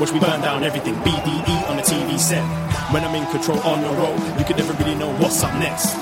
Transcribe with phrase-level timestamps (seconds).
[0.00, 2.42] Watch me burn down everything, BDE on the TV set.
[2.90, 5.92] When I'm in control on the road, you can never really know what's up next.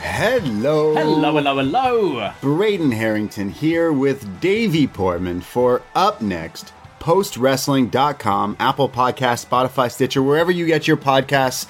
[0.00, 0.94] Hello.
[0.94, 2.32] Hello, hello, hello.
[2.40, 10.50] Braden Herrington here with Davie Portman for Up Next, postwrestling.com, Apple Podcast, Spotify, Stitcher, wherever
[10.50, 11.68] you get your podcasts,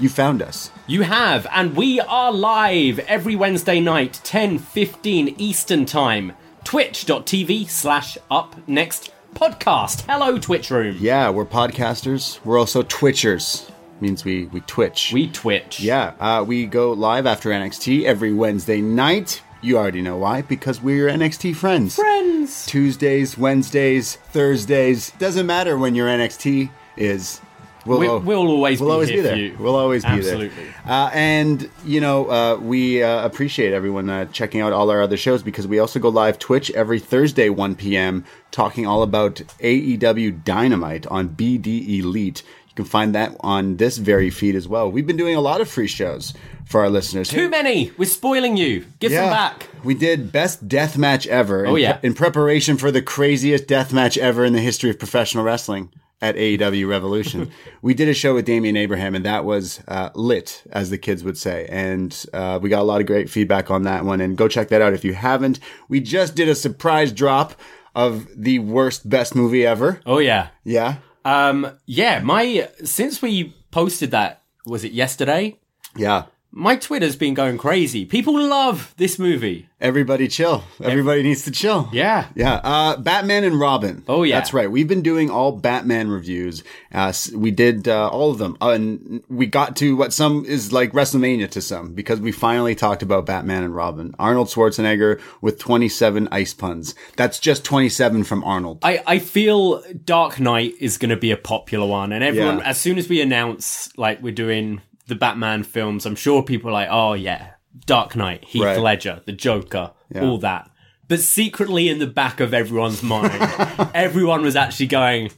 [0.00, 0.70] you found us.
[0.86, 6.32] You have, and we are live every Wednesday night, 10:15 Eastern Time.
[6.68, 10.02] Twitch.tv slash up next podcast.
[10.02, 10.98] Hello, Twitch room.
[11.00, 12.44] Yeah, we're podcasters.
[12.44, 13.70] We're also Twitchers.
[14.02, 15.10] Means we, we twitch.
[15.14, 15.80] We Twitch.
[15.80, 19.42] yeah, uh, we go live after NXT every Wednesday night.
[19.62, 21.94] You already know why, because we're NXT friends.
[21.96, 22.66] Friends.
[22.66, 25.12] Tuesdays, Wednesdays, Thursdays.
[25.12, 26.68] Doesn't matter when your NXT
[26.98, 27.40] is.
[27.88, 29.32] We'll, We- we'll always we'll be always here be there.
[29.32, 29.56] for you.
[29.58, 30.48] We'll always be Absolutely.
[30.48, 30.74] there.
[30.84, 30.90] Absolutely.
[30.92, 35.16] Uh, and you know, uh, we uh, appreciate everyone uh, checking out all our other
[35.16, 38.24] shows because we also go live Twitch every Thursday 1 p.m.
[38.50, 42.42] talking all about AEW Dynamite on BDElite.
[42.42, 44.90] You can find that on this very feed as well.
[44.90, 46.32] We've been doing a lot of free shows
[46.64, 47.28] for our listeners.
[47.28, 47.90] Too many.
[47.98, 48.84] We're spoiling you.
[49.00, 49.66] Give them back.
[49.82, 51.66] We did best death match ever.
[51.66, 51.98] Oh, in yeah.
[52.02, 55.90] in preparation for the craziest death match ever in the history of professional wrestling
[56.20, 57.50] at AEW Revolution.
[57.82, 61.22] we did a show with Damian Abraham, and that was uh, lit, as the kids
[61.22, 61.66] would say.
[61.70, 64.20] And uh, we got a lot of great feedback on that one.
[64.20, 65.60] And go check that out if you haven't.
[65.88, 67.54] We just did a surprise drop
[67.94, 70.00] of the worst best movie ever.
[70.06, 70.48] Oh yeah.
[70.64, 70.96] Yeah.
[71.24, 71.78] Um.
[71.86, 72.20] Yeah.
[72.20, 75.58] My since we posted that was it yesterday?
[75.96, 76.26] Yeah.
[76.58, 78.04] My Twitter's been going crazy.
[78.04, 79.68] People love this movie.
[79.80, 80.64] Everybody chill.
[80.82, 81.88] Everybody needs to chill.
[81.92, 82.26] Yeah.
[82.34, 82.54] Yeah.
[82.54, 84.02] Uh, Batman and Robin.
[84.08, 84.34] Oh, yeah.
[84.34, 84.68] That's right.
[84.68, 86.64] We've been doing all Batman reviews.
[86.92, 88.56] Uh, we did uh, all of them.
[88.60, 92.74] Uh, and we got to what some is like WrestleMania to some because we finally
[92.74, 94.12] talked about Batman and Robin.
[94.18, 96.96] Arnold Schwarzenegger with 27 ice puns.
[97.16, 98.80] That's just 27 from Arnold.
[98.82, 102.64] I, I feel Dark Knight is going to be a popular one, and everyone, Yeah.
[102.68, 106.74] as soon as we announce like we're doing the Batman films, I'm sure people are
[106.74, 107.50] like, oh yeah,
[107.86, 108.78] Dark Knight, Heath Right.
[108.78, 110.24] Ledger, the Joker, Yeah.
[110.24, 110.70] all that.
[111.08, 113.32] But secretly in the back of everyone's mind,
[113.94, 115.30] everyone was actually going,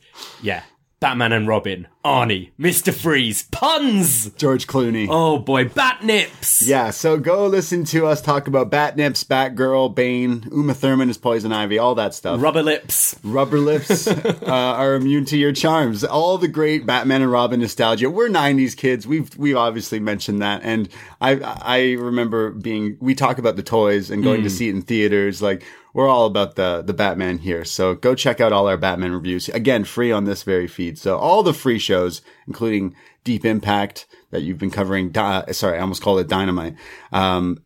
[0.42, 0.62] yeah,
[1.00, 4.31] Batman and Robin, Arnie, Mister Freeze, puns.
[4.34, 5.06] George Clooney.
[5.09, 6.66] Oh boy, Batnips.
[6.66, 11.52] Yeah, so go listen to us talk about Batnips, Batgirl, Bane, Uma Thurman is Poison
[11.52, 12.43] Ivy, all that stuff.
[12.43, 13.19] Rubber lips.
[13.25, 16.05] Rubber lips uh, are immune to your charms.
[16.05, 18.11] All the great Batman and Robin nostalgia.
[18.11, 19.06] We're '90s kids.
[19.06, 20.87] We've we've obviously mentioned that, and
[21.19, 22.99] I I remember being.
[23.00, 25.41] We talk about the toys and going to see it in theaters.
[25.41, 27.64] Like we're all about the the Batman here.
[27.64, 29.48] So go check out all our Batman reviews.
[29.48, 30.98] Again, free on this very feed.
[30.98, 32.94] So all the free shows, including
[33.25, 35.10] Deep Impact that you've been covering.
[35.10, 36.75] Di- sorry, I almost called it Dynamite.
[37.12, 37.58] Um,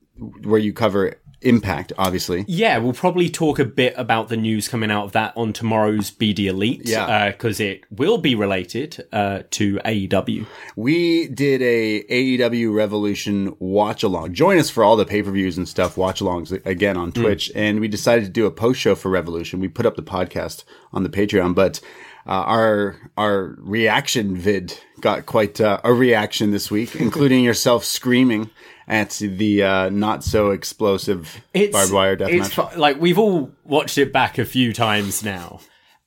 [0.42, 1.14] where you cover
[1.44, 2.44] Impact, obviously.
[2.49, 6.11] Yeah, we'll probably talk a bit about the news coming out of that on tomorrow's
[6.11, 6.82] BDElite.
[6.85, 7.31] Yeah.
[7.31, 10.46] Because it will be related uh, to AEW.
[10.76, 14.35] We did a AEW Revolution watch along.
[14.35, 17.50] Join us for all the pay per views and stuff, watch alongs again on Twitch.
[17.55, 19.61] And we decided to do a post show for Revolution.
[19.61, 21.81] We put up the podcast on the Patreon, but
[22.26, 28.50] uh, our our reaction vid got quite uh, a reaction this week, including yourself screaming
[28.86, 31.40] at the uh, not so explosive
[31.72, 32.46] barbed wire deathmatch.
[32.46, 35.60] It's fu- like we've all watched it back a few times now,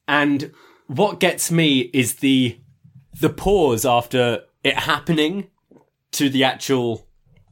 [0.07, 0.51] and
[0.87, 2.59] what gets me is the
[3.19, 5.49] the pause after it happening
[6.11, 7.07] to the actual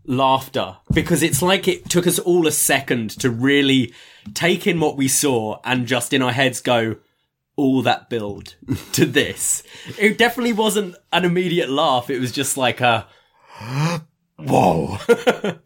[0.05, 0.77] laughter.
[0.93, 3.93] Because it's like it took us all a second to really
[4.33, 6.97] take in what we saw and just in our heads go
[7.55, 8.55] all that build
[8.93, 9.63] to this.
[9.97, 12.09] It definitely wasn't an immediate laugh.
[12.09, 13.07] It was just like a
[14.37, 14.97] whoa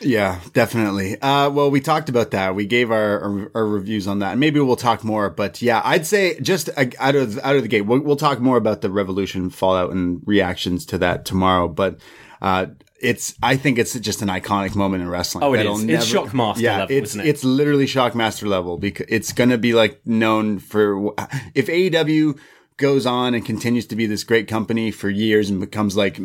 [0.00, 1.20] Yeah, definitely.
[1.20, 2.54] Uh, well, we talked about that.
[2.54, 5.28] We gave our, our, our reviews on that, and maybe we'll talk more.
[5.28, 8.40] But yeah, I'd say just uh, out of out of the gate, we'll, we'll talk
[8.40, 11.68] more about the Revolution fallout and reactions to that tomorrow.
[11.68, 11.98] But
[12.40, 12.66] uh,
[13.00, 15.44] it's I think it's just an iconic moment in wrestling.
[15.44, 15.84] Oh, it is.
[15.84, 17.26] It's Shockmaster yeah, level, it's isn't it?
[17.26, 21.12] it's literally Shockmaster level because it's gonna be like known for
[21.54, 22.38] if AEW
[22.78, 26.18] goes on and continues to be this great company for years and becomes like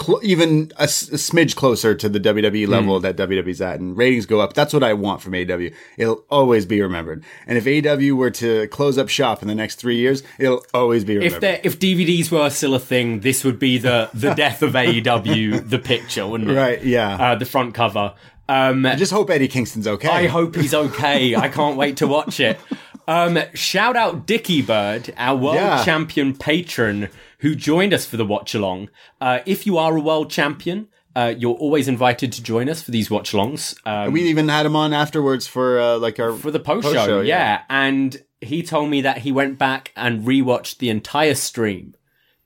[0.00, 2.70] cl- even a, s- a smidge closer to the WWE Hmm.
[2.72, 4.54] level that WWE's at and ratings go up.
[4.54, 5.74] That's what I want from AEW.
[5.96, 7.22] It'll always be remembered.
[7.46, 11.04] And if AEW were to close up shop in the next three years, it'll always
[11.04, 11.42] be remembered.
[11.44, 15.68] if if DVDs were still a thing, this would be the the death of AEW,
[15.74, 16.54] the picture, wouldn't it?
[16.54, 16.82] right.
[16.82, 17.16] Yeah.
[17.16, 18.14] Uh, the front cover.
[18.50, 20.08] Um, I just hope Eddie Kingston's okay.
[20.08, 21.36] I hope he's okay.
[21.36, 22.58] I can't wait to watch it.
[23.08, 25.82] Um, shout out Dickie Bird, our world Yeah.
[25.82, 27.08] champion patron
[27.38, 28.90] who joined us for the watch along.
[29.18, 32.90] Uh, if you are a world champion, uh, you're always invited to join us for
[32.90, 33.74] these watch alongs.
[33.86, 37.20] Um, we even had him on afterwards for uh, like our for the post show,
[37.22, 37.38] yeah.
[37.38, 37.62] yeah.
[37.70, 41.94] And he told me that he went back and rewatched the entire stream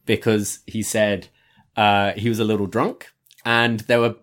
[0.07, 1.27] because he said
[1.77, 3.09] uh, he was a little drunk
[3.45, 4.15] and there were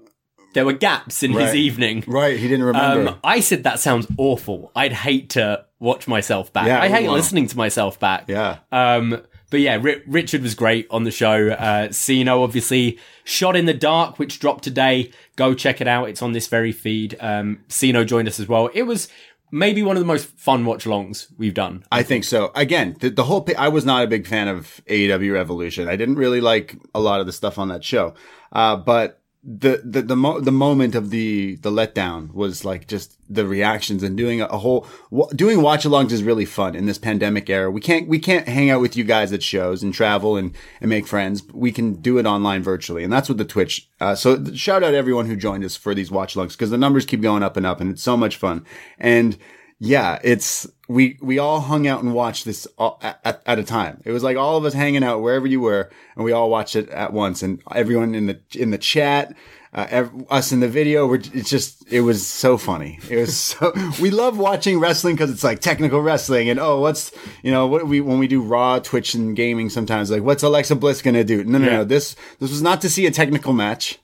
[0.54, 2.04] there were gaps in his evening.
[2.08, 3.10] Right, he didn't remember.
[3.12, 4.72] Um, I said that sounds awful.
[4.76, 6.68] I'd hate to watch myself back.
[6.68, 8.26] Yeah, I hate listening to myself back.
[8.28, 8.60] yeah.
[8.72, 11.50] Um, but yeah, Ri- Richard was great on the show.
[11.50, 15.12] Uh, Siino, obviously, Shot in the Dark, which dropped today.
[15.38, 16.08] Go check it out.
[16.10, 17.18] It's on this very feed.
[17.20, 18.70] Um, Siino joined us as well.
[18.76, 19.08] It was
[19.52, 21.84] maybe one of the most fun watch alongs we've done.
[21.92, 22.52] I think so.
[22.54, 25.88] Again, the, the whole, I was not a big fan of AEW Revolution.
[25.88, 28.14] I didn't really like a lot of the stuff on that show.
[28.52, 33.16] Uh, but the, the, the, mo- the moment of the, the letdown was like just
[33.34, 36.86] the reactions and doing a, a whole, wa- doing watch alongs is really fun in
[36.86, 37.72] this pandemic era.
[37.72, 40.90] We can't, we can't hang out with you guys at shows and travel and, and
[40.90, 41.44] make friends.
[41.54, 43.04] We can do it online virtually.
[43.04, 46.12] And that's what the Twitch, uh, so shout out everyone who joined us for these
[46.12, 48.66] watch alongs because the numbers keep going up and up and it's so much fun.
[48.98, 49.38] And,
[49.80, 54.02] yeah, it's we we all hung out and watched this all, at, at a time.
[54.06, 56.76] It was like all of us hanging out wherever you were, and we all watched
[56.76, 57.42] it at once.
[57.44, 59.36] And everyone in the in the chat,
[59.74, 63.00] uh, ev- us in the video, we're, it's just it was so funny.
[63.10, 63.72] It was so
[64.02, 67.12] we love watching wrestling because it's like technical wrestling, and oh, what's
[67.44, 70.76] you know what we when we do Raw, Twitch, and gaming sometimes like what's Alexa
[70.76, 71.44] Bliss gonna do?
[71.46, 71.78] No, no, Yeah.
[71.78, 71.84] no.
[71.86, 73.98] This this was not to see a technical match.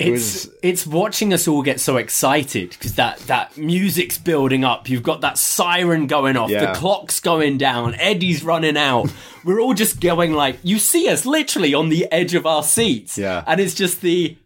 [0.00, 4.88] It's it's watching us all get so excited because that that music's building up.
[4.88, 6.72] You've got that siren going off, Yeah.
[6.72, 9.12] the clock's going down, Eddie's running out.
[9.44, 13.18] We're all just going like you see us literally on the edge of our seats.
[13.18, 13.44] Yeah.
[13.46, 14.36] and it's just the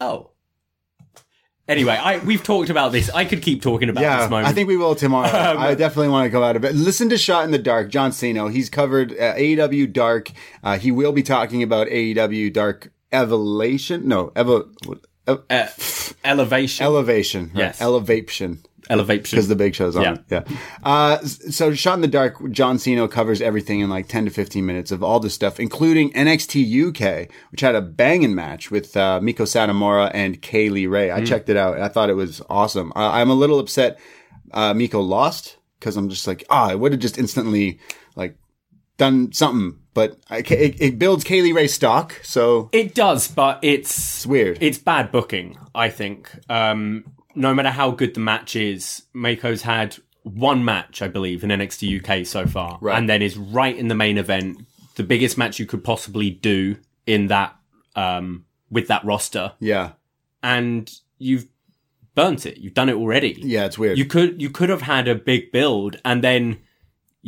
[0.00, 0.30] oh.
[1.68, 3.10] Anyway, I we've talked about this.
[3.10, 4.46] I could keep talking about Yeah, this moment.
[4.48, 5.28] I think we will tomorrow.
[5.58, 6.76] I definitely want to go out of it.
[6.76, 8.46] Listen to Shot in the Dark, John Siino.
[8.52, 10.30] He's covered uh, AEW Dark.
[10.62, 14.06] Uh, he will be talking about AEW Dark Evolution.
[14.08, 14.68] No, Evo,
[15.26, 15.66] uh, uh,
[16.24, 17.42] elevation, Elevation.
[17.46, 17.80] right, Yes.
[17.80, 18.60] Elevation.
[18.88, 19.22] elevation.
[19.36, 20.02] Because the big show's on.
[20.02, 20.12] Yeah.
[20.12, 20.46] it.
[20.48, 20.56] Yeah.
[20.84, 24.64] Uh, so Shot in the Dark, John Siino covers everything in like 10 to 15
[24.64, 29.18] minutes of all this stuff, including NXT UK, which had a banging match with, uh,
[29.20, 31.08] Meiko Satomura and Kay Lee Ray.
[31.08, 31.14] Mm.
[31.16, 32.92] I checked it out I thought it was awesome.
[32.94, 33.98] I, I'm a little upset,
[34.52, 37.80] uh, Miko lost because I'm just like, ah, I would have just instantly
[38.14, 38.36] like
[38.98, 42.20] done something, but I, it, it builds Kay Lee Ray stock.
[42.22, 44.58] So It does, but it's it's weird.
[44.60, 46.30] It's bad booking, I think.
[46.50, 51.50] Um, no matter how good the match is, Meiko's had one match, I believe, in
[51.50, 52.98] NXT UK so far, Right.
[52.98, 56.76] and then is right in the main event, the biggest match you could possibly do
[57.06, 57.56] in that
[57.94, 59.92] um, with that roster, yeah.
[60.42, 61.46] and you've
[62.14, 62.58] burnt it.
[62.58, 63.38] You've done it already.
[63.42, 63.64] Yeah.
[63.66, 63.96] It's weird.
[63.96, 66.58] You could you could have had a big build and then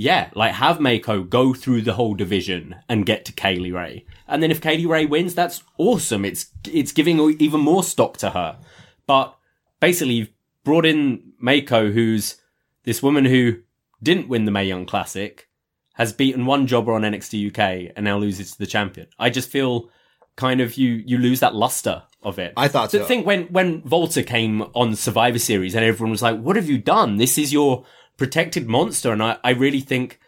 [0.00, 4.06] yeah, like have Meiko go through the whole division and get to Kay Lee Ray.
[4.28, 6.24] And then if Kay Lee Ray wins, that's awesome.
[6.24, 8.60] It's it's giving even more stock to her.
[9.08, 9.36] But
[9.80, 12.36] basically you've brought in Meiko, who's
[12.84, 13.56] this woman who
[14.00, 15.48] didn't win the Mae Young Classic,
[15.94, 19.08] has beaten one jobber on NXT UK, and now loses to the champion.
[19.18, 19.90] I just feel
[20.36, 22.52] kind of you you lose that luster of it.
[22.56, 23.04] I thought so.
[23.04, 26.78] think when when WALTER came on Survivor Series, and everyone was like, "What have you
[26.78, 27.16] done?
[27.16, 27.84] This is your
[28.18, 30.20] protected monster," and I I really think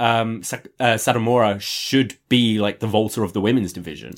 [0.00, 4.14] um, Sa- uh, Satomura should be like the WALTER of the women's division.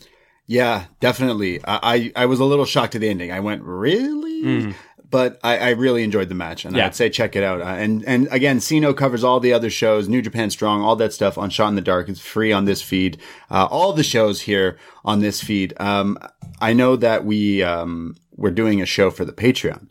[0.47, 1.61] Yeah, definitely.
[1.66, 3.33] I, I, I was a little shocked at the ending.
[3.33, 4.75] I went, really?
[5.09, 6.87] But I, I really enjoyed the match, and Yeah.
[6.87, 7.61] I'd say check it out.
[7.61, 11.12] Uh, and and again, Siino covers all the other shows, New Japan Strong, all that
[11.12, 12.09] stuff on Shot in the Dark.
[12.09, 13.18] It's free on this feed.
[13.50, 15.75] Uh, all the shows here on this feed.
[15.78, 16.18] Um,
[16.61, 19.90] I know that we um, we're doing a show for the Patreon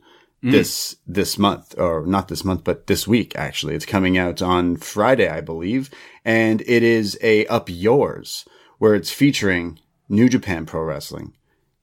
[0.51, 3.75] this this month or not this month but this week actually.
[3.75, 5.89] It's coming out on friday i believe
[6.23, 8.45] and it is a up yours
[8.77, 11.33] where it's featuring new japan pro wrestling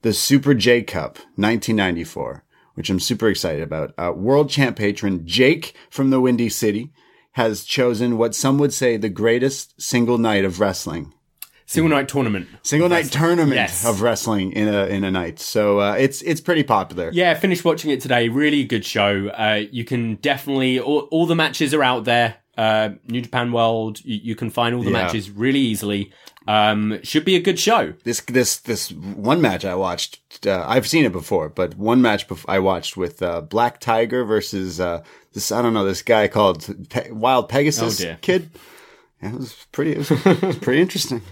[0.02, 3.92] the super j cup 1994 which i'm super excited about.
[3.99, 6.92] Uh, world champ patron jake from the windy city
[7.33, 11.12] has chosen what some would say the greatest single night of wrestling
[11.73, 12.49] Single night tournament.
[12.62, 13.85] single night tournament Yes.
[13.87, 17.64] of wrestling in a in a night so uh, it's it's pretty popular Yeah, finished
[17.64, 18.29] watching it today.
[18.29, 19.29] Really good show.
[19.29, 22.37] Uh, you can definitely all, all the matches are out there.
[22.59, 24.05] Uh, New Japan World.
[24.05, 25.05] You, you can find all the Yeah.
[25.05, 26.12] matches really easily.
[26.47, 27.95] Um, should be a good show.
[28.05, 30.47] this this this one match I watched.
[30.47, 34.25] Uh, I've seen it before, but one match bef- I watched with uh, Black Tiger
[34.25, 35.02] versus uh,
[35.33, 36.59] this I don't know this guy called
[36.91, 38.50] Pe- Wild Pegasus Oh, kid.
[39.23, 39.93] Yeah, it was pretty.
[39.93, 41.23] It was, it was pretty interesting.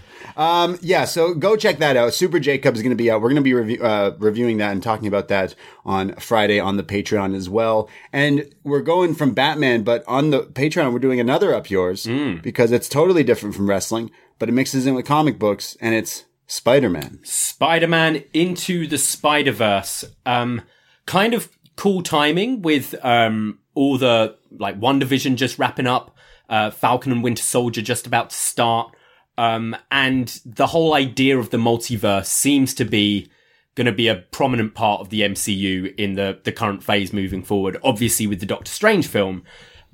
[0.41, 2.15] Um, yeah, so go check that out.
[2.15, 3.21] Super J Cup is going to be out.
[3.21, 5.53] We're going to be review, uh, reviewing that and talking about that
[5.85, 7.87] on Friday on the Patreon as well.
[8.11, 12.07] And we're going from Batman, but on the Patreon, we're doing another up yours
[12.41, 16.25] because it's totally different from wrestling, but it mixes in with comic books and it's
[16.47, 17.19] Spider Man.
[17.23, 20.05] Spider-Man into the Spider-Verse.
[20.25, 20.63] Um,
[21.05, 26.15] kind of cool timing with um, all the like WandaVision just wrapping up,
[26.49, 28.95] uh, Falcon and Winter Soldier just about to start,
[29.37, 33.29] um, and the whole idea of the multiverse seems to be
[33.75, 37.43] going to be a prominent part of the MCU in the the current phase moving
[37.43, 37.77] forward.
[37.83, 39.43] Obviously, with the Doctor Strange film,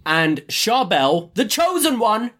[0.06, 2.32] and Charbel, the chosen one,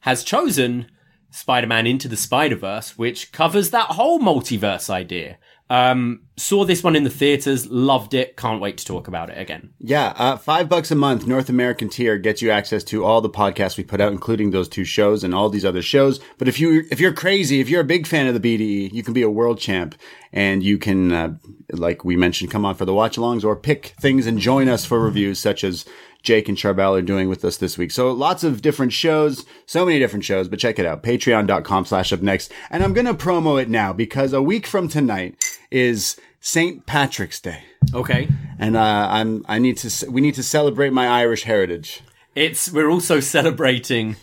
[0.00, 0.90] has chosen
[1.30, 5.38] Spider-Man Into the Spider-Verse, which covers that whole multiverse idea.
[5.70, 9.38] Um, saw this one in the theaters, loved it, can't wait to talk about it
[9.38, 9.72] again.
[9.78, 13.30] Yeah, uh, five bucks a month, North American tier gets you access to all the
[13.30, 16.20] podcasts we put out, including those two shows and all these other shows.
[16.36, 19.02] But if you if you're crazy, if you're a big fan of the BDE, you
[19.02, 19.94] can be a world champ,
[20.32, 21.34] and you can, uh,
[21.70, 24.84] like we mentioned, come on for the watch alongs or pick things and join us
[24.84, 25.86] for reviews, such as
[26.22, 27.90] Jake and Charbel are doing with us this week.
[27.90, 31.02] So lots of different shows, so many different shows, but check it out.
[31.02, 32.52] Patreon.com slash up next.
[32.70, 35.36] And I'm going to promo it now because a week from tonight
[35.70, 36.86] is St.
[36.86, 37.62] Patrick's Day
[37.94, 38.28] Okay.
[38.58, 42.00] and uh, I'm I need to we need to celebrate my Irish heritage.
[42.34, 44.16] It's, we're also celebrating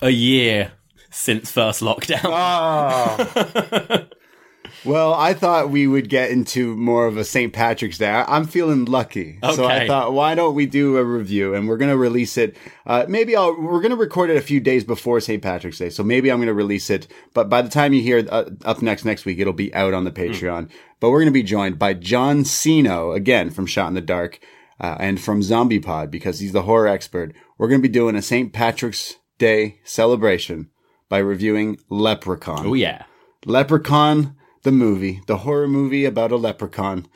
[0.00, 0.72] a year
[1.10, 2.22] since first lockdown.
[4.84, 7.52] Well, I thought we would get into more of a St.
[7.52, 8.08] Patrick's Day.
[8.10, 11.54] I'm feeling lucky, so I thought, why don't we do a review?
[11.54, 12.56] And we're gonna release it.
[12.86, 15.42] Uh, maybe I'll we're gonna record it a few days before St.
[15.42, 17.08] Patrick's Day, so maybe I'm gonna release it.
[17.34, 20.04] But by the time you hear uh, up next next week, it'll be out on
[20.04, 20.70] the Patreon.
[21.00, 24.38] But we're gonna be joined by John Siino again from Shot in the Dark.
[24.80, 27.34] Uh, and from Zombie Pod because he's the horror expert.
[27.58, 28.52] We're going to be doing a St.
[28.52, 30.70] Patrick's Day celebration
[31.08, 32.64] by reviewing Leprechaun.
[32.64, 33.02] oh yeah.
[33.44, 37.06] Leprechaun, the movie, the horror movie about a leprechaun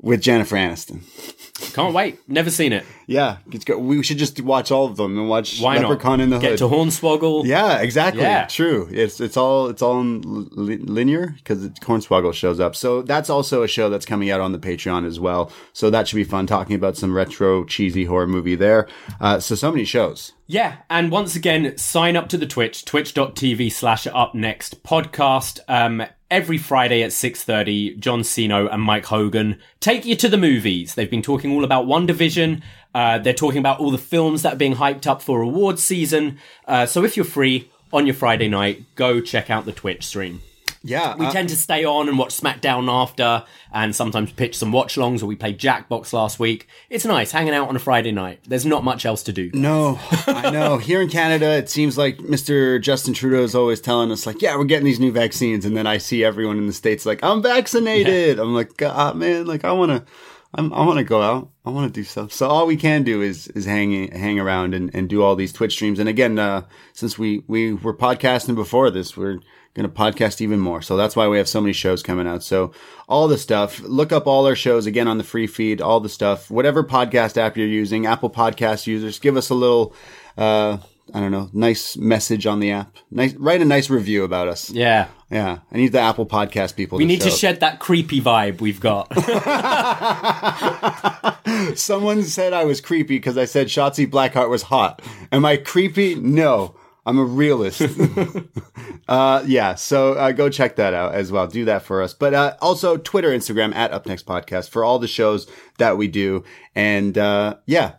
[0.00, 1.02] with Jennifer Aniston.
[1.74, 2.18] Can't wait.
[2.28, 2.84] Never seen it.
[3.06, 6.24] Yeah, it's go- we should just watch all of them and watch Why Leprechaun not?
[6.24, 6.58] in the Get Hood.
[6.58, 7.44] to Hornswoggle.
[7.46, 8.22] yeah, exactly.
[8.22, 8.46] Yeah.
[8.46, 8.88] True.
[8.90, 12.74] It's it's all it's all in li- linear because Hornswoggle shows up.
[12.74, 15.52] So that's also a show that's coming out on the Patreon as well.
[15.72, 18.88] So that should be fun talking about some retro cheesy horror movie there.
[19.20, 20.32] Uh, so so many shows.
[20.48, 25.60] Yeah, and once again, sign up to the Twitch, twitch.tv slash up next podcast.
[25.68, 30.94] Um, every Friday at 6.30, John Siino and Mike Hogan take you to the movies.
[30.94, 32.62] They've been talking all about WandaVision.
[32.94, 36.38] Uh, they're talking about all the films that are being hyped up for awards season.
[36.66, 40.40] Uh, so if you're free on your Friday night, go check out the Twitch stream.
[40.84, 44.72] Yeah, We uh, tend to stay on and watch SmackDown after, and sometimes pitch some
[44.72, 46.66] watch longs, or we played Jackbox last week.
[46.90, 48.40] It's nice hanging out on a Friday night.
[48.46, 49.50] There's not much else to do.
[49.54, 50.78] No, I know.
[50.78, 52.80] Here in Canada, it seems like Mr.
[52.80, 55.64] Justin Trudeau is always telling us, like, yeah, we're getting these new vaccines.
[55.64, 58.38] And then I see everyone in the States like, I'm vaccinated.
[58.38, 60.12] I'm like, God, man, like, I want to.
[60.54, 61.50] I'm, I want to go out.
[61.64, 62.30] I want to do stuff.
[62.30, 65.50] So all we can do is is hang hang around and, and do all these
[65.50, 65.98] Twitch streams.
[65.98, 69.38] And again, uh, since we we were podcasting before this, we're
[69.74, 70.82] going to podcast even more.
[70.82, 72.42] So that's why we have so many shows coming out.
[72.42, 72.72] So
[73.08, 76.08] all the stuff, look up all our shows again on the free feed, all the
[76.08, 79.94] stuff, whatever podcast app you're using, Apple Podcast users, give us a little,
[80.36, 80.76] uh,
[81.14, 82.96] I don't know, nice message on the app.
[83.10, 84.70] Nice, write a nice review about us.
[84.70, 85.08] Yeah.
[85.30, 85.60] Yeah.
[85.72, 86.98] I need the Apple Podcast people.
[86.98, 87.38] We need to show up.
[87.38, 89.08] shed that creepy vibe we've got.
[91.78, 95.00] Someone said I was creepy because I said Shotzi Blackheart was hot.
[95.30, 96.14] Am I creepy?
[96.14, 96.74] No.
[97.04, 97.82] I'm a realist.
[99.08, 101.46] uh, yeah, so uh, go check that out as well.
[101.46, 102.14] Do that for us.
[102.14, 105.46] But uh, also Twitter, Instagram at Up Next Podcast for all the shows
[105.78, 106.44] that we do.
[106.74, 107.94] And uh, yeah,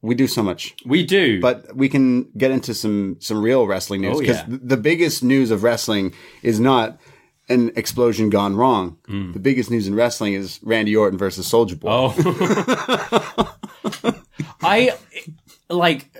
[0.00, 0.74] we do so much.
[0.86, 1.40] we do.
[1.40, 4.44] But we can get into some some real wrestling news Oh, because yeah.
[4.62, 6.98] the biggest news of wrestling is not
[7.50, 8.96] an explosion gone wrong.
[9.06, 9.34] Mm.
[9.34, 11.88] The biggest news in wrestling is Randy Orton versus Soulja Boy.
[11.90, 13.54] Oh.
[14.62, 14.92] I
[15.68, 16.10] like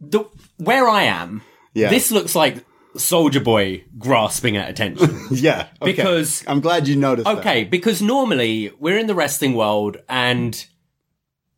[0.00, 0.24] the
[0.64, 1.42] where I am.
[1.74, 1.88] Yeah.
[1.90, 2.64] This looks like
[2.96, 5.18] Soulja Boy grasping at attention.
[5.30, 5.92] yeah, okay.
[5.92, 7.26] Because- I'm glad you noticed.
[7.26, 7.38] that.
[7.38, 10.66] okay, because normally we're in the wrestling world and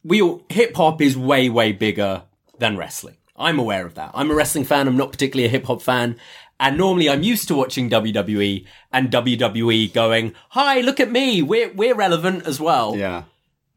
[0.05, 2.23] we all hip hop is way way bigger
[2.59, 3.17] than wrestling.
[3.37, 4.13] I'm aware of that.
[4.15, 4.87] I'm a wrestling fan.
[4.87, 6.17] I'm not particularly a hip hop fan.
[6.61, 11.43] And normally I'm used to watching WWE and WWE going, "Hi, look at me.
[11.43, 13.25] We're we're relevant as well." Yeah.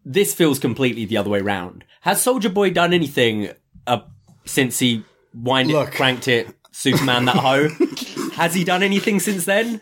[0.06, 1.84] this feels completely the other way round.
[2.02, 3.50] Has Soulja Boy done anything
[3.88, 4.02] uh,
[4.46, 5.04] since he
[5.34, 5.90] wind Look.
[5.90, 7.70] it, cranked it, Superman that hoe?
[8.36, 9.82] Has he done anything since then?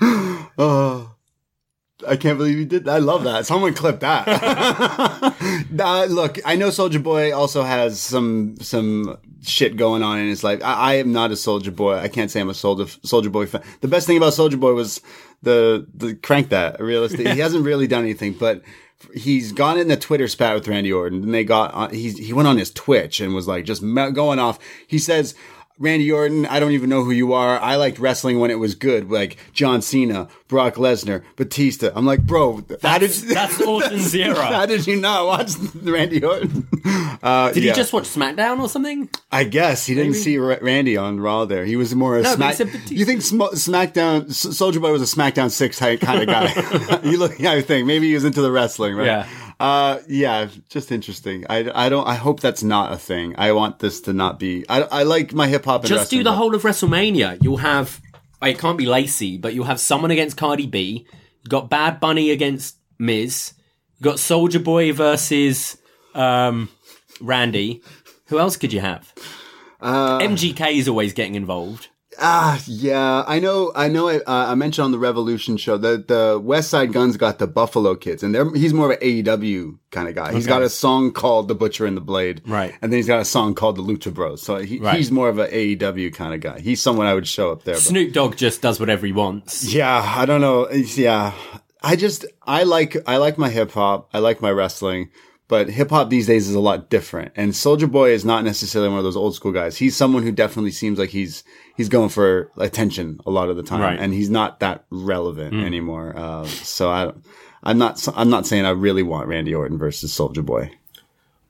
[0.58, 1.14] Oh,
[2.08, 2.94] I can't believe you did that.
[2.94, 3.44] I love that.
[3.44, 5.34] Someone clip that.
[5.70, 10.42] Nah, look, I know Soulja Boy also has some some shit going on in his
[10.42, 10.60] life.
[10.64, 11.98] I, I am not a Soulja Boy.
[11.98, 13.62] I can't say I'm a Soulja Soulja Boy fan.
[13.82, 15.02] The best thing about Soulja Boy was
[15.42, 17.28] the the crank that realistic.
[17.28, 18.62] he hasn't really done anything, but
[19.14, 22.32] he's gone in the Twitter spat with Randy Orton, and they got on, he's he
[22.32, 24.58] went on his Twitch and was like just going off.
[24.86, 25.34] He says.
[25.78, 27.58] Randy Orton, I don't even know who you are.
[27.60, 31.90] I liked wrestling when it was good, like John Cena, Brock Lesnar, Batista.
[31.94, 34.42] I'm like, bro, how did That's Orton's era.
[34.46, 35.52] how did you not watch
[35.82, 36.66] Randy Orton?
[37.22, 37.72] Uh, Did yeah.
[37.72, 39.08] he just watch SmackDown or something?
[39.32, 41.44] I guess he didn't see Ra- Randy on Raw.
[41.44, 42.50] There, he was more a No, Smack.
[42.52, 42.94] he said Batista.
[42.94, 47.00] You think Sm- SmackDown S- Soulja Boy was a SmackDown six type kind of guy?
[47.10, 49.06] you look, I think maybe he was into the wrestling, right?
[49.06, 49.28] Yeah.
[49.58, 51.46] Uh, yeah, just interesting.
[51.48, 52.06] I, I don't.
[52.06, 53.34] I hope that's not a thing.
[53.38, 54.64] I want this to not be.
[54.68, 55.82] I, I like my hip hop.
[55.82, 57.42] and Just do the whole of WrestleMania.
[57.42, 58.00] You'll have,
[58.42, 61.06] it can't be Lacey, but you'll have someone against Cardi B.
[61.42, 63.54] You've got Bad Bunny against Miz.
[63.96, 65.78] You've got Soulja Boy versus
[66.14, 66.68] um,
[67.20, 67.82] Randy.
[68.26, 69.14] Who else could you have?
[69.80, 71.88] Uh, MGK is always getting involved.
[72.18, 73.72] Ah, yeah, I know.
[73.74, 74.08] I know.
[74.08, 77.46] I, uh, I mentioned on the Revolution show that the West Side Guns got the
[77.46, 80.32] Buffalo Kids, and they're, he's more of an AEW kind of guy.
[80.32, 82.74] He's got a song called "The Butcher and the Blade," Right.
[82.80, 84.96] And then he's got a song called "The Lucha Bros." So he, Right.
[84.96, 86.60] he's more of an AEW kind of guy.
[86.60, 87.74] He's someone I would show up there.
[87.74, 87.82] But.
[87.82, 89.72] Snoop Dogg just does whatever he wants.
[89.72, 90.62] Yeah, I don't know.
[90.64, 91.32] It's- yeah,
[91.82, 94.08] I just I like I like my hip hop.
[94.14, 95.10] I like my wrestling.
[95.48, 97.30] But hip hop these days is a lot different.
[97.36, 99.76] And Soulja Boy is not necessarily one of those old school guys.
[99.76, 101.44] He's someone who definitely seems like he's
[101.76, 103.98] he's going for attention a lot of the time, Right.
[103.98, 106.14] and he's not that relevant anymore.
[106.16, 107.12] Uh, so I
[107.62, 110.72] I'm not I'm not saying I really want Randy Orton versus Soulja Boy.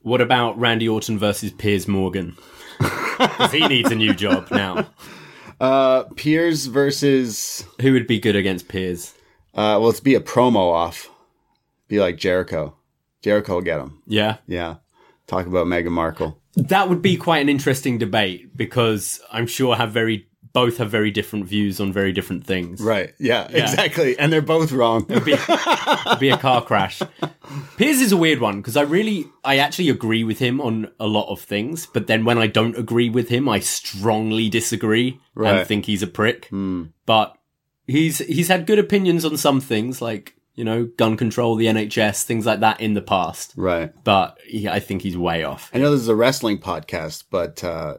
[0.03, 2.35] What about Randy Orton versus Piers Morgan?
[3.17, 4.87] Because he needs a new job now.
[5.59, 9.15] Uh, Piers versus Who would be good against Piers?
[9.55, 11.09] uh, well, let's be a promo off.
[11.87, 12.75] Be like Jericho.
[13.27, 14.01] Jericho will get him.
[14.07, 14.37] Yeah.
[14.47, 14.75] Yeah.
[15.27, 16.39] Talk about Meghan Markle.
[16.55, 21.11] That would be quite an interesting debate because I'm sure have very both have very
[21.11, 22.81] different views on very different things.
[22.81, 23.13] Right.
[23.19, 24.17] Yeah, exactly.
[24.17, 25.05] And they're both wrong.
[25.09, 27.01] It'd be, it'd be a car crash.
[27.75, 31.05] Piers is a weird one because I really, I actually agree with him on a
[31.05, 35.57] lot of things, but then when I don't agree with him, I strongly disagree Right.
[35.59, 36.47] and think he's a prick.
[36.47, 36.85] Hmm.
[37.05, 37.37] But
[37.85, 42.23] he's he's had good opinions on some things, like you know, gun control, the NHS,
[42.23, 43.53] things like that in the past.
[43.55, 43.93] right.
[44.03, 45.71] But he, I think he's way off.
[45.73, 47.97] I know this is a wrestling podcast, but uh,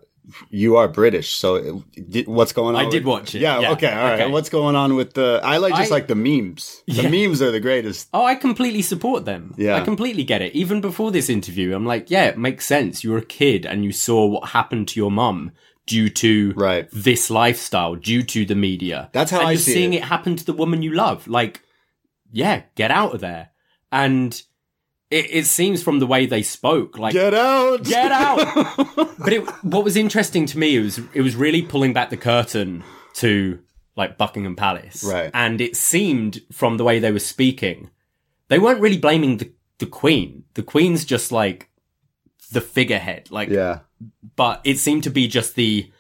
[0.51, 2.85] you are British, so did, what's going on?
[2.85, 3.41] I did watch it.
[3.41, 3.89] Yeah, Yeah, Okay.
[3.91, 4.21] All right.
[4.21, 4.31] okay.
[4.31, 5.41] What's going on with the?
[5.43, 6.83] I like just I- like the memes.
[6.87, 7.09] The Yeah.
[7.09, 8.09] memes are the greatest.
[8.13, 9.55] Oh, I completely support them.
[9.57, 9.77] Yeah.
[9.77, 10.53] I completely get it.
[10.55, 13.03] Even before this interview, I'm like, yeah, it makes sense.
[13.03, 15.53] You were a kid and you saw what happened to your mum
[15.87, 16.87] due to Right.
[16.93, 19.09] this lifestyle, due to the media.
[19.13, 19.99] That's how and I you're see seeing it.
[19.99, 21.27] it happen to the woman you love.
[21.27, 21.63] Like,
[22.33, 23.51] yeah, get out of there.
[23.93, 24.41] And
[25.11, 27.85] it, it seems from the way they spoke, like, Get out.
[27.85, 28.39] get out.
[29.19, 32.85] but it, what was interesting to me was it was really pulling back the curtain
[33.15, 33.59] to
[33.97, 35.31] like Buckingham Palace, Right.
[35.35, 37.91] And it seemed from the way they were speaking
[38.49, 40.45] they weren't really blaming the the queen.
[40.55, 41.69] The queen's just like
[42.53, 43.31] the figurehead.
[43.31, 43.81] Like Yeah.
[44.37, 45.91] but it seemed to be just the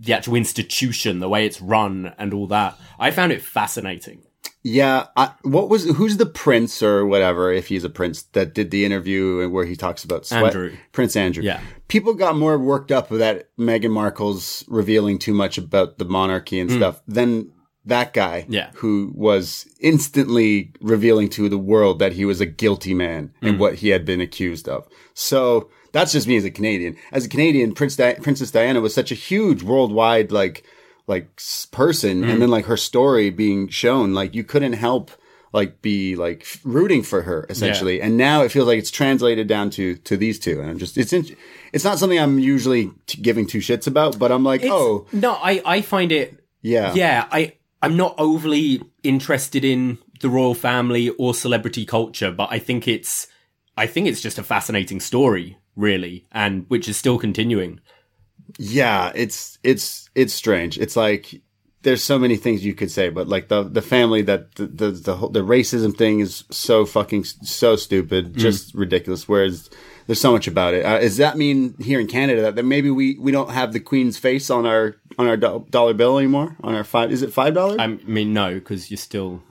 [0.00, 2.78] the actual institution, the way it's run and all that.
[2.98, 4.22] I found it fascinating.
[4.62, 8.70] Yeah, I, what was who's the prince or whatever if he's a prince that did
[8.70, 10.46] the interview and where he talks about sweat?
[10.46, 10.76] Andrew.
[10.92, 11.42] Prince Andrew.
[11.42, 11.60] Yeah.
[11.88, 16.58] people got more worked up with that Meghan Markle's revealing too much about the monarchy
[16.60, 17.52] and stuff than
[17.86, 18.44] that guy.
[18.48, 18.70] Yeah.
[18.74, 23.60] who was instantly revealing to the world that he was a guilty man and Hmm.
[23.60, 24.86] what he had been accused of.
[25.14, 26.96] So that's just me as a Canadian.
[27.12, 30.64] As a Canadian, Prince Di- Princess Diana was such a huge worldwide like
[31.08, 31.28] like
[31.72, 32.30] person Mm.
[32.30, 35.10] and then like her story being shown like you couldn't help
[35.54, 38.02] like be like rooting for her essentially.
[38.02, 40.60] And now it feels like it's translated down to to these two.
[40.60, 41.24] And i'm just it's in,
[41.72, 45.06] it's not something i'm usually t- giving two shits about but i'm like It's- oh.
[45.12, 46.28] no, I I find it
[46.60, 46.92] yeah.
[46.94, 52.58] Yeah, I I'm not overly interested in the royal family or celebrity culture, but I
[52.58, 53.28] think it's
[53.76, 57.80] I think it's just a fascinating story, really, and which is still continuing.
[58.58, 60.78] Yeah it's it's it's strange.
[60.78, 61.40] It's like
[61.82, 64.90] there's so many things you could say but like the the family that the the
[64.90, 69.70] the, whole, the racism thing is so fucking so stupid just ridiculous whereas
[70.06, 70.86] there's so much about it.
[70.86, 73.80] Uh, does that mean here in canada that, that maybe we we don't have the
[73.80, 76.56] queen's face on our on our do- dollar bill anymore?
[76.62, 77.78] On our five is it five dollars?
[77.78, 79.42] I mean, no, because you're still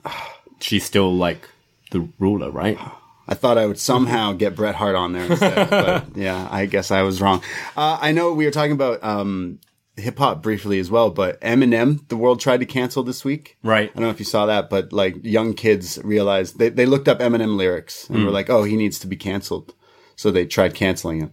[0.60, 1.48] she's still like
[1.92, 2.78] the ruler, right?
[3.28, 6.90] I thought I would somehow get Bret Hart on there instead, but yeah, I guess
[6.90, 7.42] I was wrong.
[7.76, 9.60] Uh, I know we were talking about um,
[9.96, 13.58] hip hop briefly as well, but Eminem, the world tried to cancel this week.
[13.62, 13.90] Right.
[13.90, 17.06] I don't know if you saw that, but like young kids realized they, they looked
[17.06, 19.74] up Eminem lyrics and were like, oh, he needs to be canceled.
[20.16, 21.30] So they tried canceling it.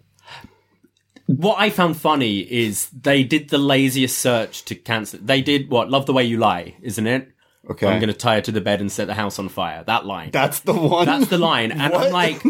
[1.28, 5.20] What I found funny is they did the laziest search to cancel.
[5.24, 5.90] They did what?
[5.90, 7.32] Love the way you lie, isn't it?
[7.70, 7.88] Okay.
[7.88, 9.84] I'm going to tie her to the bed and set the house on fire.
[9.88, 10.30] That line.
[10.32, 11.06] That's the one.
[11.08, 11.72] That's the line.
[11.72, 12.08] And What?
[12.08, 12.42] I'm like,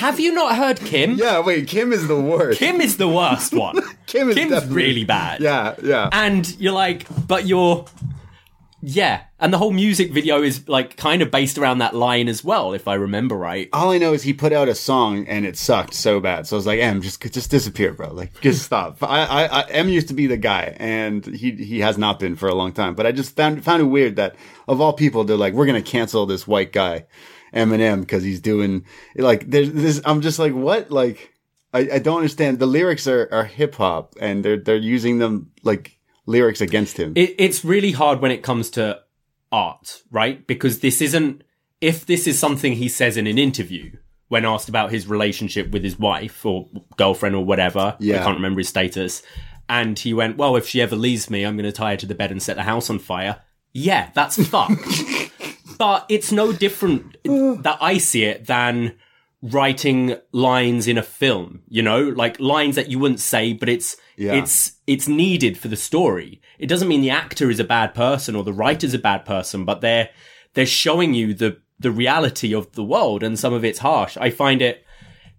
[0.00, 1.14] have you not heard Kim?
[1.14, 2.60] yeah, wait, Kim is the worst.
[2.60, 3.80] Kim is the worst one.
[4.06, 5.40] Kim is Kim's definitely- really bad.
[5.40, 6.08] Yeah, yeah.
[6.12, 7.84] And you're like, but you're,
[8.80, 9.22] yeah.
[9.44, 12.72] And the whole music video is like kind of based around that line as well,
[12.72, 13.68] if I remember right.
[13.74, 16.46] all I know is he put out a song and it sucked so bad.
[16.46, 18.10] So I was like, "Em, just just disappear, bro.
[18.10, 21.80] Like, just stop." I, I, I M used to be the guy, and he he
[21.80, 22.94] has not been for a long time.
[22.94, 24.34] But I just found found it weird that
[24.66, 27.04] of all people, they're like, "We're gonna cancel this white guy,
[27.52, 30.90] Eminem, because he's doing like there's this." I'm just like, what?
[30.90, 31.34] Like,
[31.74, 32.60] I, I don't understand.
[32.60, 37.12] The lyrics are are hip hop, and they're they're using them like lyrics against him.
[37.14, 39.03] It, it's really hard when it comes to
[39.54, 40.46] art, right?
[40.46, 41.42] Because this isn't,
[41.80, 43.92] if this is something he says in an interview
[44.28, 48.20] when asked about his relationship with his wife or girlfriend or whatever, Yeah.
[48.20, 49.22] I can't remember his status,
[49.68, 52.06] and he went, well, if she ever leaves me, I'm going to tie her to
[52.06, 53.42] the bed and set the house on fire.
[53.72, 55.30] Yeah, that's fucked.
[55.78, 58.96] but it's no different that I see it than
[59.42, 63.96] writing lines in a film, you know, like lines that you wouldn't say, but it's,
[64.16, 64.34] Yeah.
[64.34, 66.40] it's, it's needed for the story.
[66.58, 69.64] It doesn't mean the actor is a bad person or the writer's a bad person,
[69.64, 70.10] but they're,
[70.54, 74.16] they're showing you the, the reality of the world and some of it's harsh.
[74.16, 74.84] I find it,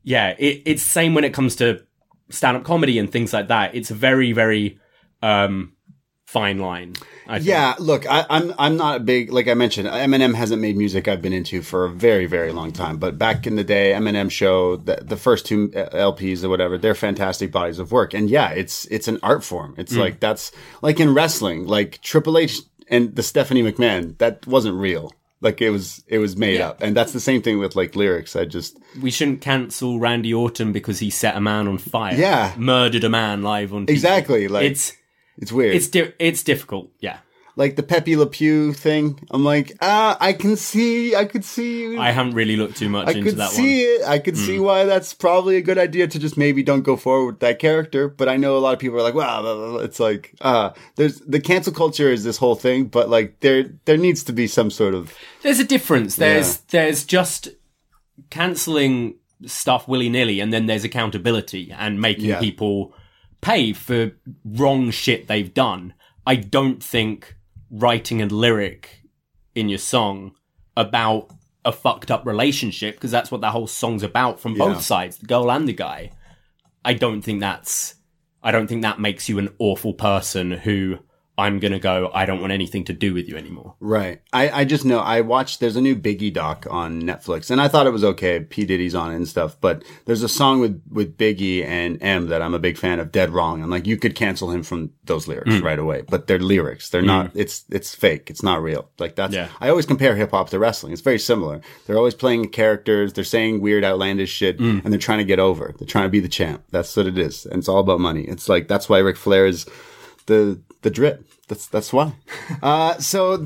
[0.04, 1.84] yeah, it, it's same when it comes to
[2.30, 3.76] stand up comedy and things like that.
[3.76, 4.80] It's very, very,
[5.22, 5.75] um,
[6.26, 6.94] fine line.
[7.28, 7.48] I think.
[7.50, 9.88] Yeah, look, I, I'm I'm not a big like I mentioned.
[9.88, 12.98] Eminem hasn't made music I've been into for a very very long time.
[12.98, 16.78] But back in the day, Eminem show the, the first two uh, LPs or whatever,
[16.78, 18.14] they're fantastic bodies of work.
[18.14, 19.76] And yeah, it's it's an art form.
[19.78, 20.00] It's mm.
[20.00, 22.60] like that's like in wrestling, like Triple H
[22.90, 24.18] and the Stephanie McMahon.
[24.18, 25.12] That wasn't real.
[25.42, 26.70] Like it was it was made Yeah.
[26.70, 26.82] up.
[26.82, 28.36] And that's the same thing with like lyrics.
[28.36, 32.16] I just we shouldn't cancel Randy Orton because he set a man on fire.
[32.16, 32.54] Yeah.
[32.58, 33.92] murdered a man live on TV.
[33.92, 34.94] exactly like it's
[35.38, 35.76] it's weird.
[35.76, 36.90] it's di- it's difficult.
[37.00, 37.18] Yeah,
[37.56, 39.20] like the Pepe Le Pew thing.
[39.32, 41.98] I'm like, ah, I can see, I could see.
[41.98, 44.02] I haven't really looked too much I into could that see one.
[44.04, 44.08] it.
[44.08, 47.26] I could see why that's probably a good idea to just maybe don't go forward
[47.26, 48.08] with that character.
[48.10, 50.36] But I know a lot of people are like, wow, blah, blah, blah." it's like,
[50.42, 54.34] uh, there's the cancel culture is this whole thing, but like there, there needs to
[54.34, 56.16] be some sort of, There's a difference.
[56.18, 57.50] There's there's just
[58.30, 62.40] canceling stuff willy nilly, and then there's accountability and making Yeah.
[62.40, 62.94] people
[63.46, 64.12] pay for
[64.44, 65.94] wrong shit they've done.
[66.26, 67.36] I don't think
[67.70, 69.02] writing a lyric
[69.54, 70.34] in your song
[70.76, 71.30] about
[71.64, 74.66] a fucked up relationship because that's what that whole song's about from Yeah.
[74.66, 76.12] both sides, the girl and the guy.
[76.84, 77.96] I don't think that's
[78.44, 81.00] I don't think that makes you an awful person who
[81.38, 82.10] I'm gonna go.
[82.14, 83.76] I don't want anything to do with you anymore.
[83.80, 84.22] Right.
[84.32, 87.68] I, I just know I watched there's a new Biggie doc on Netflix and I
[87.68, 88.40] thought it was okay.
[88.40, 88.66] P.
[88.66, 92.42] Diddy's on it and stuff, but there's a song with, with Biggie and M that
[92.42, 93.62] I'm a big fan of, Dead Wrong.
[93.62, 95.64] I'm like you could cancel him from those lyrics mm.
[95.64, 96.04] right away.
[96.08, 96.90] But they're lyrics.
[96.90, 97.40] They're not mm.
[97.42, 98.30] it's it's fake.
[98.30, 98.90] It's not real.
[98.98, 99.50] Like that's Yeah.
[99.60, 100.94] I always compare hip hop to wrestling.
[100.94, 101.62] It's very similar.
[101.86, 104.84] They're always playing characters, they're saying weird, outlandish shit, mm.
[104.84, 105.74] and they're trying to get over.
[105.78, 106.64] They're trying to be the champ.
[106.72, 107.46] That's what it is.
[107.46, 108.22] And it's all about money.
[108.22, 109.66] It's like that's why Ric Flair is
[110.26, 111.26] the the drip.
[111.50, 112.14] That's that's why.
[112.64, 113.38] Uh, so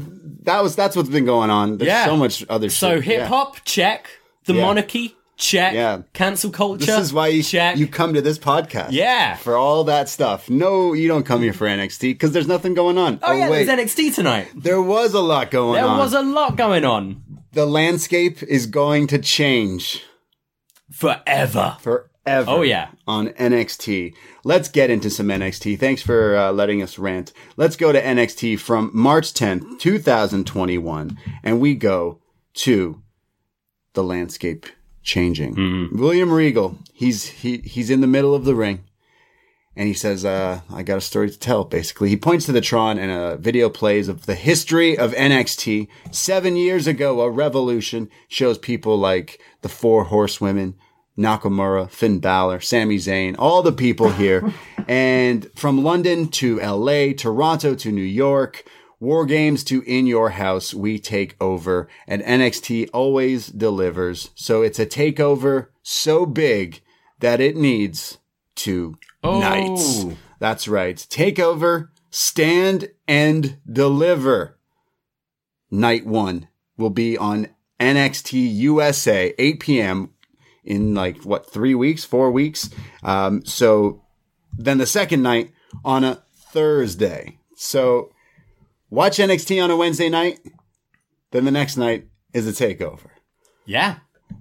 [0.44, 1.78] that was that's what's been going on.
[1.78, 2.06] There's Yeah.
[2.06, 2.70] so much other.
[2.70, 3.28] So hip Yeah.
[3.28, 4.08] hop, check.
[4.46, 4.66] The Yeah.
[4.66, 5.74] monarchy, check.
[5.74, 6.02] Yeah.
[6.14, 6.86] Cancel culture.
[6.86, 7.78] This is why you check.
[7.78, 8.90] you come to this podcast.
[8.92, 9.36] Yeah.
[9.38, 10.50] for all that stuff.
[10.50, 13.20] No, you don't come here for NXT because there's nothing going on.
[13.24, 14.48] oh, yeah, wait, there's NXT tonight.
[14.56, 15.98] there was a lot going There on.
[15.98, 17.22] There was a lot going on.
[17.54, 20.04] the landscape is going to change
[20.92, 21.78] Forever.
[21.82, 22.09] forever.
[22.48, 22.90] Oh, yeah.
[23.08, 24.14] on NXT.
[24.44, 25.80] Let's get into some NXT.
[25.80, 27.34] Thanks for uh, letting us rant.
[27.58, 32.22] Let's go to NXT from March 10th, 2021, and we go
[32.56, 33.02] to
[33.94, 34.66] the landscape
[35.04, 35.90] changing.
[35.94, 38.84] William Regal, he's he he's in the middle of the ring.
[39.76, 42.10] And he says, uh, I got a story to tell, basically.
[42.10, 45.88] He points to the Tron and a video plays of the history of NXT.
[46.12, 50.76] Seven years ago, a revolution shows people like the four horsewomen,
[51.20, 54.52] Nakamura, Finn Balor, Sami Zayn, all the people here.
[54.88, 58.64] and from London to LA, Toronto to New York,
[59.02, 61.88] War Games to In Your House, we take over.
[62.08, 64.32] And NXT always delivers.
[64.36, 66.82] So it's a takeover so big
[67.20, 68.18] that it needs
[68.56, 69.40] two oh.
[69.40, 70.06] nights.
[70.40, 70.96] That's right.
[70.96, 74.58] Takeover, stand and deliver.
[75.70, 80.14] Night one will be on NXT USA, 8 p.m.
[80.70, 82.70] in like what, three weeks, four weeks.
[83.04, 84.04] Um, so
[84.58, 85.52] then the second night
[85.84, 87.40] on a Thursday.
[87.56, 88.12] So
[88.90, 90.40] watch NXT on a Wednesday night.
[91.32, 93.10] Then the next night is a takeover.
[93.66, 93.98] Yeah.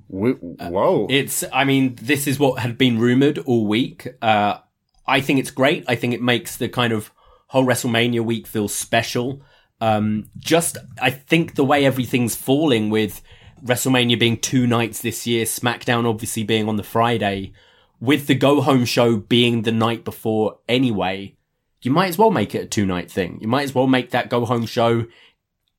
[0.08, 1.06] Wh- Whoa.
[1.10, 4.06] It's, I mean, this is what had been rumored all week.
[4.22, 4.58] Uh,
[5.06, 5.84] I think it's great.
[5.88, 7.10] I think it makes the kind of
[7.48, 9.42] whole WrestleMania week feel special.
[9.80, 13.22] Um, just, I think the way everything's falling with
[13.64, 17.52] WrestleMania being two nights this year, SmackDown obviously being on the Friday,
[18.00, 21.34] with the go home show being the night before anyway,
[21.82, 23.38] you might as well make it a two night thing.
[23.40, 25.06] You might as well make that go home show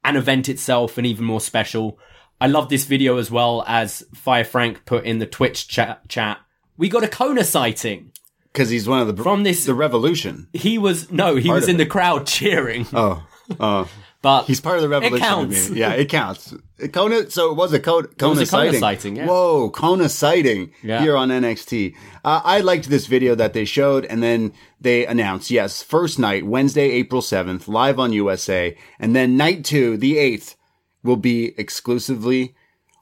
[0.04, 2.00] an event itself and even more special.
[2.42, 6.08] I love this video as well as Fire Frank put in the Twitch chat.
[6.08, 6.40] chat.
[6.78, 8.12] We got a Kona sighting.
[8.54, 10.48] Because he's one of the From this- the revolution.
[10.54, 12.88] He was no, he was in the crowd cheering.
[12.94, 13.26] Oh,
[13.60, 13.90] oh.
[14.22, 15.18] But He's part of the revolution.
[15.18, 15.68] It counts.
[15.68, 15.80] to me.
[15.80, 16.54] Yeah, it counts.
[16.94, 18.80] Kona, so it was a Kona, Kona, was a Kona sighting.
[18.80, 19.26] sighting, yeah.
[19.28, 21.02] Whoa, Kona sighting Yeah.
[21.02, 21.96] here on NXT.
[22.26, 26.46] Uh, I liked this video that they showed, and then they announced, yes, first night,
[26.46, 30.56] Wednesday, April 7th, live on USA, and then night two, the 8th,
[31.04, 32.56] will be exclusively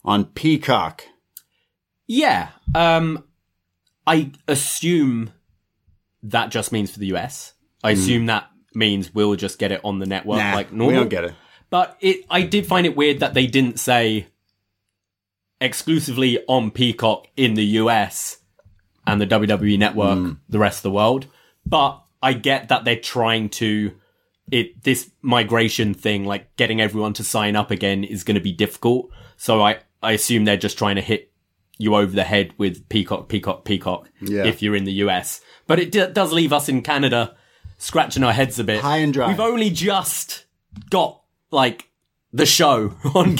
[0.06, 1.04] on Peacock.
[2.08, 3.24] yeah, um,
[4.06, 5.32] I assume
[6.24, 7.54] that just means for the US.
[7.84, 10.38] I assume that means we'll just get it on the network.
[10.40, 10.88] Nah, like normal.
[10.88, 11.34] we don't get it.
[11.70, 14.28] But it, I did find it weird that they didn't say
[15.60, 18.38] exclusively on Peacock in the US
[19.06, 20.32] and the WWE network, Hmm.
[20.50, 21.28] the rest of the world.
[21.66, 23.94] But I get that they're trying to,
[24.52, 28.52] it, this migration thing, like getting everyone to sign up again is going to be
[28.52, 29.10] difficult.
[29.38, 31.32] So I, I assume they're just trying to hit
[31.80, 34.46] you over the head with Peacock, Peacock, Peacock Yeah.
[34.46, 35.42] if you're in the US.
[35.68, 37.36] But it d- does leave us in Canada
[37.78, 38.82] scratching our heads a bit.
[38.82, 39.28] High and dry.
[39.30, 40.46] We've only just
[40.90, 41.90] got like
[42.34, 43.38] the show on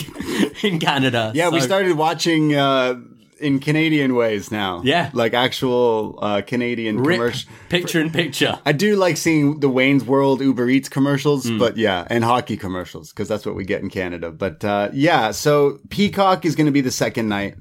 [0.62, 1.32] in Canada.
[1.34, 3.00] Yeah, we started watching uh,
[3.40, 4.80] in Canadian ways now.
[4.84, 5.10] Yeah.
[5.12, 7.52] Like actual uh, Canadian Rip, commercial.
[7.68, 8.58] picture in picture.
[8.64, 11.58] I do like seeing the Wayne's World Uber Eats commercials, Hmm.
[11.58, 14.30] but yeah, and hockey commercials because that's what we get in Canada.
[14.32, 17.54] But uh, yeah, so Peacock is going to be the second night.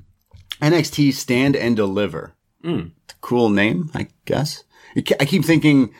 [0.61, 2.33] NXT Stand and Deliver.
[2.63, 2.87] Hmm.
[3.21, 4.63] Cool name, I guess.
[4.95, 5.93] I keep thinking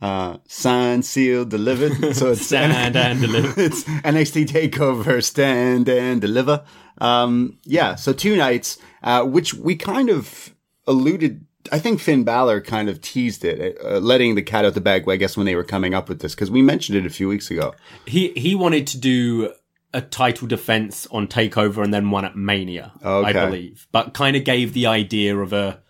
[0.00, 2.14] uh, signed, sealed, delivered.
[2.14, 3.60] So it's Stand and deliver.
[3.60, 6.64] it's NXT Takeover Stand and Deliver.
[6.98, 10.54] Um, yeah, so two nights, uh, which we kind of
[10.86, 11.44] alluded.
[11.70, 15.08] I think Finn Balor kind of teased it, uh, letting the cat out the bag.
[15.08, 17.28] I guess when they were coming up with this, because we mentioned it a few
[17.28, 17.74] weeks ago.
[18.06, 19.52] He he wanted to do
[19.92, 23.86] a title defense on Takeover and then one at Mania, I believe.
[23.92, 25.82] But kind of gave the idea of a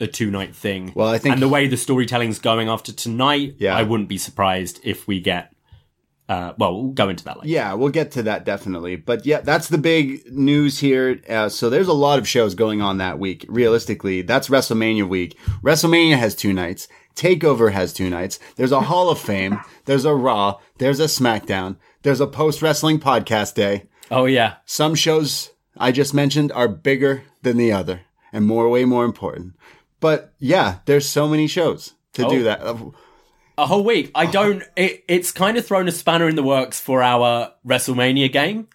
[0.00, 0.92] a two night thing.
[0.94, 3.76] Well, I think- and the way the storytelling's going after tonight, Yeah.
[3.76, 5.52] I wouldn't be surprised if we get.
[6.28, 7.48] Uh, well, we'll go into that later.
[7.48, 8.96] Yeah, we'll get to that definitely.
[8.96, 11.20] But yeah, that's the big news here.
[11.26, 13.46] Uh, so there's a lot of shows going on that week.
[13.48, 15.38] Realistically, that's WrestleMania week.
[15.62, 16.86] WrestleMania has two nights.
[17.16, 18.38] Takeover has two nights.
[18.56, 19.58] There's a Hall of Fame.
[19.86, 20.58] There's a Raw.
[20.76, 21.76] There's a SmackDown.
[22.02, 23.86] There's a post wrestling podcast day.
[24.10, 24.56] Oh yeah.
[24.66, 28.02] Some shows I just mentioned are bigger than the other
[28.34, 29.54] and more, way more important.
[30.00, 32.30] But yeah, there's so many shows to Oh.
[32.30, 32.60] do that.
[32.62, 32.76] Uh,
[33.56, 34.10] a whole week.
[34.14, 34.30] I oh.
[34.30, 34.62] don't.
[34.76, 38.68] It, it's kind of thrown a spanner in the works for our WrestleMania game.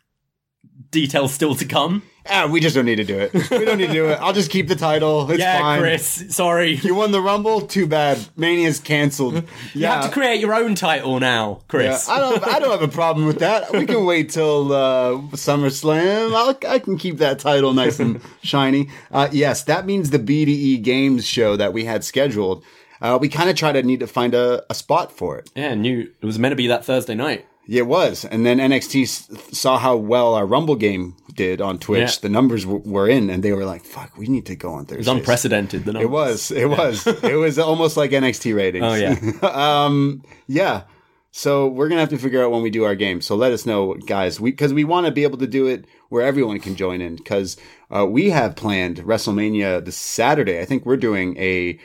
[0.92, 2.04] Details still to come.
[2.30, 3.34] Ah, we just don't need to do it.
[3.34, 4.14] We don't need to do it.
[4.22, 5.30] I'll just keep the title.
[5.30, 5.80] It's yeah, fine.
[5.82, 6.24] Chris.
[6.30, 6.76] Sorry.
[6.76, 7.62] You won the Rumble?
[7.62, 8.18] Too bad.
[8.38, 9.44] Mania's canceled.
[9.74, 12.08] You have to create your own title now, Yeah, Chris.
[12.08, 12.48] I don't.
[12.48, 13.72] I don't have a problem with that.
[13.74, 16.34] We can wait till uh, SummerSlam.
[16.34, 18.90] I'll, I can keep that title nice and shiny.
[19.12, 22.64] Uh, yes, that means the BDE Games show that we had scheduled.
[23.02, 25.50] Uh, we kind of try to need to find a, a spot for it.
[25.56, 26.10] yeah, new.
[26.22, 27.46] it was meant to be that Thursday night.
[27.66, 31.80] Yeah, It was, and then NXT s- saw how well our Rumble game did on
[31.80, 32.18] Twitch.
[32.18, 32.22] Yeah.
[32.22, 34.86] The numbers w- were in, and they were like, "Fuck, we need to go on
[34.86, 35.86] Thursday." It was unprecedented.
[35.86, 36.06] The numbers.
[36.06, 36.52] It was.
[36.52, 37.08] It was.
[37.08, 38.84] it was almost like NXT ratings.
[38.86, 39.86] Oh yeah.
[39.86, 40.84] um, yeah.
[41.32, 43.20] So we're gonna have to figure out when we do our game.
[43.22, 46.22] So let us know, guys, because we, want to be able to do it where
[46.22, 47.16] everyone can join in.
[47.16, 47.58] Because
[47.90, 50.60] uh, we have planned WrestleMania this Saturday.
[50.60, 51.80] I think we're doing a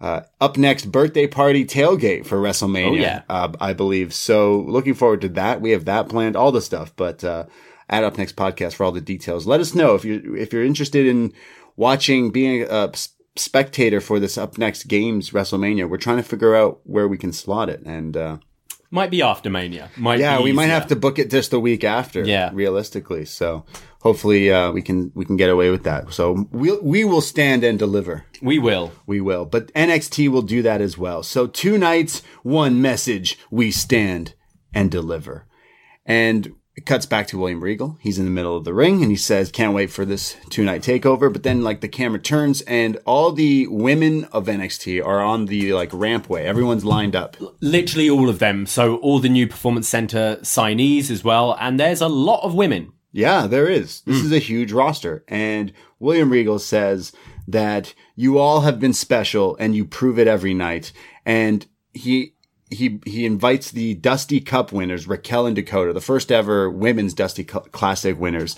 [0.00, 2.90] uh, up next birthday party tailgate for WrestleMania.
[2.90, 3.22] Oh, yeah.
[3.28, 4.14] uh, I believe.
[4.14, 5.60] So looking forward to that.
[5.60, 6.94] We have that planned, all the stuff.
[6.96, 7.46] But uh,
[7.90, 9.46] at up next podcast for all the details.
[9.46, 11.32] Let us know if you if you're interested in
[11.76, 12.92] watching, being a
[13.36, 15.88] spectator for this up next games WrestleMania.
[15.88, 18.38] We're trying to figure out where we can slot it, and uh,
[18.90, 19.90] Might be after Mania.
[19.96, 22.24] Might yeah, we might have to book it just the week after.
[22.24, 22.50] Yeah.
[22.52, 23.24] realistically.
[23.24, 23.64] So
[24.00, 26.12] hopefully uh, we can we can get away with that.
[26.12, 28.24] So we will we will stand and deliver.
[28.42, 28.92] We will.
[29.06, 29.44] We will.
[29.44, 31.22] But NXT will do that as well.
[31.22, 33.38] So two nights, one message.
[33.50, 34.34] We stand
[34.74, 35.46] and deliver.
[36.06, 37.98] And it cuts back to William Regal.
[38.00, 40.64] He's in the middle of the ring and he says, can't wait for this two
[40.64, 41.30] night takeover.
[41.30, 45.74] But then like the camera turns and all the women of NXT are on the
[45.74, 46.44] like rampway.
[46.44, 47.36] Everyone's lined up.
[47.60, 48.64] Literally all of them.
[48.66, 51.56] So all the new performance center signees as well.
[51.60, 52.92] And there's a lot of women.
[53.12, 54.02] Yeah, there is.
[54.02, 55.24] This is a huge roster.
[55.26, 57.12] And William Regal says
[57.48, 60.92] that you all have been special and you prove it every night.
[61.26, 62.34] And he,
[62.70, 67.42] he, he invites the Dusty Cup winners, Raquel and Dakota, the first ever women's Dusty
[67.42, 68.54] Cu- Classic winners.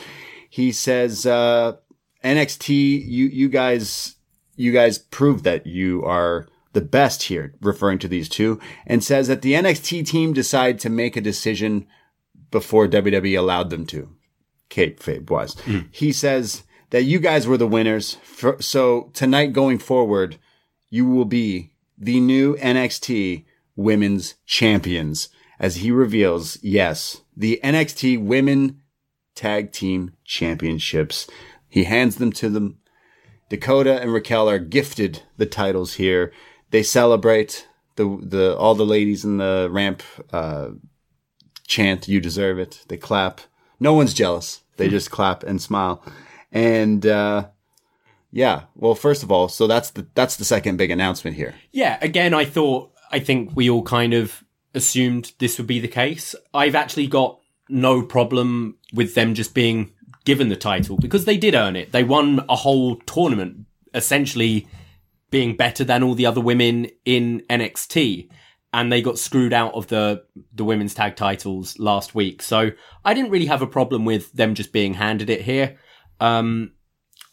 [0.50, 1.76] He says, uh,
[2.22, 2.68] NXT,
[3.06, 4.16] you, you guys,
[4.54, 9.28] you guys prove that you are the best here, referring to these two, and says
[9.28, 11.86] that the NXT team decided to make a decision
[12.50, 14.14] before WWE allowed them to.
[14.72, 15.54] Kayfabe was.
[15.90, 18.14] He says that you guys were the winners.
[18.22, 20.38] For, so tonight going forward,
[20.90, 23.44] you will be the new NXT
[23.76, 28.80] women's champions as he reveals, yes, the NXT women
[29.34, 31.28] tag team championships.
[31.68, 32.78] He hands them to them.
[33.48, 36.32] Dakota and Raquel are gifted the titles here.
[36.70, 40.70] They celebrate the, the, all the ladies in the ramp, uh,
[41.66, 42.84] chant, you deserve it.
[42.88, 43.40] They clap.
[43.78, 44.61] No one's jealous.
[44.76, 46.04] They just clap and smile.
[46.50, 47.48] And, uh,
[48.30, 48.62] yeah.
[48.74, 51.54] Well, first of all, so that's the, that's the second big announcement here.
[51.70, 54.42] Yeah, again, I thought, I think we all kind of
[54.74, 56.34] assumed this would be the case.
[56.54, 59.92] I've actually got no problem with them just being
[60.24, 61.92] given the title because they did earn it.
[61.92, 64.66] They won a whole tournament, essentially
[65.30, 68.28] being better than all the other women in NXT.
[68.72, 72.40] And they got screwed out of the, the women's tag titles last week.
[72.42, 72.70] So
[73.04, 75.76] I didn't really have a problem with them just being handed it here.
[76.20, 76.72] Um,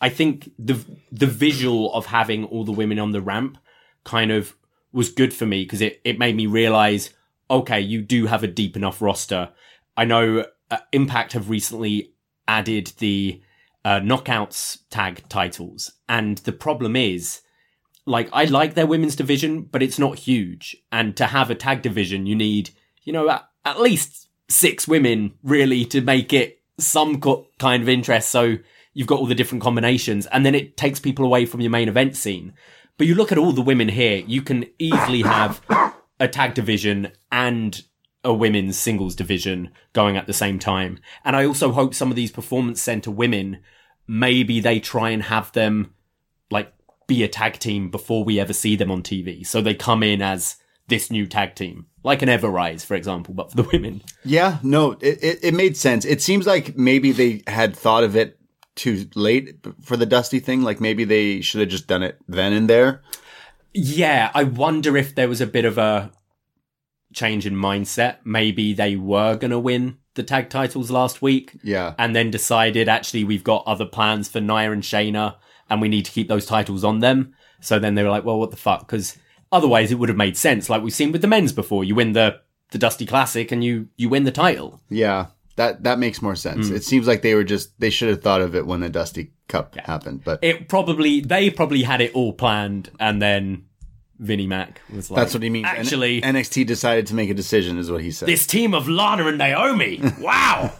[0.01, 3.57] I think the the visual of having all the women on the ramp
[4.03, 4.55] kind of
[4.91, 7.11] was good for me because it, it made me realize,
[7.49, 9.49] okay, you do have a deep enough roster.
[9.95, 12.13] I know uh, Impact have recently
[12.47, 13.41] added the
[13.85, 17.41] uh, knockouts tag titles, and the problem is,
[18.09, 20.75] like, I like their women's division, but it's not huge.
[20.91, 22.71] And to have a tag division, you need,
[23.03, 27.87] you know, at, at least six women really to make it some co- kind of
[27.87, 28.29] interest.
[28.29, 28.57] So
[28.93, 31.87] you've got all the different combinations and then it takes people away from your main
[31.87, 32.53] event scene.
[32.97, 35.61] But you look at all the women here, you can easily have
[36.19, 37.81] a tag division and
[38.23, 40.99] a women's singles division going at the same time.
[41.23, 43.59] And I also hope some of these performance center women,
[44.07, 45.93] maybe they try and have them
[47.09, 49.45] be a tag team before we ever see them on TV.
[49.45, 50.55] So they come in as
[50.87, 54.01] this new tag team, like an Ever-Rise, for example, but for the women.
[54.23, 56.05] Yeah, no, it, it, it made sense.
[56.05, 58.39] It seems like maybe they had thought of it
[58.75, 60.61] too late for the Dusty thing.
[60.61, 63.01] Like maybe they should have just done it then and there.
[63.73, 66.11] Yeah, I wonder if there was a bit of a
[67.13, 68.17] change in mindset.
[68.23, 71.57] Maybe they were going to win the tag titles last week.
[71.63, 71.93] Yeah.
[71.97, 75.35] And then decided actually we've got other plans for Nia and Shayna
[75.69, 77.33] and we need to keep those titles on them.
[77.61, 78.81] So then they were like, well, what the fuck?
[78.87, 79.17] Because
[79.51, 81.83] Otherwise, it would have made sense, like we've seen with the men's before.
[81.83, 84.79] You win the the Dusty Classic and you you win the title.
[84.89, 86.67] Yeah, that that makes more sense.
[86.67, 86.75] Hmm.
[86.75, 89.31] It seems like they were just they should have thought of it when the Dusty
[89.47, 93.65] Cup happened, but It probably they probably had it all planned, and then
[94.19, 95.65] Vinnie Mac was like, that's what he means.
[95.67, 98.27] N- Actually, NXT decided to make a decision, is what he said.
[98.29, 99.99] this team of Lana and Naomi.
[100.19, 100.73] Wow.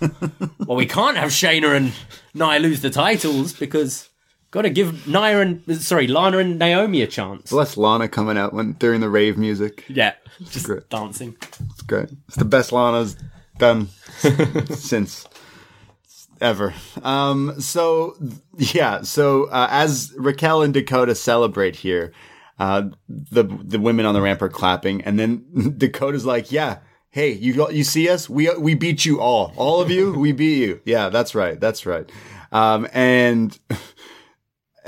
[0.67, 1.91] well, we can't have Shayna and
[2.35, 4.08] Nia lose the titles because
[4.51, 7.49] got to give Nia and sorry Lana and Naomi a chance.
[7.51, 9.85] Bless Lana coming out when during the rave music.
[9.87, 10.89] Yeah, just Great.
[10.89, 11.35] dancing.
[11.69, 12.09] It's great.
[12.27, 13.15] It's the best Lana's
[13.57, 13.87] done
[14.69, 15.25] since
[16.41, 16.73] ever.
[17.03, 18.15] Um, so
[18.57, 22.11] yeah, so uh, as Raquel and Dakota celebrate here,
[22.59, 25.45] uh, the the women on the ramp are clapping, and then
[25.77, 26.79] Dakota's like, "Yeah,
[27.09, 28.29] hey, you you see us?
[28.29, 30.13] We we beat you all, all of you.
[30.13, 30.81] We beat you.
[30.85, 32.09] Yeah, that's right, that's right."
[32.51, 33.57] Um, and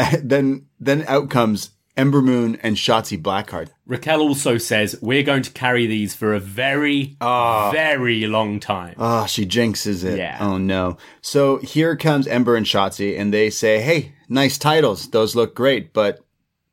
[0.23, 3.69] then then out comes Ember Moon and Shotzi Blackheart.
[3.85, 7.69] Raquel also says we're going to carry these for a very, ah.
[7.71, 8.95] very long time.
[8.97, 10.17] Oh, she jinxes it.
[10.17, 10.37] Yeah.
[10.39, 10.97] Oh no.
[11.21, 15.09] So here comes Ember and Shotzi, and they say, "Hey, nice titles.
[15.09, 16.19] Those look great, but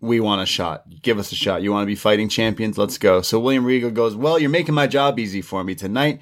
[0.01, 0.85] we want a shot.
[1.03, 1.63] Give us a shot.
[1.63, 2.79] You want to be fighting champions?
[2.79, 6.21] Let's go." So William Regal goes, "Well, you're making my job easy for me tonight.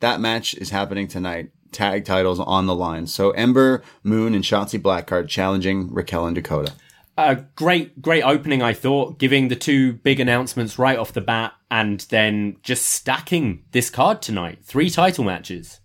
[0.00, 1.50] That match is happening tonight.
[1.72, 3.06] Tag titles on the line.
[3.06, 6.72] So Ember Moon and Shotzi Blackheart challenging Raquel and Dakota.
[7.16, 11.52] a great, great opening, I thought, giving the two big announcements right off the bat
[11.70, 14.60] and then just stacking this card tonight.
[14.62, 15.80] Three title matches.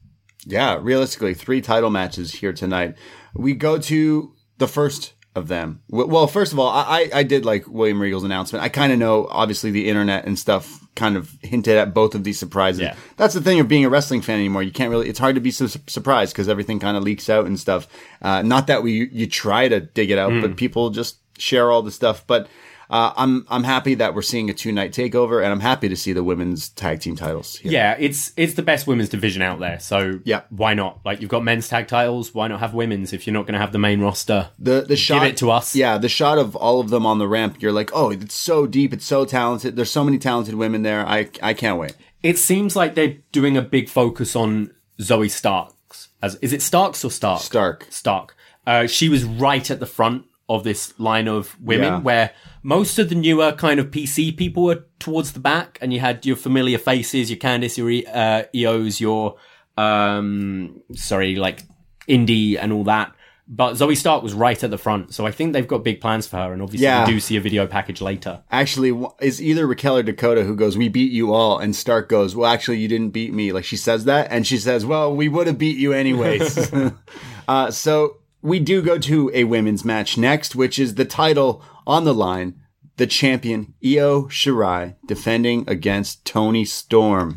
[0.46, 2.96] Yeah, realistically, three title matches here tonight.
[3.34, 5.82] We go to the first of them.
[5.90, 8.64] Well, first of all, I, I I did like William Regal's announcement.
[8.64, 12.24] I kind of know, obviously, the internet and stuff kind of hinted at both of
[12.24, 12.82] these surprises.
[12.82, 12.96] Yeah.
[13.18, 14.62] That's the thing of being a wrestling fan anymore.
[14.64, 17.46] You can't really, it's hard to be su- surprised because everything kind of leaks out
[17.46, 17.88] and stuff.
[18.22, 20.42] Uh, not that we, you try to dig it out, Hmm.
[20.42, 22.24] but people just share all the stuff.
[22.28, 22.48] But,
[22.94, 25.96] uh, I'm, I'm happy that we're seeing a two night takeover and I'm happy to
[25.96, 27.56] see the women's tag team titles.
[27.58, 27.72] here.
[27.72, 29.80] Yeah, it's it's the best women's division out there.
[29.80, 30.42] So Yeah.
[30.50, 31.00] why not?
[31.04, 32.34] Like you've got men's tag titles.
[32.34, 34.50] Why not have women's if you're not going to have the main roster?
[34.60, 35.76] The the shot it to us.
[35.76, 37.62] Yeah, the shot of all of them on the ramp.
[37.62, 38.94] You're like, oh, it's so deep.
[38.94, 39.76] It's so talented.
[39.76, 41.06] There's so many talented women there.
[41.06, 41.96] I I can't wait.
[42.22, 44.72] It seems like they're doing a big focus on
[45.02, 46.10] Zoey Starks.
[46.22, 47.42] As is it Starks or Stark?
[47.42, 47.88] Stark.
[47.90, 48.36] Stark.
[48.66, 52.00] Uh, she was right at the front of this line of women, Yeah.
[52.00, 52.32] where
[52.64, 56.26] most of the newer kind of PC people were towards the back, and you had
[56.26, 59.36] your familiar faces, your Candice, your uh, EOs, your
[59.78, 61.62] um, sorry, like
[62.08, 63.14] Indi and all that.
[63.46, 66.26] But Zoey Stark was right at the front, so I think they've got big plans
[66.26, 67.06] for her, and obviously Yeah.
[67.06, 68.42] we do see a video package later.
[68.50, 72.38] Actually, is either Raquel or Dakota who goes, "We beat you all," and Stark goes,
[72.38, 75.28] "Well, actually, you didn't beat me." Like she says that, and she says, "Well, we
[75.28, 76.72] would have beat you anyways."
[77.50, 82.04] uh, so we do go to a women's match next, which is the title on
[82.06, 82.56] the line.
[82.98, 87.36] The champion Io Shirai defending against Toni Storm.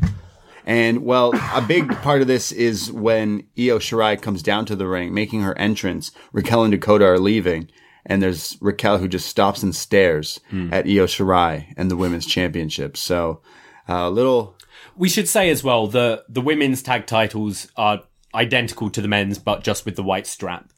[0.67, 4.87] And well, a big part of this is when Io Shirai comes down to the
[4.87, 6.11] ring, making her entrance.
[6.31, 7.69] Raquel and Dakota are leaving,
[8.05, 10.39] and there's Raquel who just stops and stares
[10.71, 12.95] at Io Shirai and the women's championship.
[12.97, 13.41] So,
[13.89, 14.57] uh, a little,
[14.95, 18.03] We should say as well the the women's tag titles are
[18.35, 20.69] identical to the men's, but just with the white strap.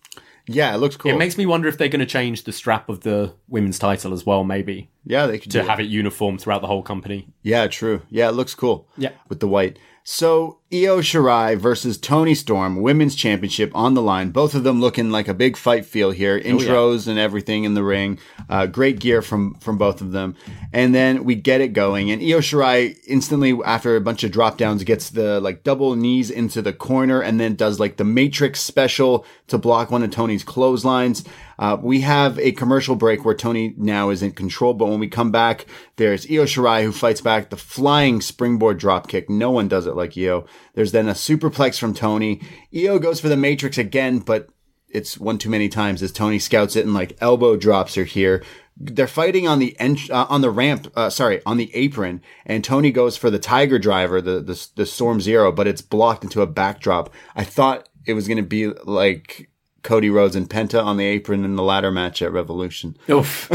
[0.49, 1.11] Yeah, it looks cool.
[1.11, 4.13] It makes me wonder if they're going to change the strap of the women's title
[4.13, 7.27] as well, maybe yeah, they could to have it uniform throughout the whole company.
[7.41, 8.01] Yeah, true.
[8.09, 8.87] Yeah, it looks cool.
[8.97, 9.11] Yeah.
[9.27, 9.79] With the white.
[10.03, 14.29] So, Io Shirai versus Toni Storm, women's championship on the line.
[14.29, 16.39] Both of them looking like a big fight feel here.
[16.39, 18.19] Intros and everything in the ring.
[18.47, 20.35] Uh, great gear from, from both of them.
[20.71, 22.11] And then we get it going.
[22.11, 26.29] And Io Shirai instantly, after a bunch of drop downs, gets the like double knees
[26.29, 30.43] into the corner and then does like the Matrix special to block one of Toni's
[30.43, 31.23] clotheslines.
[31.57, 35.09] Uh, we have a commercial break where Toni now is in control, but when we
[35.09, 35.65] come back,
[35.97, 39.27] there's Io Shirai who fights back the flying springboard dropkick.
[39.27, 40.45] No one does it like Io.
[40.73, 42.41] There's then a superplex from Toni.
[42.75, 44.49] Io goes for the Matrix again, but
[44.89, 48.43] it's one too many times as Toni scouts it and like elbow drops her here.
[48.77, 52.63] They're fighting on the ent- uh, on the ramp, uh, sorry, on the apron, and
[52.63, 56.41] Toni goes for the Tiger Driver, the the, the Storm Zero, but it's blocked into
[56.41, 57.13] a backdrop.
[57.35, 59.48] I thought it was going to be like
[59.83, 62.97] Cody Rhodes and Penta on the apron in the ladder match at Revolution.
[63.09, 63.49] Oof.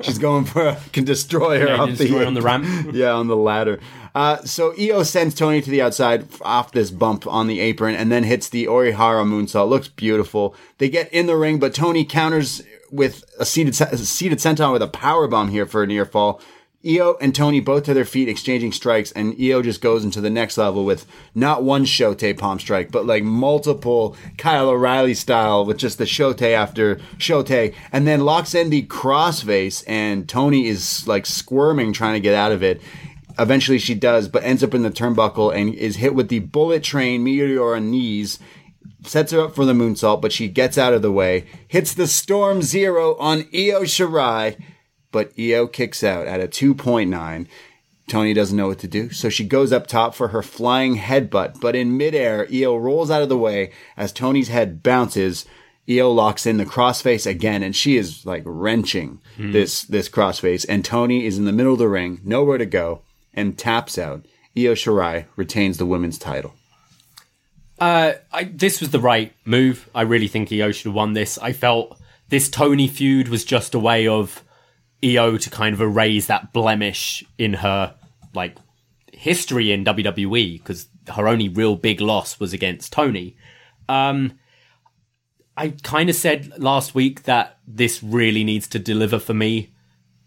[0.02, 2.90] She's going for a, can destroy her Destroy the, on the ramp.
[2.92, 3.80] yeah, on the ladder.
[4.14, 8.12] Uh, so Io sends Toni to the outside off this bump on the apron and
[8.12, 9.68] then hits the Orihara moonsault.
[9.68, 10.54] Looks beautiful.
[10.78, 14.82] They get in the ring, but Toni counters with a seated, se- seated senton with
[14.82, 16.40] a power bomb here for a near fall.
[16.84, 20.30] Io and Toni both to their feet exchanging strikes, and Io just goes into the
[20.30, 25.78] next level with not one Shotei palm strike, but like multiple Kyle O'Reilly style with
[25.78, 31.26] just the Shotei after Shotei, and then locks in the crossface, and Toni is like
[31.26, 32.82] squirming trying to get out of it.
[33.38, 36.82] Eventually she does, but ends up in the turnbuckle and is hit with the bullet
[36.82, 38.38] train meteor on knees
[39.04, 42.06] sets her up for the moonsault, but she gets out of the way, hits the
[42.06, 44.56] Storm Zero on Io Shirai,
[45.12, 47.46] but Io kicks out at a 2.9.
[48.08, 51.60] Toni doesn't know what to do, so she goes up top for her flying headbutt,
[51.60, 55.46] but in midair, Io rolls out of the way as Toni's head bounces.
[55.88, 59.20] Io locks in the crossface again, and she is like wrenching
[59.52, 63.02] this this crossface, and Toni is in the middle of the ring, nowhere to go,
[63.34, 64.26] and taps out.
[64.56, 66.54] Io Shirai retains the women's title.
[67.78, 69.88] Uh, I, this was the right move.
[69.94, 71.38] I really think Io should have won this.
[71.38, 71.98] I felt
[72.28, 74.44] this Toni feud was just a way of
[75.04, 77.94] Io to kind of erase that blemish in her
[78.34, 78.56] like
[79.12, 83.36] history in WWE because her only real big loss was against Toni.
[83.88, 84.38] Um,
[85.56, 89.72] I kind of said last week that this really needs to deliver for me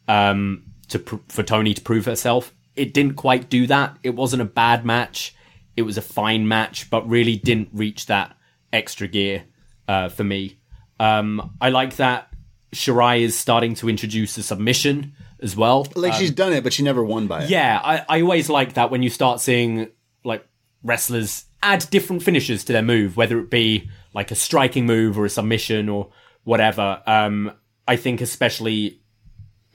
[0.07, 2.53] um, to pr- for Toni to prove herself.
[2.76, 3.97] It didn't quite do that.
[4.03, 5.36] It wasn't a bad match.
[5.76, 8.36] It was a fine match, but really didn't reach that
[8.71, 9.45] extra gear
[9.88, 10.57] uh, for me.
[10.99, 12.30] Um, I like that
[12.74, 15.88] Shirai is starting to introduce a submission as well.
[15.95, 17.49] Like she's done it, but she never won by it.
[17.49, 19.89] Yeah, I, I always like that when you start seeing
[20.24, 20.45] like
[20.84, 25.26] wrestlers add different finishes to their move, whether it be like a striking move or
[25.26, 26.09] a submission or
[26.43, 27.01] whatever.
[27.05, 27.51] Um,
[27.88, 29.01] I think especially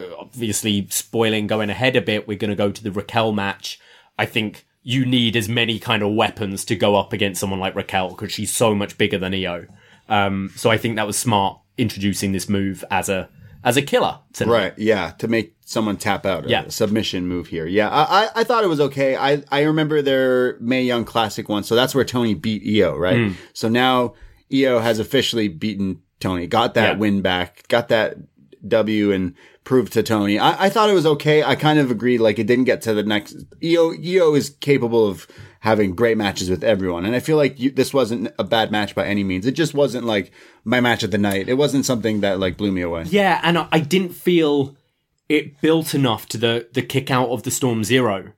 [0.01, 3.78] uh, obviously spoiling going ahead a bit, we're going to go to the Raquel match.
[4.18, 7.74] I think you need as many kind of weapons to go up against someone like
[7.74, 9.66] Raquel because she's so much bigger than Io.
[10.09, 13.29] Um, so I think that was smart introducing this move as a
[13.62, 14.18] as a killer.
[14.47, 14.73] Right.
[14.79, 15.11] Yeah.
[15.18, 16.49] To make someone tap out.
[16.49, 16.64] Yeah.
[16.64, 17.66] A submission move here.
[17.66, 17.91] Yeah.
[17.91, 19.16] I, I, I thought it was okay.
[19.16, 21.62] I, I remember their May Young Classic one.
[21.62, 23.16] So that's where Toni beat Io, right?
[23.18, 23.33] Hmm.
[23.53, 24.14] So now
[24.51, 26.99] Io has officially beaten Toni, got that Yeah.
[26.99, 28.16] win back, got that
[28.66, 30.39] W and proved to Toni.
[30.39, 31.43] I, I thought it was okay.
[31.43, 32.18] I kind of agreed.
[32.21, 33.37] Like it didn't get to the next.
[33.62, 33.93] Io.
[33.93, 35.27] Io is capable of
[35.61, 37.04] having great matches with everyone.
[37.04, 39.46] And I feel like you, this wasn't a bad match by any means.
[39.46, 40.32] It just wasn't like
[40.64, 41.48] my match of the night.
[41.48, 43.04] It wasn't something that like blew me away.
[43.08, 44.74] Yeah, and I, didn't feel
[45.28, 48.32] it built enough to the the kick out of the Storm Zero.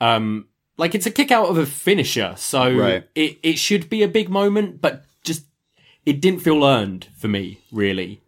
[0.00, 3.08] Um, like it's a kick out of a finisher, so Right.
[3.14, 5.44] it it should be a big moment, but just
[6.04, 8.20] it didn't feel earned for me, really.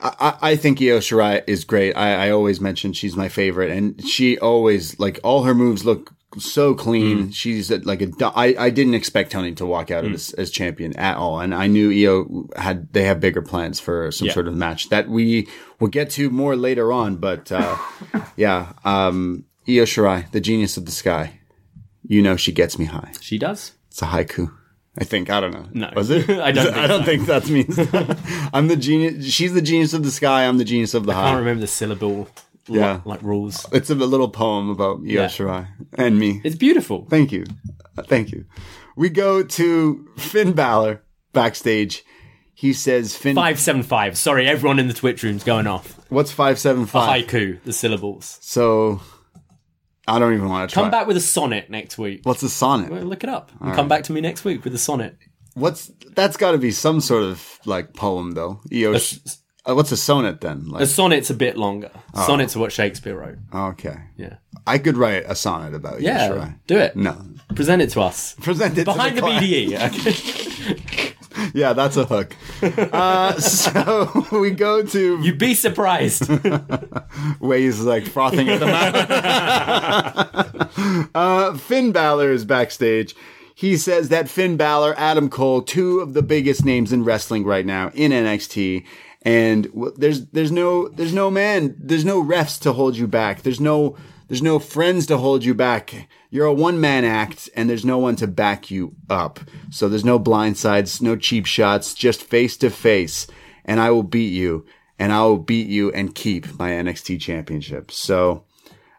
[0.00, 1.92] I, I think Io Shirai is great.
[1.92, 6.12] I, I always mention she's my favorite, and she always like all her moves look
[6.38, 7.30] so clean.
[7.30, 8.10] She's a, like a.
[8.34, 11.54] I, I didn't expect Toni to walk out of this as champion at all, and
[11.54, 14.34] I knew Io had they have bigger plans for some Yeah.
[14.34, 15.48] sort of match that we
[15.80, 17.16] will get to more later on.
[17.16, 17.76] But uh,
[18.36, 21.38] yeah, um, Io Shirai, the genius of the sky.
[22.04, 23.12] You know she gets me high.
[23.20, 23.72] She does.
[23.90, 24.52] It's a haiku.
[24.98, 25.68] I think I don't know.
[25.72, 25.90] No.
[25.94, 26.28] was it?
[26.40, 27.06] I don't think I don't so.
[27.06, 28.50] think that means.
[28.52, 29.26] I'm the genius.
[29.32, 30.46] She's the genius of the sky.
[30.46, 31.22] I'm the genius of the I high.
[31.22, 32.28] I can't remember the syllable
[32.68, 33.00] Yeah.
[33.04, 33.66] like rules.
[33.72, 35.26] It's a little poem about Io Yeah.
[35.26, 36.40] Shirai and me.
[36.44, 37.06] It's beautiful.
[37.10, 37.44] Thank you.
[37.98, 38.44] Uh, Thank you.
[38.96, 41.02] We go to Finn Balor
[41.32, 42.04] backstage.
[42.54, 44.16] He says, Finn, Five seven five.
[44.16, 45.98] Sorry, everyone in the Twitch room's going off.
[46.10, 47.26] what's 575?
[47.26, 48.38] Haiku, the syllables.
[48.40, 49.00] So,
[50.06, 50.82] I don't even want to try.
[50.82, 52.20] Come back with a sonnet next week.
[52.24, 52.90] What's a sonnet?
[52.90, 53.50] Well, Look it up.
[53.60, 55.16] And come back to me next week with a sonnet.
[55.54, 58.60] What's, that's gotta be some sort of, like, poem, though.
[58.72, 58.92] Io,
[59.68, 60.68] uh, what's a sonnet then?
[60.68, 61.90] Like, A sonnet's a bit longer.
[62.14, 63.38] Sonnets are what Shakespeare wrote.
[63.54, 63.96] okay.
[64.16, 64.36] Yeah.
[64.66, 66.54] I could write a sonnet about Io Yeah, Shirai.
[66.66, 66.94] do it.
[66.96, 67.16] No.
[67.54, 68.34] Present it to us.
[68.40, 69.66] Present it Behind to the, the.
[69.66, 69.86] BDE.
[69.86, 71.08] Okay?
[71.54, 72.36] Yeah, that's a hook.
[72.62, 76.28] uh, so we go to You'd be surprised.
[77.40, 79.06] ways like frothing at the mouth.
[81.14, 83.14] uh, Finn Balor is backstage.
[83.54, 87.64] He says that Finn Balor, Adam Cole, two of the biggest names in wrestling right
[87.66, 88.84] now in NXT,
[89.24, 93.42] and there's there's no there's no man, there's no refs to hold you back.
[93.42, 93.96] There's no
[94.28, 96.08] there's no friends to hold you back.
[96.30, 99.40] You're a one man act, and there's no one to back you up.
[99.70, 103.26] So there's no blind sides, no cheap shots, just face to face,
[103.64, 104.64] and I will beat you
[105.02, 107.90] and I will beat you and keep my NXT championship.
[107.90, 108.44] So,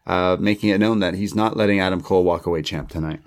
[0.06, 3.22] uh, making it known that he's not letting Adam Cole walk away champ tonight.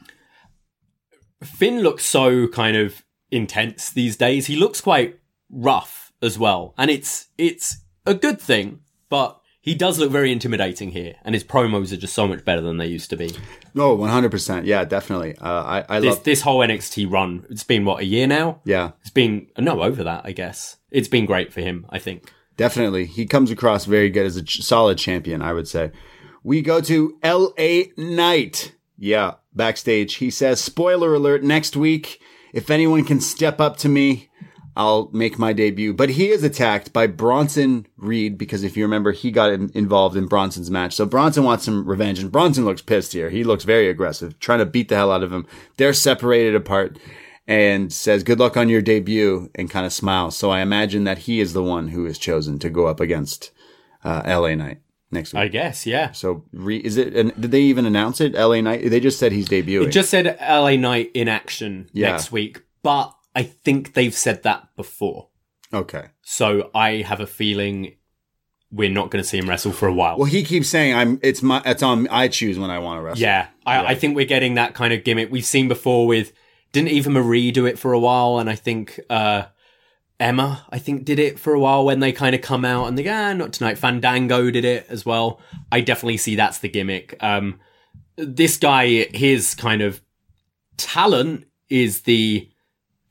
[1.43, 4.45] Finn looks so kind of intense these days.
[4.47, 5.19] He looks quite
[5.51, 6.75] rough as well.
[6.79, 11.17] And it's it's a good thing, but he does look very intimidating here.
[11.25, 13.35] And his promos are just so much better than they used to be.
[13.75, 14.65] No, 100%.
[14.65, 15.37] Yeah, definitely.
[15.39, 18.61] Uh, I, I This love, this whole NXT run, it's been what, a year now?
[18.65, 20.77] yeah, It's been no over that, I guess.
[20.93, 22.31] It's been great for him, I think.
[22.57, 23.07] definitely.
[23.07, 25.91] He comes across very good as a ch- solid champion, I would say.
[26.45, 28.73] We go to LA Knight.
[28.97, 30.15] Yeah, backstage.
[30.15, 32.21] He says, spoiler alert, next week,
[32.55, 34.31] if anyone can step up to me,
[34.77, 35.95] I'll make my debut.
[35.95, 40.17] But he is attacked by Bronson Reed because if you remember, he got in- involved
[40.17, 40.95] in Bronson's match.
[40.95, 43.31] So Bronson wants some revenge and Bronson looks pissed here.
[43.31, 45.47] He looks very aggressive, trying to beat the hell out of him.
[45.79, 46.99] They're separated apart
[47.47, 50.37] and says, good luck on your debut and kind of smiles.
[50.37, 53.53] So I imagine that he is the one who is chosen to go up against
[54.05, 55.41] uh, LA Knight next week.
[55.41, 56.13] I guess, yeah.
[56.13, 58.35] so re- is it, and did they even announce it?
[58.35, 58.91] LA Knight?
[58.91, 59.87] They just said he's debuting.
[59.87, 62.11] It just said LA Knight in action Yeah.
[62.11, 65.29] next week, but I think they've said that before.
[65.73, 66.07] okay.
[66.23, 67.97] So I have a feeling
[68.73, 70.17] we're not going to see him wrestle for a while.
[70.17, 71.21] Well, he keeps saying I'm.
[71.23, 71.63] It's my.
[71.65, 72.09] It's on.
[72.09, 73.23] I choose when I want to wrestle.
[73.23, 76.33] yeah, I, I think we're getting that kind of gimmick we've seen before with.
[76.73, 78.39] Didn't Eva Marie do it for a while?
[78.39, 79.45] And I think uh,
[80.19, 82.99] Emma, I think, did it for a while when they kind of come out and
[82.99, 83.79] they go, ah, not tonight.
[83.79, 85.41] Fandango did it as well.
[85.71, 87.17] I definitely see that's the gimmick.
[87.23, 87.61] Um,
[88.17, 90.03] this guy, his kind of
[90.77, 92.51] talent is the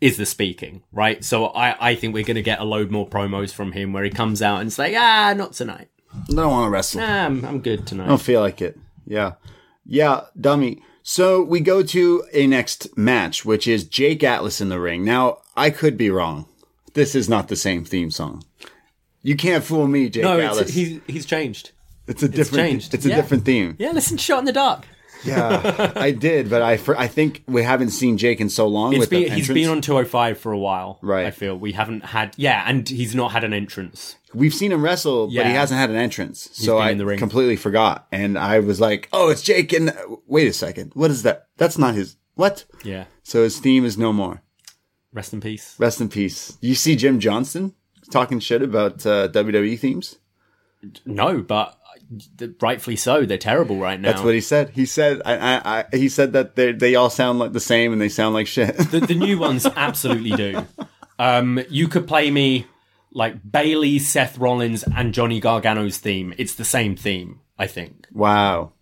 [0.02, 1.24] is the speaking, right?
[1.24, 4.04] So I, I think we're going to get a load more promos from him where
[4.04, 5.90] he comes out and it's like, ah, not tonight.
[6.14, 7.02] I don't want to wrestle.
[7.02, 8.06] Nah, I'm, I'm good tonight.
[8.06, 8.78] I don't feel like it.
[9.06, 9.34] Yeah.
[9.86, 10.82] Yeah, dummy.
[11.04, 15.04] So we go to a next match, which is Jake Atlas in the ring.
[15.06, 16.48] Now, I could be wrong.
[16.94, 18.44] This is not the same theme song.
[19.22, 20.62] You can't fool me, Jake no, Atlas.
[20.68, 21.72] it's, he's he's changed.
[22.08, 22.70] It's a different.
[22.70, 22.94] changed.
[22.94, 23.16] It's a Yeah.
[23.18, 23.76] different theme.
[23.80, 24.86] Yeah, listen to Shot in the Dark.
[25.26, 28.94] Yeah, I did, but I for, I think we haven't seen Jake in so long.
[28.94, 31.00] It's been, he's been on 205 for a while.
[31.02, 31.26] Right.
[31.26, 34.16] I feel we haven't had yeah, and he's not had an entrance.
[34.34, 36.50] We've seen him wrestle, but he hasn't had an entrance.
[36.54, 39.94] So I completely forgot, and I was like, "Oh, it's Jake!" And
[40.28, 41.48] wait a second, what is that?
[41.58, 42.18] That's not his.
[42.36, 42.66] What?
[42.84, 43.06] Yeah.
[43.24, 44.42] So his theme is no more.
[45.14, 45.76] Rest in peace.
[45.80, 46.58] Rest in peace.
[46.60, 47.74] You see Jim Johnston
[48.12, 50.18] talking shit about uh, WWE themes?
[51.06, 51.80] No, but
[52.62, 53.26] rightfully so.
[53.26, 54.12] They're terrible right now.
[54.12, 54.70] That's what he said.
[54.70, 57.94] He said I, I, I he said that they they all sound like the same
[57.94, 58.78] and they sound like shit.
[58.92, 60.66] the, the new ones absolutely do.
[61.18, 62.68] Um, you could play me
[63.12, 66.34] like Bayley, Seth Rollins, and Johnny Gargano's theme.
[66.38, 68.08] It's the same theme, I think.
[68.12, 68.74] wow.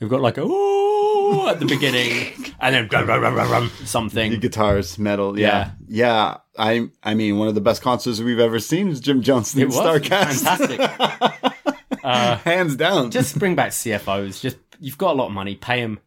[0.00, 3.70] We've got like a ooh at the beginning, and then rum, rum, rum, rum, rum,
[3.84, 4.38] something.
[4.40, 5.70] Guitars, metal, yeah.
[5.86, 9.60] yeah, I, I mean, one of the best concerts we've ever seen is Jim Johnston
[9.60, 11.53] It in was Starcast, fantastic.
[12.04, 13.10] Uh, hands down.
[13.10, 14.40] Just bring back CFOs.
[14.40, 15.54] Just you've got a lot of money.
[15.56, 15.98] Pay them.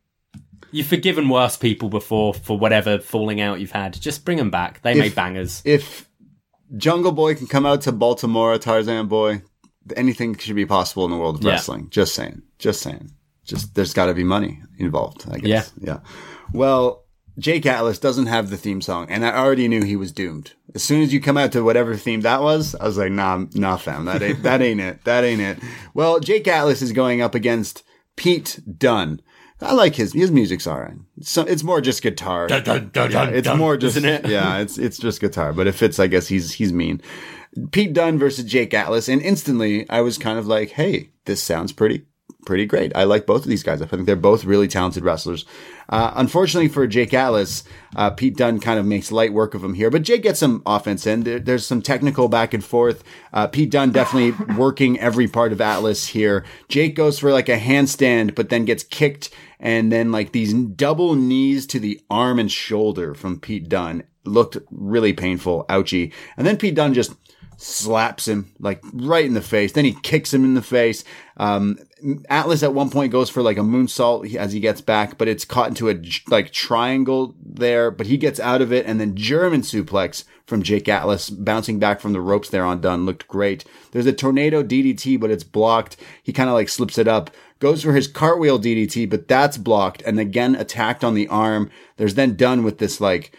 [0.72, 3.94] You've forgiven worse people before for whatever falling out you've had.
[4.00, 4.82] Just bring them back.
[4.82, 5.62] They made bangers.
[5.66, 6.08] if
[6.76, 9.42] Jungle Boy can come out to Baltimora, Tarzan Boy,
[9.96, 11.52] anything should be possible in the world of Yeah.
[11.52, 11.88] wrestling.
[11.90, 12.42] Just saying.
[12.60, 13.12] Just saying.
[13.46, 15.26] Just there's got to be money involved.
[15.32, 15.72] I guess.
[15.80, 15.94] Yeah.
[15.94, 16.00] Yeah.
[16.52, 17.06] Well,
[17.40, 20.54] Jake Atlas doesn't have the theme song, and I already knew he was doomed.
[20.74, 23.46] As soon as you come out to whatever theme that was, I was like, nah,
[23.54, 25.04] nah, fam, that ain't that ain't it.
[25.04, 25.60] That ain't it.
[25.94, 27.84] Well, Jake Atlas is going up against
[28.16, 29.22] Pete Dunne.
[29.62, 30.98] I like his his music's alright.
[31.22, 32.48] So it's more just guitar.
[32.48, 34.28] Dun, dun, dun, Yeah, dun, it's more just isn't it?
[34.28, 36.00] yeah, it's it's just guitar, but it fits.
[36.00, 37.02] I guess he's he's mean.
[37.72, 41.72] Pete Dunne versus Jake Atlas, and instantly I was kind of like, hey, this sounds
[41.72, 42.06] pretty
[42.46, 42.96] pretty great.
[42.96, 43.82] I like both of these guys.
[43.82, 45.46] I think they're both really talented wrestlers.
[45.90, 47.64] Uh, unfortunately for Jake Atlas,
[47.96, 50.62] uh, Pete Dunne kind of makes light work of him here, but Jake gets some
[50.66, 51.24] offense in.
[51.24, 53.04] There, there's some technical back and forth.
[53.34, 56.46] Uh, Pete Dunne definitely working every part of Atlas here.
[56.70, 59.30] Jake goes for like a handstand, but then gets kicked
[59.60, 64.58] and then like these double knees to the arm and shoulder from Pete Dunne looked
[64.70, 66.14] really painful, ouchy.
[66.36, 67.14] And then Pete Dunne just
[67.58, 69.72] slaps him like right in the face.
[69.74, 71.04] Then he kicks him in the face.
[71.38, 71.80] Um,
[72.30, 75.44] Atlas at one point goes for like a moonsault as he gets back, but it's
[75.44, 76.00] caught into a
[76.30, 80.88] like triangle there, but he gets out of it and then German suplex from Jake
[80.88, 83.66] Atlas bouncing back from the ropes there on Dunne looked great.
[83.92, 85.98] There's a tornado DDT, but it's blocked.
[86.24, 90.04] He kind of like slips it up, goes for his cartwheel DDT, but that's blocked
[90.04, 91.72] and again attacked on the arm.
[91.98, 93.32] There's then done with this like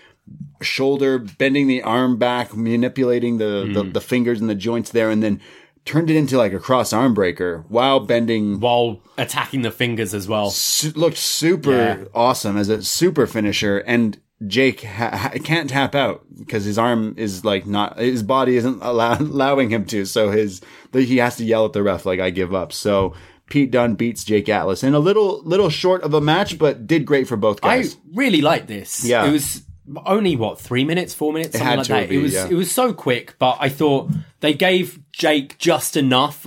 [0.62, 3.92] shoulder, bending the arm back, manipulating the, the, hmm.
[3.92, 5.40] the fingers and the joints there, and then
[5.84, 8.60] turned it into like a cross arm breaker while bending.
[8.60, 10.50] While attacking the fingers as well.
[10.50, 12.04] Su- looked super Yeah.
[12.14, 17.14] awesome as a super finisher, and Jake ha- ha- can't tap out because his arm
[17.16, 20.60] is like not his body isn't allow- allowing him to, so his
[20.92, 22.72] he has to yell at the ref like I give up.
[22.72, 23.14] So.
[23.50, 27.06] Pete Dunne beats Jake Atlas in a little little short of a match, but did
[27.06, 27.94] great for both guys.
[27.94, 29.02] I really like this.
[29.06, 29.24] Yeah.
[29.26, 29.62] It was
[30.05, 32.09] only what three minutes, four minutes, something like that.
[32.09, 32.49] be, it was yeah.
[32.49, 34.11] it was so quick, but I thought
[34.41, 36.47] they gave Jake just enough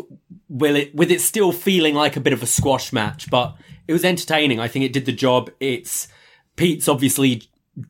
[0.50, 3.56] with it with it still feeling like a bit of a squash match, but
[3.88, 4.60] it was entertaining.
[4.60, 5.50] I think it did the job.
[5.60, 6.08] It's
[6.56, 7.44] Pete's obviously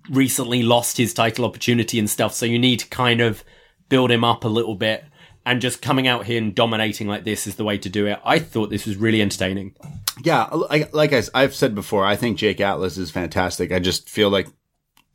[0.10, 3.44] recently lost his title opportunity and stuff, so you need to kind of
[3.90, 5.06] build him up a little bit.
[5.44, 8.20] And just coming out here and dominating like this is the way to do it.
[8.24, 9.76] I thought this was really entertaining.
[10.24, 13.72] Yeah, like, like I, I've said before, I think Jake Atlas is fantastic.
[13.72, 14.48] I just feel like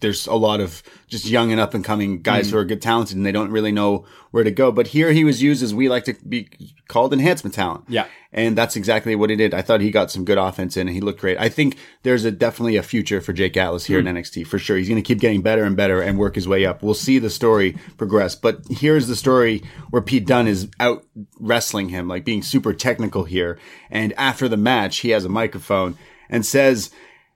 [0.00, 2.50] there's a lot of just young and up and coming guys mm.
[2.50, 4.70] who are good talented and they don't really know where to go.
[4.70, 6.48] But here he was used as we like to be
[6.88, 7.84] called enhancement talent.
[7.88, 8.06] Yeah.
[8.30, 9.54] And that's exactly what he did.
[9.54, 11.38] I thought he got some good offense in and he looked great.
[11.38, 14.18] I think there's a definitely a future for Jake Atlas here in mm.
[14.18, 14.76] NXT for sure.
[14.76, 16.82] He's going to keep getting better and better and work his way up.
[16.82, 18.34] We'll see the story progress.
[18.34, 21.06] But here's the story where Pete Dunne is out
[21.40, 23.58] wrestling him, like being super technical here.
[23.90, 25.96] And after the match, he has a microphone
[26.28, 26.90] and says,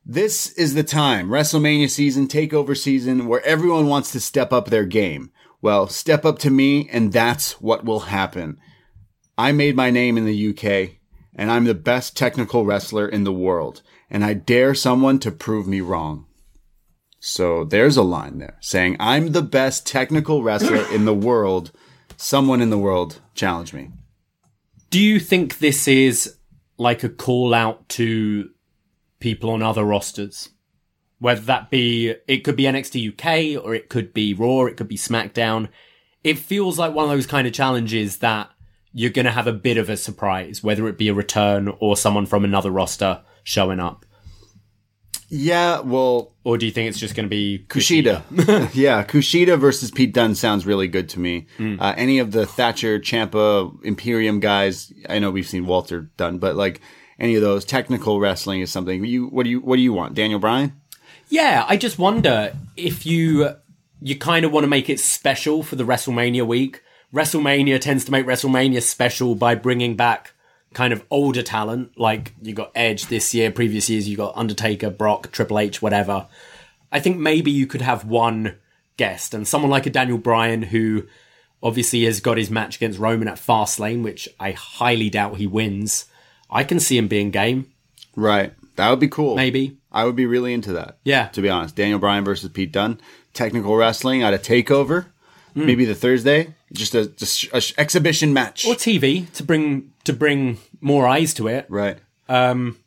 [0.05, 4.87] this is the time, WrestleMania season, takeover season, where everyone wants to step up their
[4.87, 5.31] game.
[5.63, 8.59] Well, step up to me, and that's what will happen.
[9.37, 10.97] I made my name in the UK,
[11.35, 15.67] and I'm the best technical wrestler in the world, and I dare someone to prove
[15.67, 16.27] me wrong.
[17.21, 21.71] So there's a line there saying, I'm the best technical wrestler in the world.
[22.17, 23.91] Someone in the world challenge me.
[24.89, 26.37] Do you think this is
[26.79, 28.49] like a call out to
[29.21, 30.51] people on other rosters?
[31.19, 34.89] Whether that be, it could be NXT UK or it could be Raw, it could
[34.89, 35.69] be SmackDown.
[36.25, 38.51] It feels like one of those kind of challenges that
[38.93, 41.97] you're going to have a bit of a surprise, whether it be a return or
[41.97, 44.05] someone from another roster showing up.
[45.33, 48.23] Yeah, well, Or do you think it's just going to be Kushida.
[48.75, 51.47] yeah, Kushida versus Pete Dunne sounds really good to me.
[51.59, 56.57] Uh, any of the Thatcher, Champa, Imperium guys, I know we've seen WALTER Dunne, but
[56.57, 56.81] like
[57.21, 59.27] any of those technical wrestling is something you.
[59.27, 60.73] What do you What do you want, Daniel Bryan?
[61.29, 63.51] Yeah, I just wonder if you
[64.03, 66.83] you kind of want to make it special for the WrestleMania week.
[67.15, 70.33] WrestleMania tends to make WrestleMania special by bringing back
[70.73, 74.89] kind of older talent, like you got Edge this year, previous years you got Undertaker,
[74.89, 76.29] Brock, Triple H, whatever.
[76.93, 78.57] I think maybe you could have one
[78.97, 81.07] guest and someone like a Daniel Bryan who
[81.63, 86.07] obviously has got his match against Roman at Fastlane, which I highly doubt he wins.
[86.51, 87.67] I can see him being game,
[88.17, 89.37] Right, that would be cool.
[89.37, 89.77] maybe.
[89.93, 90.99] I would be really into that.
[91.05, 91.29] Yeah.
[91.29, 93.01] to be honest, Daniel Bryan versus Pete Dunne,
[93.35, 95.07] technical wrestling at a takeover,
[95.55, 95.67] hmm.
[95.67, 98.67] maybe the Thursday, just a just a sh- exhibition match.
[98.67, 101.67] Or TV to bring to bring more eyes to it.
[101.69, 101.99] right.
[102.29, 102.79] Um,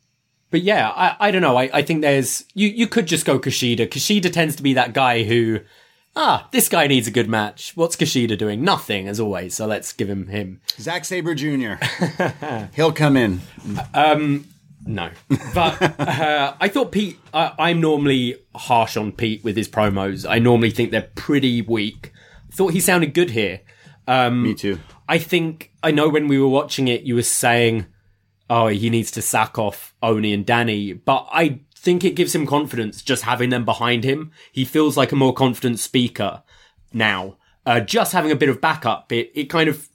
[0.51, 1.57] but yeah, I, I don't know.
[1.57, 3.88] I, I think there's you you could just go Kushida.
[3.88, 5.59] Kushida tends to be that guy who
[6.16, 7.74] ah, this guy needs a good match.
[7.76, 8.64] What's Kushida doing?
[8.64, 9.55] Nothing, as always.
[9.55, 10.61] So let's give him him.
[10.80, 11.74] Zack Sabre Jr.
[12.76, 13.41] He'll come in.
[13.93, 14.45] Um,
[14.86, 15.09] No,
[15.53, 17.18] but uh, I thought Pete.
[17.34, 20.26] I, I'm normally harsh on Pete with his promos.
[20.30, 22.11] I normally think they're pretty weak.
[22.51, 23.61] Thought he sounded good here.
[24.07, 24.80] Um, Me too.
[25.07, 27.86] I think I know when we were watching it, you were saying,
[28.49, 32.47] "Oh, he needs to sack off Oney and Danny," but I think it gives him
[32.47, 34.31] confidence just having them behind him.
[34.51, 36.41] He feels like a more confident speaker
[36.93, 37.36] now.
[37.65, 39.88] Uh, just having a bit of backup, it it kind of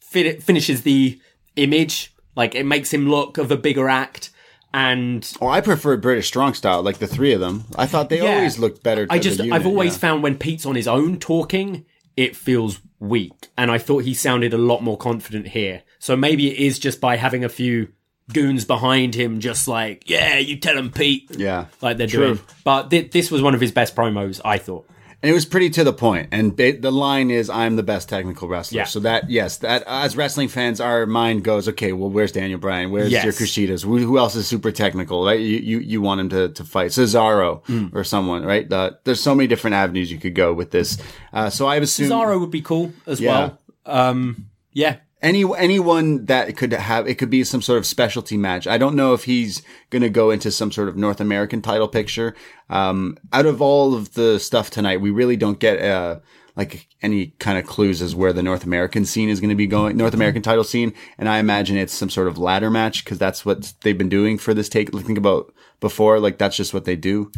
[0.00, 1.20] fin- finishes the
[1.56, 2.14] image.
[2.36, 4.30] Like it makes him look of a bigger act,
[4.72, 7.64] and Oh, I prefer British strong style, like the three of them.
[7.76, 8.36] I thought they Yeah.
[8.36, 9.06] always looked better.
[9.10, 9.98] I just unit, I've always yeah.
[9.98, 11.84] found when Pete's on his own talking,
[12.16, 15.82] it feels weak, and I thought he sounded a lot more confident here.
[16.00, 17.88] So maybe it is just by having a few
[18.32, 22.26] goons behind him, just like yeah, you tell him Pete, yeah, like they're True.
[22.34, 22.40] doing.
[22.64, 24.86] But th- this was one of his best promos, I thought.
[25.22, 26.28] and it was pretty to the point.
[26.32, 28.84] And the line is, "I'm the best technical wrestler." Yeah.
[28.84, 32.90] So that yes, that as wrestling fans, our mind goes, "Okay, well, where's Daniel Bryan?
[32.90, 33.24] Where's Yes.
[33.24, 33.84] your Kushidas?
[33.84, 35.24] Who, who else is super technical?
[35.24, 35.40] Right?
[35.40, 37.86] You you, you want him to, to fight Cesaro Hmm.
[37.92, 38.70] or someone, right?
[38.70, 40.98] Uh, there's so many different avenues you could go with this.
[41.32, 43.30] Uh, so I've assumed Cesaro would be cool as Yeah.
[43.30, 43.58] well.
[43.86, 48.66] Um, yeah, any anyone that could have it could be some sort of specialty match.
[48.66, 51.88] I don't know if he's going to go into some sort of North American title
[51.88, 52.34] picture.
[52.68, 56.20] Um, out of all of the stuff tonight, we really don't get uh
[56.56, 59.66] like any kind of clues as where the North American scene is going to be
[59.66, 63.18] going, North American title scene, and I imagine it's some sort of ladder match because
[63.18, 64.92] that's what they've been doing for this take.
[64.92, 67.32] Think about before, like that's just what they do.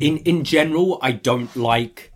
[0.00, 2.07] in in general, I don't like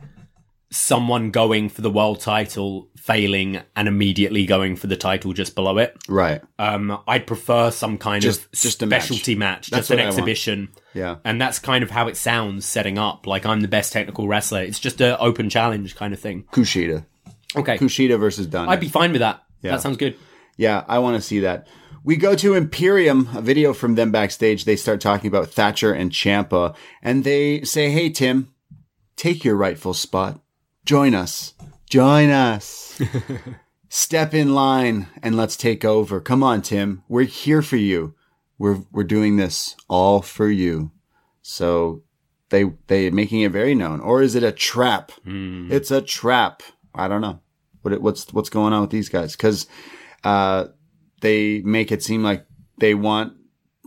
[0.72, 5.78] someone going for the world title, failing, and immediately going for the title just below
[5.78, 5.96] it.
[6.08, 6.40] Right.
[6.58, 9.02] Um, I'd prefer some kind Just- of just a match.
[9.04, 10.18] specialty match, That's just an what I want.
[10.18, 10.68] exhibition.
[10.94, 11.16] Yeah.
[11.24, 13.26] And that's kind of how it sounds setting up.
[13.26, 14.62] Like I'm the best technical wrestler.
[14.62, 16.44] It's just an open challenge kind of thing.
[16.52, 17.04] Kushida.
[17.54, 17.76] Okay.
[17.76, 18.68] Kushida versus Dunne.
[18.68, 19.42] I'd be fine with that.
[19.60, 19.72] Yeah.
[19.72, 20.16] That sounds good.
[20.56, 21.66] Yeah, I want to see that.
[22.04, 24.64] We go to Imperium, a video from them backstage.
[24.64, 28.52] They start talking about Thatcher and Champa, and they say, Hey, Tim,
[29.16, 30.40] take your rightful spot.
[30.84, 31.54] Join us.
[31.88, 33.00] Join us.
[33.88, 36.20] Step in line and let's take over.
[36.20, 37.02] Come on, Tim.
[37.08, 38.14] We're here for you.
[38.58, 40.90] We're, we're doing this all for you.
[41.42, 42.02] So
[42.48, 44.00] they, they making it very known.
[44.00, 45.12] Or is it a trap?
[45.70, 46.62] It's a trap.
[46.94, 47.40] I don't know.
[47.82, 49.36] What, what's, what's going on with these guys?
[49.36, 49.66] Cause,
[50.24, 50.66] uh,
[51.22, 52.44] they make it seem like
[52.78, 53.34] they want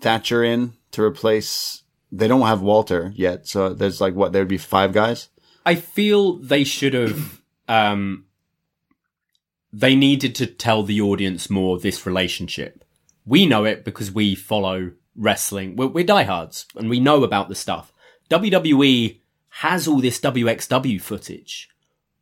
[0.01, 1.83] Thatcher in to replace.
[2.11, 5.29] They don't have WALTER yet, so there's like what there would be five guys.
[5.65, 7.41] I feel they should have.
[7.67, 8.25] Um,
[9.73, 12.85] they needed to tell the audience more of this relationship.
[13.25, 15.75] We know it because we follow wrestling.
[15.75, 17.91] We're, we're diehards and we know about the stuff.
[18.29, 21.69] WWE has all this WXW footage.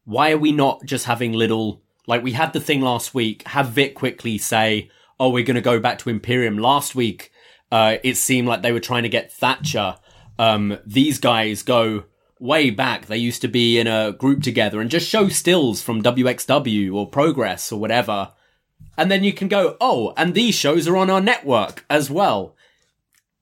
[0.05, 3.69] Why are we not just having little, like we had the thing last week, have
[3.69, 4.89] Vic quickly say,
[5.19, 6.57] oh, we're going to go back to Imperium.
[6.57, 7.31] Last week,
[7.71, 9.97] uh, it seemed like they were trying to get Thatcher.
[10.39, 12.05] Um, these guys go
[12.43, 13.05] way back.
[13.05, 17.07] They used to be in a group together and just show stills from WXW or
[17.07, 18.33] Progress or whatever.
[18.97, 22.55] And then you can go, oh, and these shows are on our network as well.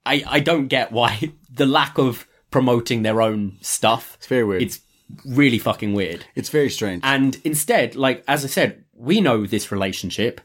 [0.05, 4.13] I, I don't get why the lack of promoting their own stuff.
[4.19, 4.61] It's very weird.
[4.61, 4.81] It's
[5.25, 6.25] really fucking weird.
[6.35, 7.01] It's very strange.
[7.03, 10.41] And instead, like, as I said, we know this relationship.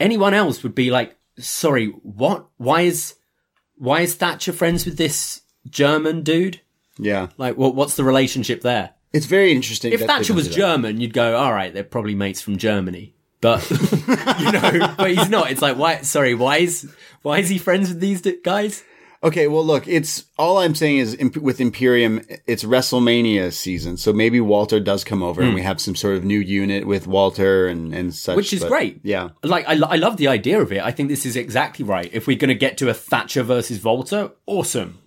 [0.00, 2.48] Anyone else would be like, sorry, what?
[2.56, 3.14] Why is,
[3.76, 6.60] why is Thatcher friends with this German dude?
[7.02, 8.90] Yeah, Like, what, what's the relationship there?
[9.12, 9.92] it's very interesting.
[9.92, 10.54] If that Thatcher was that.
[10.54, 13.14] German, you'd go, all right, they're probably mates from Germany.
[13.40, 13.68] But,
[14.38, 15.50] you know, but he's not.
[15.50, 16.88] It's like, why, sorry, why is,
[17.22, 18.84] why is he friends with these guys?
[19.22, 24.12] Okay, well, look, it's all I'm saying is imp- with Imperium, it's WrestleMania season, so
[24.14, 27.66] maybe WALTER does come over, and we have some sort of new unit with WALTER
[27.68, 28.36] and and such, Hmm.
[28.36, 29.00] Which is but- great.
[29.02, 30.82] Yeah, Like, I, I love the idea of it.
[30.82, 32.08] I think this is exactly right.
[32.14, 34.98] If we're going to get to a Thatcher versus WALTER, awesome.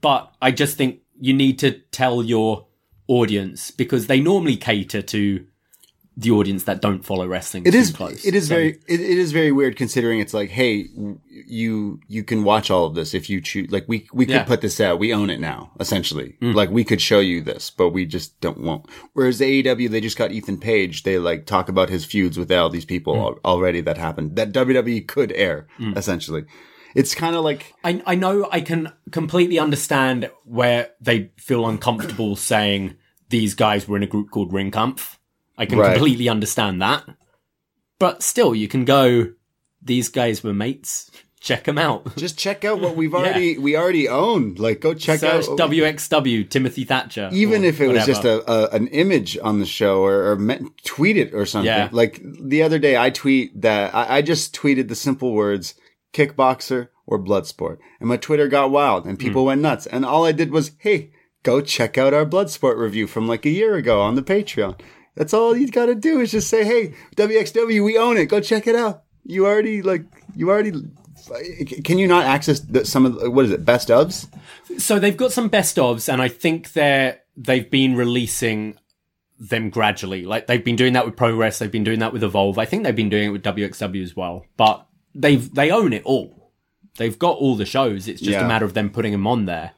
[0.00, 2.66] But I just think you need to tell your
[3.08, 5.44] audience because they normally cater to
[6.16, 7.90] the audience that don't follow wrestling it is.
[7.92, 8.24] close.
[8.26, 8.68] It is So- very.
[8.88, 10.86] It, it is very weird considering it's like, hey,
[11.46, 13.70] you you can watch all of this if you choose.
[13.70, 14.44] Like we we could Yeah.
[14.44, 14.98] put this out.
[14.98, 16.36] We own it now, essentially.
[16.42, 16.54] Mm.
[16.54, 18.86] Like we could show you this, but we just don't want.
[19.14, 21.04] Whereas AEW, they just got Ethan Page.
[21.04, 23.20] They like talk about his feuds with all these people Mm.
[23.20, 24.36] al- already that happened.
[24.36, 26.44] That WWE could air essentially.
[26.94, 32.36] It's kind of like I, I know I can completely understand where they feel uncomfortable
[32.36, 32.96] saying
[33.28, 35.16] these guys were in a group called Ringkampf.
[35.56, 35.92] I can Right.
[35.92, 37.04] completely understand that.
[37.98, 39.32] But still, you can go,
[39.82, 41.10] these guys were mates.
[41.38, 42.16] Check them out.
[42.18, 44.56] just check out what we've already we already own.
[44.56, 47.30] Like go check Search out WXW, Timothy Thatcher.
[47.32, 50.60] even if it was just a, a an image on the show or, or me-
[50.84, 51.66] tweet it or something.
[51.66, 51.88] Yeah.
[51.92, 55.74] Like the other day, I tweet that I, I just tweeted the simple words
[56.12, 59.48] kickboxer or bloodsport, and my Twitter got wild and people hmm.
[59.48, 59.86] went nuts.
[59.86, 63.50] And all I did was, hey, go check out our bloodsport review from like a
[63.50, 64.80] year ago on the Patreon.
[65.16, 68.26] That's all you got to do is just say, hey, WXW, we own it.
[68.26, 69.02] Go check it out.
[69.24, 70.04] You already like
[70.34, 70.72] you already.
[71.84, 74.28] Can you not access the, some of the, what is it best ofs?
[74.78, 78.78] So they've got some best ofs, and I think they're they've been releasing
[79.38, 80.24] them gradually.
[80.24, 82.58] Like they've been doing that with Progress, they've been doing that with Evolve.
[82.58, 84.46] I think they've been doing it with WXW as well.
[84.56, 86.52] But they've they own it all.
[86.96, 88.08] They've got all the shows.
[88.08, 88.44] It's just Yeah.
[88.44, 89.72] a matter of them putting them on there.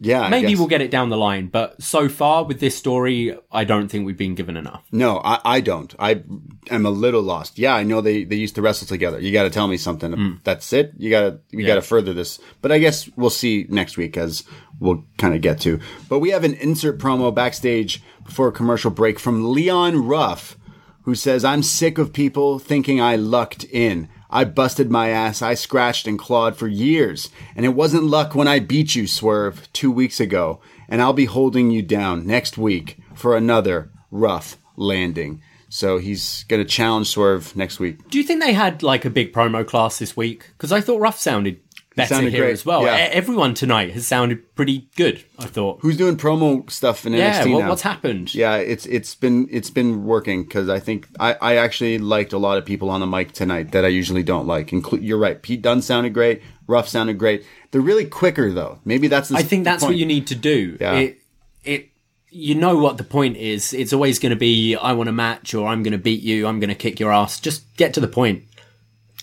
[0.00, 3.62] Yeah, Maybe we'll get it down the line, but so far with this story, I
[3.62, 4.82] don't think we've been given enough.
[4.90, 5.94] No, I, I don't.
[6.00, 6.22] I
[6.68, 7.58] am a little lost.
[7.60, 9.20] Yeah, I know they, they used to wrestle together.
[9.20, 10.10] You got to tell me something.
[10.10, 10.40] Mm.
[10.42, 10.92] That's it.
[10.98, 12.40] You got to you got to further this.
[12.60, 14.42] But I guess we'll see next week as
[14.80, 15.78] we'll kind of get to.
[16.08, 20.58] But we have an insert promo backstage before a commercial break from Leon Ruff,
[21.02, 25.42] who says, "I'm sick of people thinking I lucked in." I busted my ass.
[25.42, 27.30] I scratched and clawed for years.
[27.54, 30.60] And it wasn't luck when I beat you, Swerve, two weeks ago.
[30.88, 35.42] And I'll be holding you down next week for another rough landing.
[35.68, 38.08] So he's going to challenge Swerve next week.
[38.08, 40.50] Do you think they had like a big promo class this week?
[40.52, 41.60] Because I thought Ruff sounded
[41.96, 42.84] better sounded here great, as well.
[42.84, 43.08] yeah.
[43.12, 45.24] Everyone tonight has sounded pretty good.
[45.38, 45.80] I thought.
[45.80, 47.68] Who's doing promo stuff in yeah, NXT what, now?
[47.68, 48.34] what's happened?
[48.34, 52.38] Yeah, it's it's been it's been working because I think I, I actually liked a
[52.38, 54.68] lot of people on the mic tonight that I usually don't like.
[54.68, 57.44] Inclu- you're right, Pete Dunne sounded great, Ruff sounded great.
[57.70, 58.78] They're really quicker though.
[58.84, 60.76] Maybe that's the I think that's what you need to do.
[60.80, 60.94] Yeah.
[60.94, 61.18] It,
[61.64, 61.88] it,
[62.30, 63.72] you know what the point is.
[63.72, 66.46] It's always going to be, I want a match or I'm going to beat you.
[66.46, 67.38] I'm going to kick your ass.
[67.38, 68.44] Just get to the point.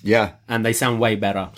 [0.04, 1.52] Yeah, And they sound way better.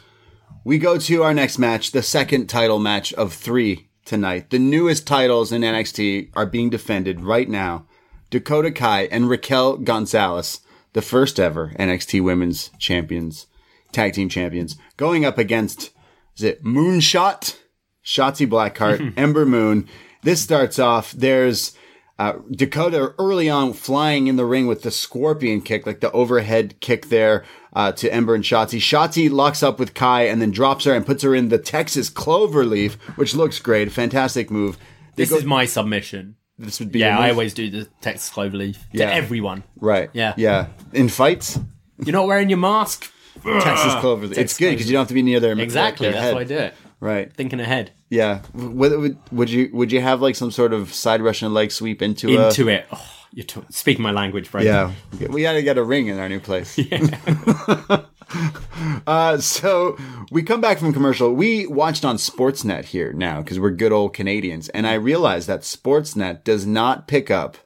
[0.65, 4.49] We go to our next match, the second title match of three tonight.
[4.49, 7.85] The newest titles in NXT are being defended right now.
[8.29, 10.61] Dakota Kai and Raquel Gonzalez,
[10.93, 13.47] the first ever NXT Women's Champions,
[13.91, 15.91] Tag Team Champions, going up against,
[16.37, 17.59] is it Moonshot?
[18.05, 19.89] Shotzi Blackheart, Ember Moon.
[20.21, 21.75] This starts off, there's
[22.17, 26.79] uh, Dakota early on flying in the ring with the scorpion kick, like the overhead
[26.79, 27.43] kick there
[27.75, 28.79] uh, to Ember and Shotzi.
[28.79, 32.09] Shotzi locks up with Kai and then drops her and puts her in the Texas
[32.09, 33.91] Cloverleaf, which looks great.
[33.91, 34.77] Fantastic move.
[35.15, 36.35] They This go- is my submission.
[36.59, 39.09] this would be Yeah, I always do the Texas Cloverleaf to Yeah.
[39.11, 39.63] everyone.
[39.79, 40.09] right.
[40.13, 40.33] Yeah.
[40.37, 40.67] yeah.
[40.93, 41.59] In fights,
[42.03, 43.09] You're not wearing your mask?
[43.43, 44.27] Texas Clover.
[44.39, 46.05] It's good because you don't have to be near their Exactly.
[46.05, 46.35] their That's head.
[46.35, 46.73] why I do it.
[46.99, 47.33] Right.
[47.33, 47.91] Thinking ahead.
[48.09, 48.41] Yeah.
[48.53, 52.01] Would, would, would you would you have like some sort of side Russian leg sweep
[52.01, 52.85] into a, Into it.
[52.91, 54.61] Oh, you're t- speaking my language, bro.
[54.61, 54.91] Yeah,
[55.29, 56.77] we got to get a ring in our new place.
[59.07, 59.97] uh, so
[60.31, 61.33] we come back from commercial.
[61.33, 65.61] We watched on Sportsnet here now because we're good old Canadians, and I realized that
[65.61, 67.57] Sportsnet does not pick up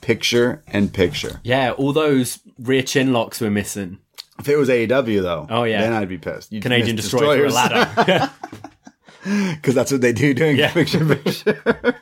[0.00, 1.40] picture and picture.
[1.42, 3.98] Yeah, all those rear chin locks we're missing.
[4.38, 5.80] If it was AEW though, Oh, yeah.
[5.80, 6.52] then I'd be pissed.
[6.52, 8.30] You'd Canadian miss destroyer for ladder.
[9.54, 10.72] because that's what they do during Yeah.
[10.72, 11.96] picture picture.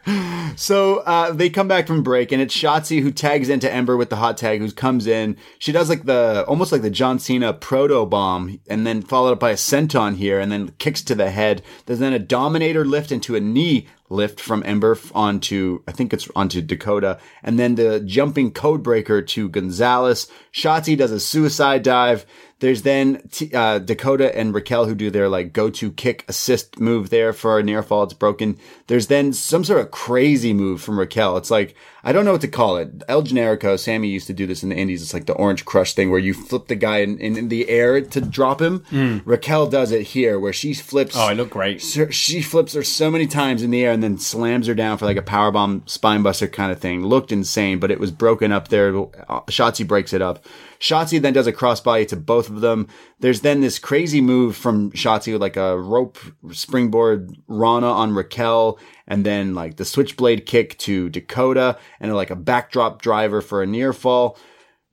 [0.57, 4.11] so uh, they come back from break, and it's Shotzi who tags into Ember with
[4.11, 5.37] the hot tag, who comes in.
[5.59, 9.51] She does like the almost like the John Cena Protobomb, and then followed up by
[9.51, 11.63] a senton here, and then kicks to the head.
[11.87, 16.29] There's then a Dominator lift into a knee lift from Ember onto I think it's
[16.37, 20.31] onto Dakota, and then the jumping code breaker to Gonzalez.
[20.53, 22.27] Shotzi does a suicide dive.
[22.61, 27.33] There's then uh, Dakota and Raquel who do their like go-to kick assist move there
[27.33, 28.05] for a near fall.
[28.05, 28.57] It's broken.
[28.87, 31.37] There's then some sort of crazy move from Raquel.
[31.37, 31.75] It's like,
[32.05, 33.03] I don't know what to call it.
[33.07, 35.03] El Generico, Sami used to do this in the Indies.
[35.03, 37.69] It's like the orange crush thing where you flip the guy in, in, in the
[37.69, 38.81] air to drop him.
[38.91, 39.19] Hmm.
[39.25, 41.15] Raquel does it here where she flips.
[41.17, 41.81] oh, it looked great.
[41.81, 45.05] She flips her so many times in the air and then slams her down for
[45.05, 47.05] like a powerbomb spine buster kind of thing.
[47.05, 48.93] Looked insane, but it was broken up there.
[48.93, 50.45] Shotzi breaks it up.
[50.83, 52.89] Shotzi then does a crossbody to both of them.
[53.21, 56.19] There's then this crazy move from Shotzi with like a rope
[56.51, 62.37] springboard Rana on Raquel and then like the switchblade kick to Dakota and like a
[62.37, 64.37] backdrop driver for a near fall.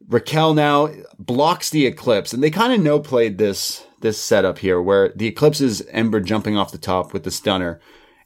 [0.08, 4.82] Raquel now blocks the eclipse, and they kind of no played this this setup here,
[4.82, 7.80] where the eclipse is Ember jumping off the top with the stunner,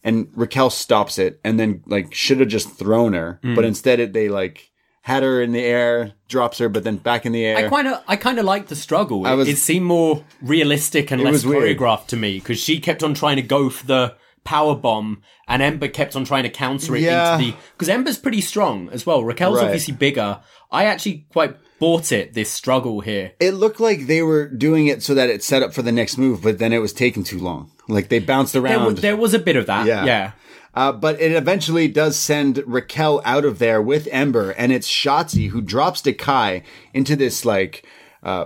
[0.04, 3.56] and Raquel stops it, and then like should have just thrown her, Hmm.
[3.56, 4.70] but instead it they like
[5.06, 7.58] had her in the air, drops her, but then back in the air.
[7.58, 9.26] I kind of, I kind of liked the struggle.
[9.28, 11.78] It, was- it seemed more realistic and less was weird.
[11.78, 15.62] choreographed to me because she kept on trying to go for the power bomb, and
[15.62, 17.36] Ember kept on trying to counter it Yeah.
[17.38, 17.58] into the.
[17.74, 19.24] Because Ember's pretty strong as well.
[19.24, 19.66] Raquel's Right.
[19.66, 20.40] obviously bigger.
[20.72, 22.34] I actually quite bought it.
[22.34, 23.34] This struggle here.
[23.40, 26.18] it looked like they were doing it so that it set up for the next
[26.18, 27.72] move, but then it was taking too long.
[27.90, 29.00] Like they bounced There, around.
[29.00, 29.86] there was a bit of that.
[29.86, 30.06] Yeah.
[30.06, 30.32] Yeah.
[30.74, 35.50] Uh, but it eventually does send Raquel out of there with Ember, and it's Shotzi
[35.50, 36.64] who drops Dekai
[36.94, 37.86] into this like.
[38.24, 38.46] Uh,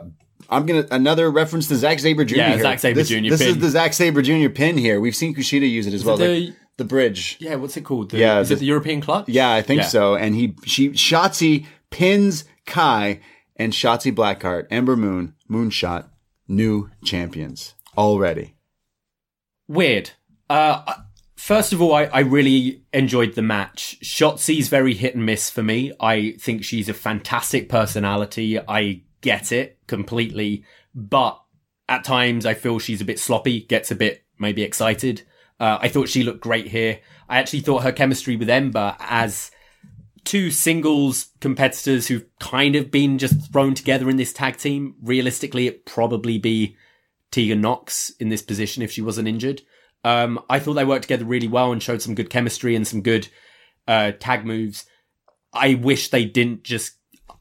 [0.49, 2.35] I'm gonna another reference to Zack Sabre Jr.
[2.37, 2.61] Yeah, here.
[2.61, 3.29] Zack Sabre this, Jr.
[3.29, 4.49] This is the Zack Sabre Jr.
[4.49, 4.99] pin here.
[4.99, 6.19] We've seen Kushida use it as well.
[6.21, 7.37] it like the- the bridge.
[7.39, 8.11] Yeah, what's it called?
[8.11, 9.27] The, Yeah, is the- it the European clutch?
[9.29, 9.87] Yeah, I think Yeah.
[9.87, 10.15] so.
[10.15, 13.19] And he, she, Shotzi pins Kai
[13.55, 16.07] and Shotzi Blackheart, Ember Moon, Moonshot,
[16.47, 18.53] new champions already.
[19.67, 20.11] Weird.
[20.49, 20.83] Uh,
[21.37, 23.97] first of all, I, I really enjoyed the match.
[24.01, 25.93] Shotzi's very hit and miss for me.
[25.99, 28.59] I think she's a fantastic personality.
[28.59, 31.41] I get it completely, but
[31.87, 35.21] at times I feel she's a bit sloppy, gets a bit maybe excited.
[35.59, 36.99] Uh, I thought she looked great here.
[37.29, 39.51] I actually thought her chemistry with Ember as
[40.23, 44.95] two singles competitors who've kind of been just thrown together in this tag team.
[45.01, 46.75] Realistically, it'd probably be
[47.31, 49.61] Tegan Nox in this position if she wasn't injured.
[50.07, 53.01] Um, I thought they worked together really well and showed some good chemistry and some
[53.01, 53.27] good
[53.87, 54.85] uh, tag moves.
[55.53, 56.93] I wish they didn't just.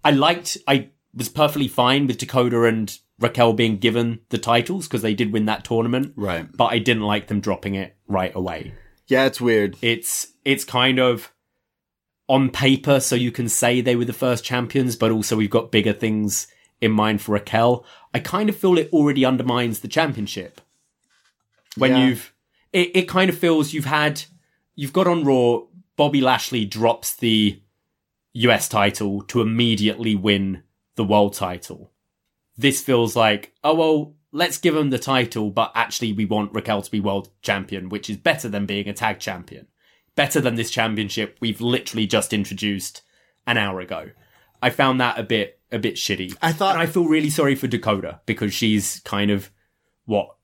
[0.05, 0.57] I liked.
[0.67, 5.33] I was perfectly fine with Dakota and Raquel being given the titles because they did
[5.33, 6.13] win that tournament.
[6.17, 6.47] Right.
[6.55, 8.73] But I didn't like them dropping it right away
[9.07, 9.77] Yeah, it's weird.
[9.83, 11.33] it's it's kind of
[12.29, 15.71] on paper so you can say they were the first champions but also we've got
[15.73, 16.47] bigger things
[16.81, 20.61] in mind for Raquel I kind of feel it already undermines the championship
[21.77, 22.07] when Yeah.
[22.09, 22.33] you've
[22.73, 24.25] it, it kind of feels you've had
[24.75, 25.61] you've got on Raw
[25.97, 27.61] Bobby Lashley drops the
[28.35, 30.63] US title to immediately win
[30.97, 31.93] the world title
[32.57, 36.83] this feels like, oh well, let's give him the title, but actually we want Raquel
[36.83, 39.67] to be world champion, which is better than being a tag champion.
[40.15, 43.03] Better than this championship we've literally just introduced
[43.47, 44.11] an hour ago.
[44.63, 46.37] I found that a bit a bit shitty.
[46.41, 49.51] I thought- and I feel really sorry for Dakota because she's kind of
[50.05, 50.36] what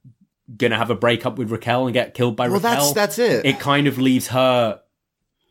[0.57, 2.93] gonna have a breakup with Raquel and get killed by Well, Raquel.
[2.93, 3.47] that's that's it.
[3.47, 4.81] It kind of leaves her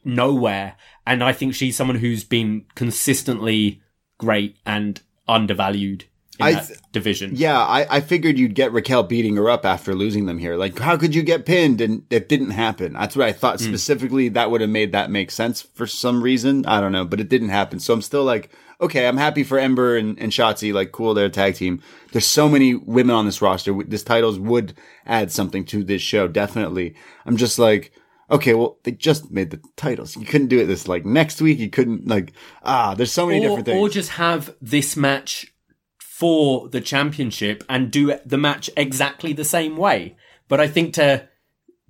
[0.03, 0.75] nowhere.
[1.05, 3.81] And I think she's someone who's been consistently
[4.17, 6.05] great and undervalued
[6.39, 7.31] in I that th- division.
[7.35, 10.55] yeah, I, I figured you'd get Raquel beating her up after losing them here.
[10.55, 11.81] Like, how could you get pinned?
[11.81, 12.93] And it didn't happen.
[12.93, 13.67] That's what I thought Hmm.
[13.67, 14.29] specifically.
[14.29, 16.65] That would have made that make sense for some reason.
[16.65, 17.79] I don't know, but it didn't happen.
[17.79, 18.49] So I'm still like,
[18.81, 20.73] okay, I'm happy for Ember and, and Shotzi.
[20.73, 21.81] Like, cool, they're a tag team.
[22.11, 23.73] There's so many women on this roster.
[23.83, 24.73] This titles would
[25.05, 26.27] add something to this show.
[26.27, 26.95] Definitely.
[27.25, 27.93] I'm just like,
[28.29, 30.15] okay, well, they just made the titles.
[30.17, 31.59] You couldn't do it this like next week.
[31.59, 33.79] You couldn't like, ah, there's so many Or, different things.
[33.79, 35.53] or just have this match
[35.99, 40.15] for the championship and do the match exactly the same way.
[40.47, 41.27] But I think to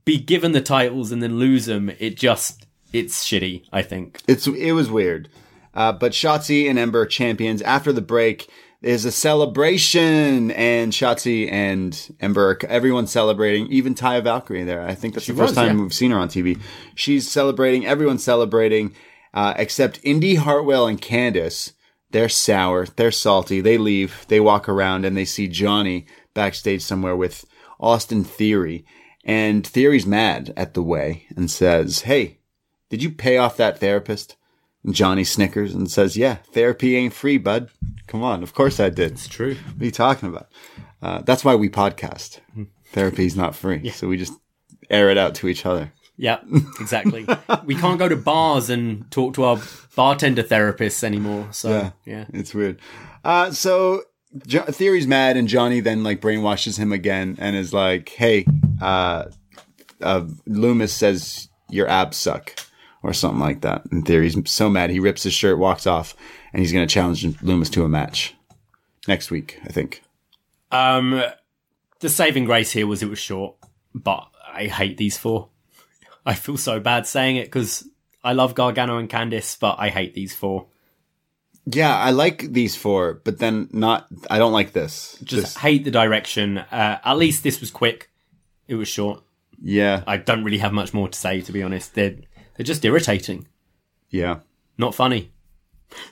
[0.06, 3.64] be given the titles and then lose them, it just it's shitty.
[3.72, 4.20] I think.
[4.28, 5.30] It's it was weird.
[5.74, 7.62] Uh, but Shotzi and Ember champions.
[7.62, 8.50] After the break,
[8.82, 13.68] is a celebration, and Shotzi and Ember, everyone's celebrating.
[13.68, 14.82] Even Taya Valkyrie there.
[14.82, 15.84] I think that's the first was, time yeah.
[15.84, 16.60] we've seen her on TV.
[16.96, 17.86] She's celebrating.
[17.86, 18.96] Everyone's celebrating,
[19.34, 21.74] uh, except Indi Hartwell and Candice.
[22.10, 22.88] They're sour.
[22.88, 23.62] They're salty.
[23.62, 24.26] They leave.
[24.28, 27.46] They walk around and they see Johnny backstage somewhere with
[27.80, 28.86] Austin Theory.
[29.24, 32.40] And Theory's mad at the way and says, Hey,
[32.90, 34.36] did you pay off that therapist?
[34.90, 37.70] Johnny snickers and says, Yeah, therapy ain't free, bud.
[38.08, 38.44] Come on.
[38.44, 39.12] Of course I did.
[39.14, 39.56] It's true.
[39.56, 40.50] What are you talking about?
[41.02, 42.40] Uh, that's why we podcast.
[42.92, 43.90] Therapy's not free.
[43.90, 44.34] So we just
[44.90, 45.92] air it out to each other.
[46.18, 46.40] Yeah,
[46.80, 47.26] exactly.
[47.66, 49.60] we can't go to bars and talk to our
[49.96, 51.48] bartender therapists anymore.
[51.52, 52.80] So yeah, It's weird.
[53.24, 54.04] Uh, so
[54.46, 58.46] jo- Theory's mad, and Johnny then like brainwashes him again and is like, "Hey,
[58.82, 59.26] uh,
[60.02, 62.54] uh, Loomis says your abs suck."
[63.04, 63.82] Or something like that.
[63.92, 66.16] In theory, he's so mad, he rips his shirt, walks off,
[66.54, 68.36] and he's going to challenge Loomis to a match
[69.08, 70.04] next week, I think.
[70.72, 71.24] Um,
[72.00, 73.56] the saving grace here was it was short,
[73.96, 75.50] but I hate these four.
[76.28, 77.88] I feel so bad saying it because
[78.24, 80.68] I love Gargano and Candice, but I hate these four.
[81.66, 84.08] Yeah, I like these four, but then not.
[84.30, 85.18] I don't like this.
[85.24, 86.60] Just This- hate the direction.
[86.60, 88.12] Uh, at least this was quick.
[88.68, 89.24] It was short.
[89.64, 91.94] yeah, I don't really have much more to say, to be honest.
[91.96, 92.16] They're
[92.62, 93.48] they're just irritating,
[94.12, 94.42] yeah,
[94.78, 95.32] not funny.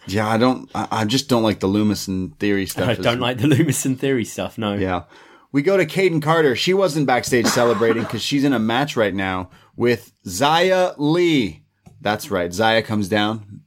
[0.08, 0.28] yeah.
[0.28, 0.68] I don't.
[0.74, 2.90] I, I just don't like the Loomis and Theory stuff.
[2.90, 4.58] I don't like the Loomis and Theory stuff.
[4.58, 4.74] No.
[4.74, 5.04] Yeah.
[5.52, 6.56] We go to Kayden Carter.
[6.56, 11.64] She wasn't backstage celebrating because she's in a match right now with Xia Li.
[12.02, 12.50] That's right.
[12.50, 13.62] Xia comes down.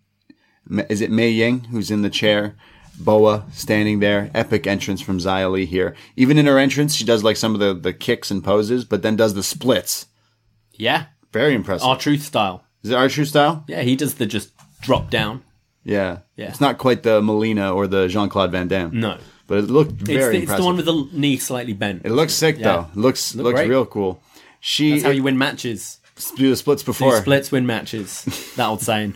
[0.89, 2.57] Is it Mei Ying who's in the chair?
[2.99, 4.29] Boa standing there.
[4.35, 5.95] Epic entrance from Xia Li here.
[6.17, 9.03] Even in her entrance, she does like some of the, the kicks and poses, but
[9.03, 10.07] then does the splits.
[10.73, 11.07] Yeah.
[11.33, 11.89] Very impressive.
[11.89, 12.63] R-Truth style.
[12.83, 13.65] Is it true style?
[13.69, 15.43] Yeah, he does the just drop down.
[15.85, 16.19] Yeah.
[16.37, 16.49] Yeah.
[16.49, 18.99] It's not quite the Molina or the Jean Claude Van Damme.
[18.99, 19.19] No.
[19.47, 20.59] But it looked It's very the, it's impressive.
[20.63, 22.03] the one with the knee slightly bent.
[22.05, 22.65] it looks sick Yeah.
[22.65, 22.87] though.
[22.93, 23.69] It looks Look looks great.
[23.69, 24.23] real cool.
[24.61, 25.99] She That's how you win matches.
[26.37, 27.21] do the splits Do before.
[27.21, 28.25] splits win matches.
[28.57, 29.15] That old saying.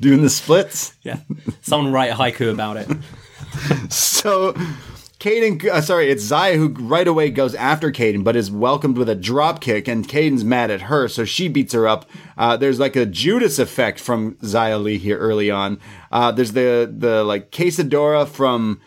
[0.00, 0.94] Doing the splits.
[1.02, 1.18] Yeah.
[1.62, 2.88] Someone write a haiku about it.
[3.90, 4.54] So,
[5.20, 9.08] Kayden, uh, sorry, it's Xia who right away goes after Kayden, but is welcomed with
[9.08, 12.08] a drop kick, and Kayden's mad at her, so she beats her up.
[12.36, 15.80] Uh, there's like a Judas effect from Xia Li here early on.
[16.12, 18.80] Uh, there's the the like quesadora from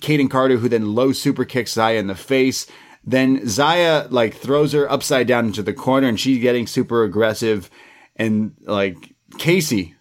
[0.00, 2.66] Kayden Carter, who then low super kicks Xia in the face.
[3.04, 7.70] Then Xia like throws her upside down into the corner, and she's getting super aggressive.
[8.16, 9.94] And like Kacy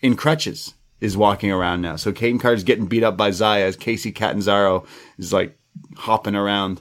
[0.00, 1.96] in crutches is walking around now.
[1.96, 4.84] So Kayden Carter's getting beat up by Xia as Kacy Catanzaro
[5.18, 5.58] is like
[5.96, 6.80] hopping around.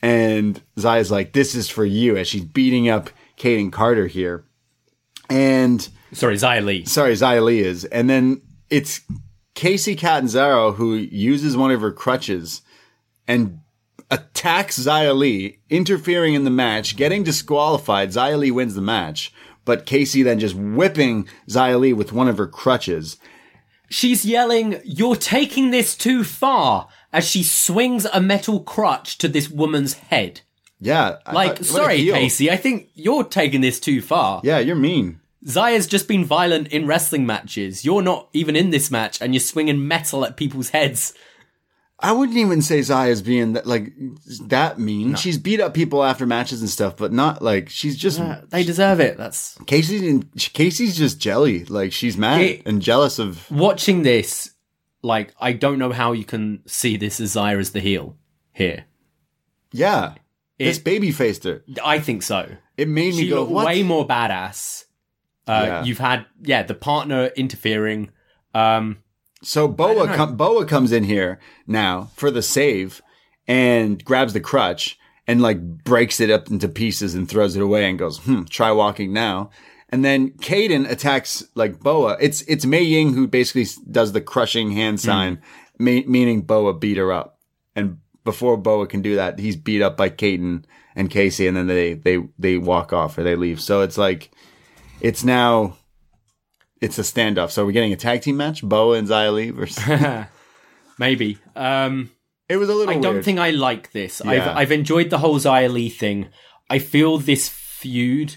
[0.00, 4.44] And Xia's like, this is for you as she's beating up Kayden Carter here.
[5.28, 6.84] And Sorry, Xia Li.
[6.84, 7.84] sorry, Xia Li is.
[7.86, 9.00] And then it's
[9.54, 12.62] Kacy Catanzaro who uses one of her crutches
[13.26, 13.58] and
[14.10, 18.10] attacks Xia Li, interfering in the match, getting disqualified.
[18.10, 19.32] Xia Li wins the match.
[19.64, 23.18] But Kacy then just whipping Xia Li with one of her crutches.
[23.88, 29.48] She's yelling, You're taking this too far as she swings a metal crutch to this
[29.50, 30.42] woman's head.
[30.80, 31.16] Yeah.
[31.26, 31.98] I Like, thought- sorry.
[32.04, 34.40] Kacy, I think you're taking this too far.
[34.44, 35.20] Yeah, you're mean.
[35.44, 37.84] Xia's just been violent in wrestling matches.
[37.84, 41.14] You're not even in this match and you're swinging metal at people's heads.
[42.00, 43.92] I wouldn't even say Xia's being that, like
[44.46, 45.16] that mean.
[45.16, 48.20] She's beat up people after matches and stuff, but not like she's just
[48.50, 49.16] They deserve it.
[49.16, 50.24] That's Kacy.
[50.36, 51.64] Kacy's just jelly.
[51.64, 53.50] Like she's mad It- and jealous of.
[53.50, 54.50] watching this.
[55.02, 58.16] Like, I don't know how you can see this as Xia as the heel
[58.52, 58.84] here.
[59.72, 60.14] Yeah,
[60.58, 61.62] this baby faced her.
[61.84, 62.48] I think so.
[62.76, 63.66] It made me She go what?
[63.66, 64.84] way more badass.
[65.46, 65.84] Uh, Yeah.
[65.84, 68.10] You've had, yeah, the partner interfering.
[68.54, 68.98] Um,
[69.42, 73.00] So Boa com- Boa comes in here now for the save
[73.46, 77.88] and grabs the crutch and like breaks it up into pieces and throws it away
[77.88, 79.50] and goes, "Hmm, try walking now."
[79.90, 82.16] And then Kayden attacks like Boa.
[82.20, 85.40] It's it's Mei Ying who basically does the crushing hand sign,
[85.78, 87.38] me- meaning Boa beat her up.
[87.74, 90.64] And before Boa can do that, he's beat up by Caden
[90.94, 93.60] and Kacy, and then they they they walk off or they leave.
[93.60, 94.30] So it's like
[95.00, 95.77] it's now
[96.80, 97.50] it's a standoff.
[97.50, 100.26] So we're getting a tag team match, Boa and Xia versus.
[100.98, 101.38] maybe.
[101.56, 102.10] Um,
[102.48, 102.94] It was a little.
[102.94, 104.22] I don't think I like this.
[104.24, 104.30] Yeah.
[104.30, 106.28] I've I've enjoyed the whole Xia Li thing.
[106.70, 108.36] I feel this feud.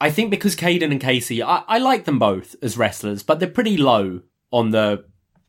[0.00, 3.48] I think because Kayden and Kacy, I, I like them both as wrestlers, but they're
[3.48, 5.04] pretty low on the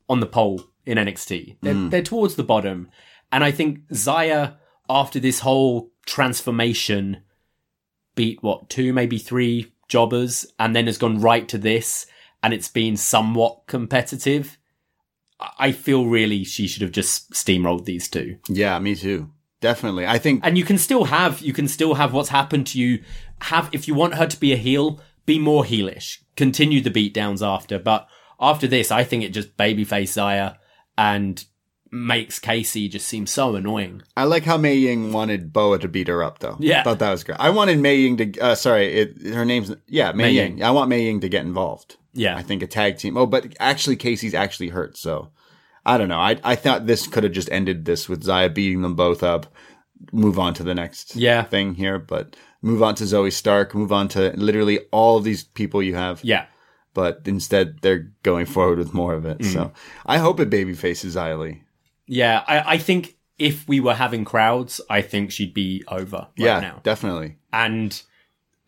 [0.10, 1.58] on the pole in NXT.
[1.62, 2.90] They're, they're towards the bottom.
[3.32, 4.56] And I think Xia,
[4.90, 7.24] after this whole transformation,
[8.16, 12.08] beat what, two, maybe three jobbers, and then has gone right to this,
[12.42, 14.58] and it's been somewhat competitive.
[15.60, 18.38] I- feel really she should have just steamrolled these two.
[18.48, 19.30] Yeah, me too.
[19.60, 20.08] Definitely.
[20.08, 23.04] I think And you can still have you can still have what's happened to you.
[23.42, 26.20] Have if you want her to be a heel, be more heelish.
[26.36, 28.08] Continue the beatdowns after, but
[28.40, 30.58] after this, I think it just babyface Xia
[30.98, 31.46] and
[31.92, 34.02] makes Kacy just seem so annoying.
[34.16, 36.56] I like how Mei Ying wanted Boa to beat her up, though.
[36.60, 36.80] Yeah.
[36.80, 37.40] I thought that was great.
[37.40, 38.40] I wanted Mei Ying to.
[38.40, 40.58] Uh, sorry, it, her name's yeah Mei, Mei Ying.
[40.58, 40.64] Ying.
[40.64, 41.98] I want Mei Ying to get involved.
[42.14, 42.36] Yeah.
[42.38, 43.18] I think a tag team.
[43.18, 45.30] Oh, but actually, Kacy's actually hurt, so
[45.86, 46.20] I don't know.
[46.20, 49.48] I I thought this could have just ended this with Xia beating them both up.
[50.12, 51.44] Move on to the next Yeah.
[51.44, 53.76] thing here, but move on to Zoey Stark.
[53.76, 56.24] Move on to literally all of these people you have.
[56.24, 56.46] Yeah.
[56.94, 59.40] But instead, they're going forward with more of it.
[59.40, 59.54] Mm.
[59.54, 59.72] So
[60.06, 61.64] I hope it babyfaces Li.
[62.08, 62.44] Yeah.
[62.48, 66.60] I, I think if we were having crowds, I think she'd be over right yeah,
[66.60, 66.80] now.
[66.84, 67.38] definitely.
[67.52, 68.02] And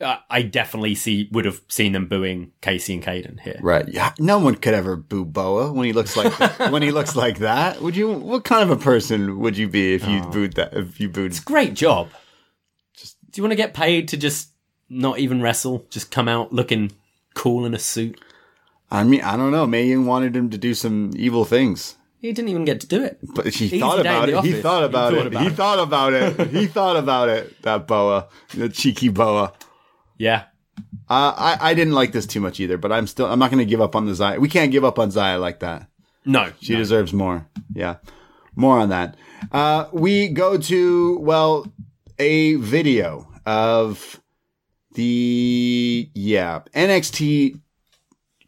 [0.02, 3.60] uh, I definitely see would have seen them booing Kacy and Kayden here.
[3.62, 3.88] Right.
[3.88, 4.14] Yeah.
[4.20, 6.34] No one could ever boo Boa when he looks like
[6.72, 7.82] when he looks like that.
[7.82, 8.12] Would you?
[8.12, 10.30] What kind of a person would you be if you Oh.
[10.30, 10.74] booed that?
[10.74, 11.32] If you booed?
[11.32, 12.10] It's great job.
[12.96, 14.50] Just do you want to get paid to just
[14.90, 15.86] not even wrestle?
[15.90, 16.92] Just come out looking
[17.36, 18.20] cool in a suit.
[18.92, 19.66] I mean, I don't know.
[19.66, 23.20] Ying wanted him to do some evil things, He didn't even get to do it.
[23.36, 24.42] but he Easy thought about it.
[24.46, 25.28] He thought about thought it.
[25.28, 25.54] about He it.
[25.56, 26.48] thought about it.
[26.52, 27.62] He thought about it.
[27.64, 29.52] That Boa, the cheeky Boa.
[30.18, 30.46] Yeah.
[31.10, 33.60] Uh, I I didn't like this too much either, but I'm still I'm not going
[33.60, 34.40] to give up on the Xia.
[34.40, 35.88] We can't give up on Xia like that.
[36.26, 36.54] No.
[36.62, 37.46] She deserves more.
[37.76, 37.98] Yeah.
[38.56, 39.18] More on that.
[39.52, 41.68] Uh, we go to, well,
[42.20, 44.22] a video of
[44.94, 47.60] the, yeah, NXT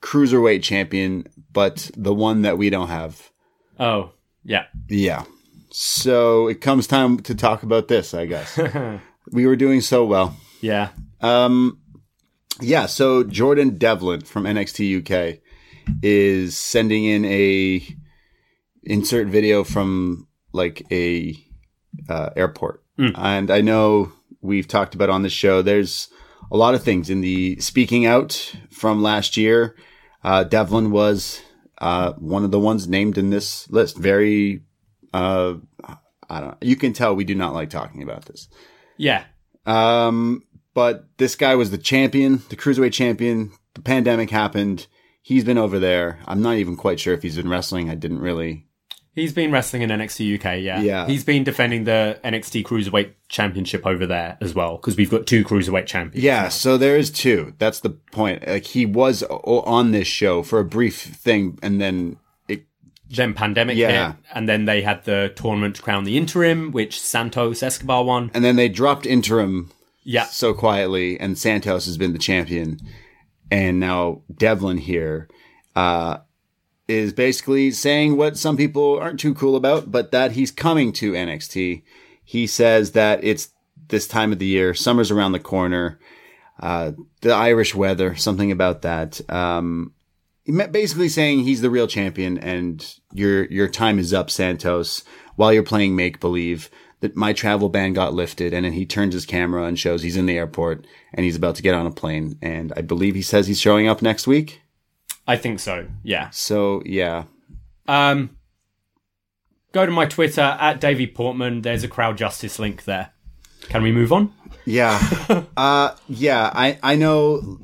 [0.01, 3.31] Cruiserweight Champion, but the one that we don't have.
[3.79, 4.11] Oh,
[4.43, 4.65] yeah.
[4.89, 5.23] Yeah.
[5.71, 8.57] So it comes time to talk about this, I guess.
[9.31, 10.35] we were doing so well.
[10.61, 10.89] Yeah.
[11.21, 11.79] Um,
[12.61, 15.39] yeah, so Jordan Devlin from NXT UK
[16.01, 17.85] is sending in a
[18.83, 21.35] insert video from like a
[22.07, 22.83] uh, airport,
[23.15, 24.11] and I know
[24.41, 25.61] we've talked about on the show.
[25.61, 26.07] There's
[26.51, 29.75] a lot of things in the speaking out from last year.
[30.23, 31.41] Uh, Devlin was
[31.85, 33.95] uh, one of the ones named in this list.
[33.95, 34.63] Very,
[35.13, 35.53] uh,
[36.27, 36.57] I don't.
[36.59, 38.49] You can tell we do not like talking about this.
[38.97, 39.25] Yeah.
[39.67, 40.41] Um,
[40.73, 43.51] but this guy was the champion, the cruiserweight champion.
[43.75, 44.87] The pandemic happened.
[45.21, 46.17] He's been over there.
[46.25, 47.91] I'm not even quite sure if he's been wrestling.
[47.91, 48.64] I didn't really.
[49.15, 50.81] He's been wrestling in NXT UK, yeah.
[50.81, 51.07] Yeah.
[51.07, 55.45] He's been defending the NXT Cruiserweight Championship over there as well, because we've got two
[55.45, 56.21] Cruiserweight champions.
[56.21, 57.53] Yeah, so there is two.
[57.57, 58.45] That's the point.
[58.45, 62.17] Like he was on this show for a brief thing, and then
[62.49, 62.65] it.
[63.09, 64.07] Then pandemic Yeah.
[64.09, 68.31] hit, and then they had the tournament to crown the interim, which Santos Escobar won.
[68.33, 69.71] And then they dropped interim
[70.03, 70.25] Yeah.
[70.25, 72.79] so quietly, and Santos has been the champion,
[73.49, 75.29] and now Devlin here
[75.75, 76.17] uh,
[76.87, 81.13] is basically saying what some people aren't too cool about, but that he's coming to
[81.13, 81.83] NXT.
[82.23, 83.49] He says that it's
[83.87, 85.99] this time of the year, summer's around the corner,
[86.59, 86.91] uh,
[87.21, 89.21] the Irish weather, something about that.
[89.29, 89.93] Um,
[90.45, 95.03] basically saying he's the real champion and your your time is up, Santos.
[95.35, 96.69] While you're playing make believe,
[97.01, 100.17] that my travel ban got lifted, and then he turns his camera and shows he's
[100.17, 102.37] in the airport and he's about to get on a plane.
[102.41, 104.61] And I believe he says he's showing up next week.
[105.27, 106.29] I think so, yeah.
[106.31, 107.23] So yeah,
[107.87, 108.37] Um,
[109.71, 111.61] go to my Twitter, at Davie Portman.
[111.61, 113.11] There's a crowd justice link there.
[113.69, 114.33] Can we move on?
[114.65, 114.99] yeah,
[115.57, 116.51] uh, yeah.
[116.53, 117.59] I I know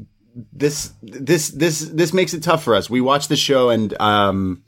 [0.53, 2.89] this this this this makes it tough for us.
[2.89, 4.63] We watch the show and um,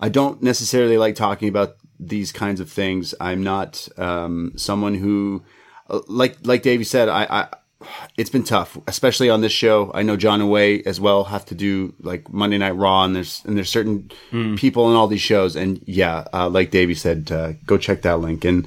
[0.00, 3.14] I don't necessarily like talking about these kinds of things.
[3.20, 5.44] I'm not um, someone who,
[5.88, 7.48] uh, like like Davie said, I, I
[8.16, 9.90] it's been tough, especially on this show.
[9.94, 13.14] I know John and Way as well have to do like Monday Night Raw, and
[13.14, 14.10] there's and there's certain
[14.56, 18.20] people in all these shows, and yeah, uh, like Davie said, uh, go check that
[18.20, 18.66] link, and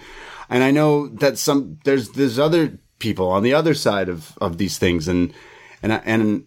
[0.49, 4.57] and I know that some there's there's other people on the other side of of
[4.57, 5.33] these things, and
[5.81, 6.45] and and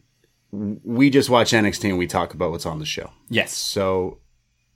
[0.52, 3.10] we just watch NXT and we talk about what's on the show.
[3.30, 3.52] Yes.
[3.52, 4.18] So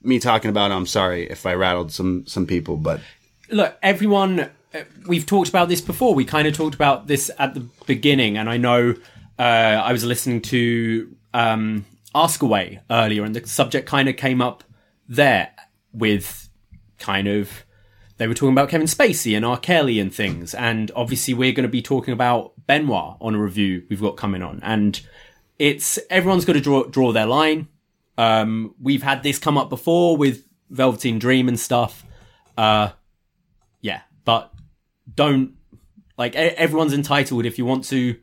[0.01, 2.99] me talking about it, I'm sorry if I rattled some some people, but
[3.49, 4.49] look, everyone,
[5.07, 6.13] we've talked about this before.
[6.13, 8.95] We kind of talked about this at the beginning, and I know
[9.39, 14.41] uh, I was listening to um, Ask Away earlier, and the subject kind of came
[14.41, 14.63] up
[15.07, 15.51] there
[15.93, 16.49] with
[16.99, 17.63] kind of
[18.17, 19.57] they were talking about Kevin Spacey and R.
[19.57, 23.83] Kelly and things, and obviously we're going to be talking about Benoit on a review
[23.89, 24.99] we've got coming on, and
[25.59, 27.67] it's everyone's got to draw draw their line.
[28.17, 32.03] Um, we've had this come up before with Velveteen Dream and stuff.
[32.57, 32.89] Uh,
[35.17, 35.55] don't
[36.17, 38.15] like everyone's entitled if you want to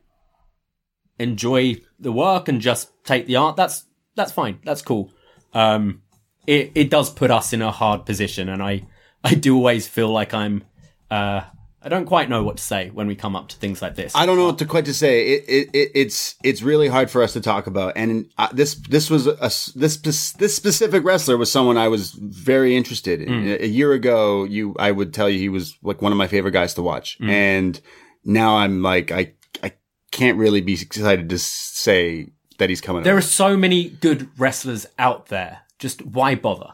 [1.18, 3.56] enjoy the work and just take the art.
[3.56, 3.84] That's
[4.16, 4.60] that's fine.
[4.64, 5.12] That's cool.
[5.52, 6.02] Um,
[6.46, 8.82] it it does put us in a hard position, and I
[9.22, 10.64] I do always feel like I'm
[11.10, 11.42] uh
[11.84, 14.16] I don't quite know what to say when we come up to things like this.
[14.16, 15.34] I don't know what to quite to say.
[15.34, 17.92] It, it, it it's it's really hard for us to talk about.
[17.94, 19.98] And uh, this this was a this
[20.32, 23.46] this specific wrestler was someone I was very interested in.
[23.48, 26.26] A, a year ago, you I would tell you he was like one of my
[26.26, 27.18] favorite guys to watch.
[27.20, 27.78] And
[28.24, 29.72] now I'm like I I
[30.10, 33.02] can't really be excited to say that he's coming.
[33.02, 33.18] There over.
[33.18, 35.60] are so many good wrestlers out there.
[35.78, 36.72] Just why bother?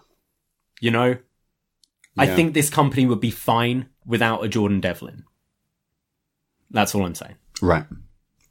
[0.80, 1.16] You know?
[2.18, 5.24] I think this company would be fine without a Jordan Devlin.
[6.70, 7.36] That's all I'm saying.
[7.62, 7.84] Right.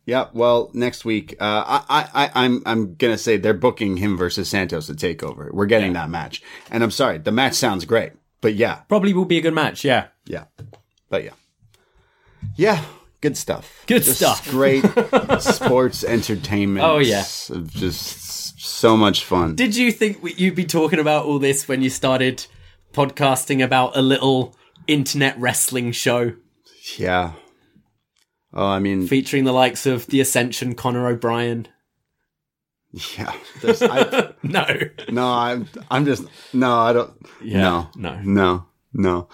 [0.06, 0.27] Yeah.
[0.34, 4.49] Well, next week, uh, I, I, I, I'm, I'm gonna say they're booking him versus
[4.49, 5.52] Santos at Takeover.
[5.52, 6.41] We're getting that match,
[6.72, 9.86] and I'm sorry, the match sounds great, but yeah, Probably will be a good match,
[9.86, 10.07] yeah.
[10.26, 10.45] yeah,
[11.10, 11.34] but yeah,
[12.56, 12.84] yeah,
[13.22, 13.84] good stuff.
[13.86, 14.48] Good Just stuff.
[14.49, 14.84] Great
[15.40, 16.86] sports entertainment.
[16.86, 17.22] Oh, yeah.
[17.22, 19.56] just so much fun.
[19.56, 22.45] Did you think you'd be talking about all this when you started
[22.94, 24.56] podcasting about a little
[24.90, 26.34] internet wrestling show
[26.98, 27.34] yeah.
[28.52, 31.68] Oh, I mean, featuring the likes of The Ascension, Conor O'Brian?
[33.16, 33.32] yeah.
[33.64, 34.66] I, No.
[35.10, 37.14] no, I'm, I'm just no, I don't.
[37.44, 38.22] Yeah, no, no.
[38.24, 39.28] no, no.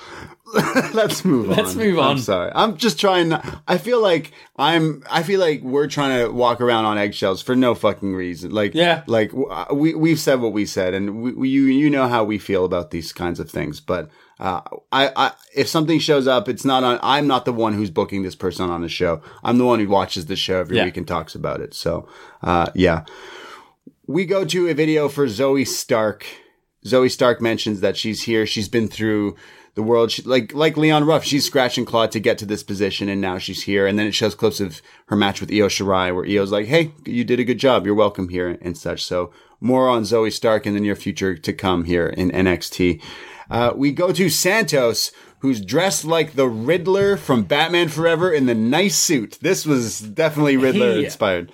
[0.94, 1.56] Let's move on.
[1.58, 2.12] Let's move on.
[2.12, 2.52] I'm sorry.
[2.54, 3.30] I'm just trying.
[3.30, 5.04] Not, I feel like I'm.
[5.10, 8.52] I feel like we're trying to walk around on eggshells for no fucking reason.
[8.52, 9.04] Like, Yeah.
[9.08, 12.24] like uh, we we've said what we said, and we, we you you know how
[12.24, 13.80] we feel about these kinds of things.
[13.82, 14.10] But
[14.40, 14.62] uh,
[14.92, 17.00] I, I if something shows up, it's not on.
[17.02, 19.22] I'm not the one who's booking this person on the show.
[19.44, 20.86] I'm the one who watches the show every Yeah.
[20.86, 21.74] week and talks about it.
[21.74, 22.08] So,
[22.44, 23.04] uh, yeah
[24.08, 26.28] we go to a video for Zoey Stark.
[26.86, 28.46] Zoey Stark mentions that she's here.
[28.46, 29.36] She's been through
[29.74, 31.24] the world, she, like like Leon Ruff.
[31.26, 33.86] She's scratch and clawed to get to this position, and now she's here.
[33.86, 36.94] And then it shows clips of her match with Io Shirai, where Io's like, "Hey,
[37.06, 37.86] you did a good job.
[37.86, 39.04] You're welcome here," and such.
[39.04, 43.02] So more on Zoey Stark in the near future to come here in NXT.
[43.50, 48.56] Uh, we go to Santos, who's dressed like the Riddler from Batman Forever in the
[48.56, 49.38] nice suit.
[49.42, 51.52] This was definitely Riddler He- inspired.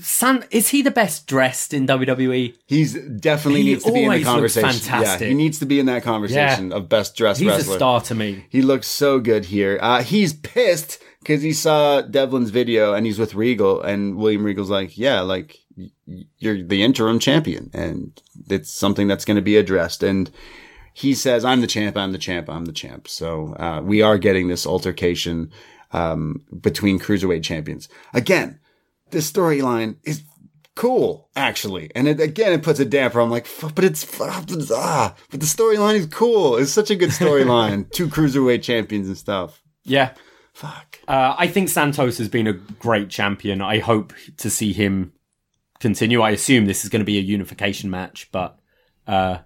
[0.00, 1.86] San, is he the best dressed in?
[1.86, 2.54] WWE?
[2.66, 4.70] He's definitely He needs to be in the conversation.
[4.70, 5.20] fantastic.
[5.22, 7.74] Yeah, he needs to be in that conversation of best dressed He's wrestler.
[7.74, 8.44] a star to me.
[8.48, 9.78] He looks so good here.
[9.82, 14.70] Uh, he's pissed because he saw Devlin's video and he's with Regal, and William Regal's
[14.70, 15.58] like, "Yeah, like
[16.38, 20.30] you're the interim champion, and it's something that's going to be addressed." And
[20.94, 21.96] he says, "I'm the champ.
[21.96, 22.48] I'm the champ.
[22.48, 25.50] I'm the champ." So uh, we are getting this altercation
[25.92, 28.60] um, between cruiserweight champions again.
[29.10, 30.22] This storyline is
[30.74, 31.90] cool, actually.
[31.94, 33.20] And it, again, it puts a damper.
[33.20, 36.56] I'm like, but it's, ah, but the storyline is cool.
[36.56, 37.90] It's such a good storyline.
[37.92, 39.62] Two cruiserweight champions and stuff.
[39.84, 40.14] Yeah.
[40.52, 40.98] Fuck.
[41.06, 43.62] Uh, I think Santos has been a great champion.
[43.62, 45.12] I hope to see him
[45.80, 46.20] continue.
[46.20, 48.58] I assume this is going to be a unification match, but
[49.06, 49.38] uh,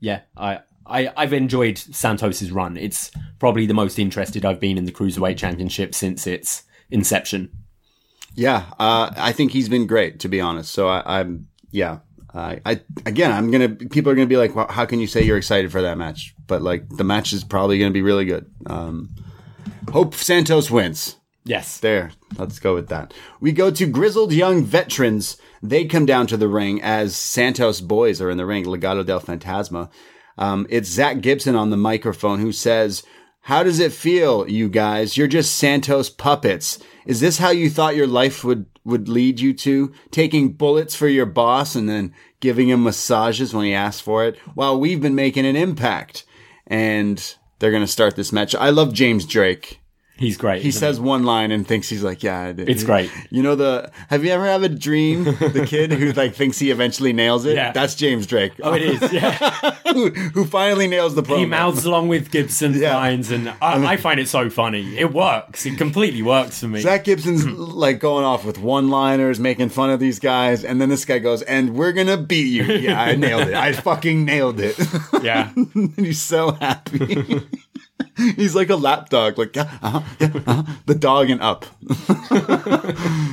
[0.00, 2.76] yeah, I, I I've enjoyed Santos's run.
[2.76, 7.50] It's probably the most interested I've been in the cruiserweight championship since its inception.
[8.34, 10.72] Yeah, uh, I think he's been great, to be honest.
[10.72, 11.98] So I, I'm, yeah.
[12.34, 13.68] I, I again, I'm gonna.
[13.68, 16.34] People are gonna be like, well, "How can you say you're excited for that match?"
[16.48, 18.50] But like, the match is probably gonna be really good.
[18.66, 19.14] Um,
[19.92, 21.16] hope Santos wins.
[21.44, 21.78] Yes.
[21.78, 23.12] There, let's go with that.
[23.38, 25.36] We go to grizzled young veterans.
[25.62, 28.64] They come down to the ring as Santos boys are in the ring.
[28.64, 29.90] Legado del Fantasma.
[30.38, 33.04] Um, it's Zack Gibson on the microphone who says,
[33.44, 35.16] "How does it feel, you guys?
[35.16, 36.78] You're just Santos puppets.
[37.04, 41.08] Is this how you thought your life would would lead you to taking bullets for
[41.08, 44.36] your boss and then giving him massages when he asks for it?
[44.54, 46.24] While we've been making an impact."
[46.66, 47.22] And
[47.58, 48.54] they're gonna start this match.
[48.54, 49.80] I love James Drake.
[50.16, 50.62] He's great.
[50.62, 52.68] He says one line and thinks he's like, yeah, I did.
[52.68, 53.10] It's great.
[53.30, 53.90] You know the?
[54.10, 55.24] Have you ever have a dream?
[55.24, 57.56] The kid who like thinks he eventually nails it.
[57.56, 57.72] Yeah.
[57.72, 58.52] That's James Drake.
[58.62, 59.12] Oh, it is.
[59.12, 59.32] Yeah.
[59.92, 61.38] who, who finally nails the promo.
[61.38, 62.94] he mouths along with Gibson's Yeah.
[62.94, 64.96] lines, and I, I find it so funny.
[64.96, 65.66] It works.
[65.66, 66.80] It completely works for me.
[66.80, 71.04] Zack Gibson's like going off with one-liners, making fun of these guys, and then this
[71.04, 73.54] guy goes, "And we're gonna beat you." Yeah, I nailed it.
[73.54, 74.78] I fucking nailed it.
[75.24, 75.50] yeah.
[75.56, 77.40] and he's so happy.
[78.16, 80.62] he's like a lap dog, like yeah, uh-huh, yeah, uh-huh.
[80.86, 81.64] the dog and up.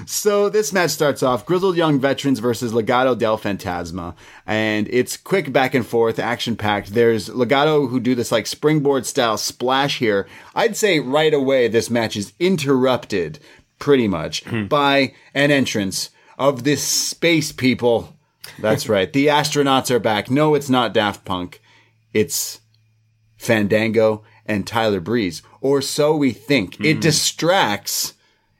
[0.08, 4.16] so this match starts off grizzled young veterans versus Legado del Fantasma,
[4.46, 6.94] and it's quick back and forth, action packed.
[6.94, 10.28] There's Legado who do this like springboard style splash here.
[10.54, 13.40] I'd say right away this match is interrupted
[13.80, 18.16] pretty much by an entrance of this space people.
[18.60, 19.12] That's right.
[19.12, 20.30] The astronauts are back.
[20.30, 21.62] No, it's not Daft Punk.
[22.14, 22.60] it's
[23.38, 26.78] Fandango and Tyler Breeze, or so we think.
[26.82, 27.00] It hmm.
[27.00, 28.16] distracts.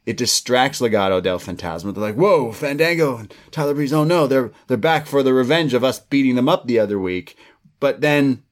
[0.06, 1.94] It distracts Legado del Fantasma.
[1.94, 3.92] They're like, "Whoa, Fandango and Tyler Breeze!
[3.92, 6.98] Oh no, they're they're back for the revenge of us beating them up the other
[6.98, 7.36] week."
[7.82, 8.44] But then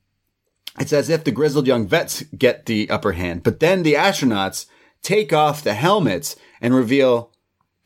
[0.77, 3.43] it's as if the grizzled young vets get the upper hand.
[3.43, 4.65] But then the astronauts
[5.01, 7.31] take off the helmets and reveal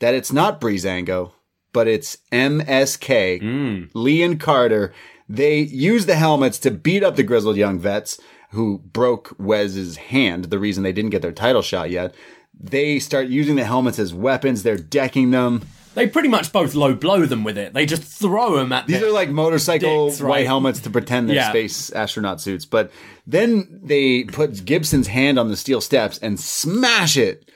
[0.00, 1.32] that it's not Breezango,
[1.72, 3.84] but it's MSK, hmm.
[3.96, 4.92] Lee and Carter.
[5.28, 8.20] They use the helmets to beat up the grizzled young vets
[8.54, 12.14] who broke Wes's hand, the reason they didn't get their title shot yet.
[12.58, 14.62] They start using the helmets as weapons.
[14.62, 15.62] They're decking them.
[15.94, 17.72] They pretty much both low blow them with it.
[17.72, 21.36] They just throw them at These are like motorcycle Dicks, white helmets to pretend they're
[21.36, 21.50] Yeah.
[21.50, 22.64] space astronaut suits.
[22.64, 22.90] But
[23.26, 27.48] then they put Gibson's hand on the steel steps and smash it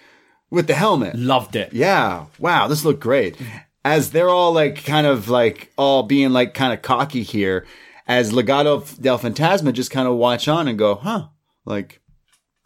[0.51, 1.17] with the helmet.
[1.17, 1.73] Loved it.
[1.73, 2.27] Yeah.
[2.39, 2.69] Wow.
[2.69, 3.37] This looked great.
[3.85, 7.67] As they're all like kind of like all being like kind of cocky here,
[8.09, 11.29] as Legado del Fantasma just kind of watch on and go, huh,
[11.67, 12.01] like,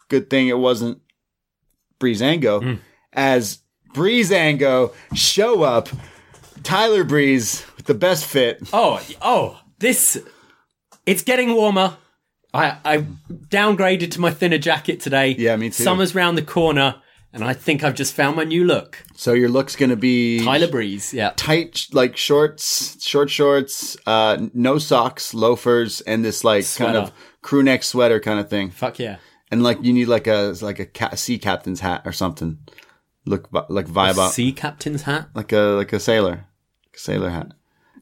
[0.07, 1.01] good thing it wasn't
[1.99, 2.63] Breezango.
[2.63, 2.73] Hmm.
[3.11, 3.59] As
[3.93, 5.89] Breezango show up,
[6.63, 8.61] Tyler Breeze with the best fit.
[8.71, 10.17] Oh, oh, this.
[11.05, 11.97] It's getting warmer.
[12.53, 12.97] I, I
[13.29, 15.35] downgraded to my thinner jacket today.
[15.37, 15.83] Yeah, me too.
[15.83, 17.01] Summer's round the corner,
[17.33, 19.03] and I think I've just found my new look.
[19.15, 21.33] So your look's gonna be Tyler Breeze, yeah.
[21.35, 27.15] tight, like shorts, short shorts, uh, no socks, loafers, and this like kind of Sweater.
[27.41, 28.69] crew neck sweater kind of thing.
[28.71, 29.17] Fuck yeah.
[29.51, 32.59] And like you need like a like a ca- sea captain's hat or something.
[33.25, 35.29] Look like vibe up, Sea captain's hat.
[35.33, 36.45] like a like a sailor,
[36.93, 37.53] sailor hat.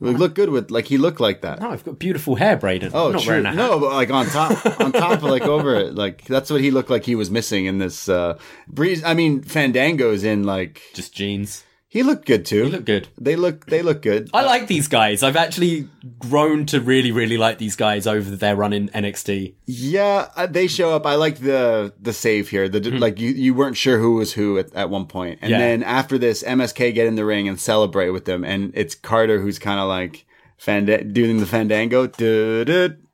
[0.02, 1.60] Would look good with like he looked like that.
[1.60, 2.91] No, I've got beautiful hair, Braden.
[2.94, 3.32] Oh, I'm not true.
[3.34, 3.56] wearing a hat.
[3.56, 6.90] No, but like on top, on top, like over it, like that's what he looked
[6.90, 8.10] like he was missing in this.
[8.10, 8.38] uh
[8.68, 11.64] Breeze, I mean, Fandango's in like Just jeans.
[11.94, 12.64] He looked good too.
[12.64, 13.10] You look good.
[13.20, 14.30] They look, they look good.
[14.34, 15.24] I like these guys.
[15.24, 15.90] I've actually
[16.20, 19.56] grown to really, really like these guys over their run in NXT.
[19.66, 21.06] Yeah, uh, they show up.
[21.06, 22.70] I liked the the save here.
[22.70, 25.58] The like you you weren't sure who was who at, at one point, and Yeah.
[25.58, 29.42] then after this, MSK get in the ring and celebrate with them, and it's Carter
[29.42, 30.26] who's kind of like
[30.58, 32.08] fanda- doing the fandango,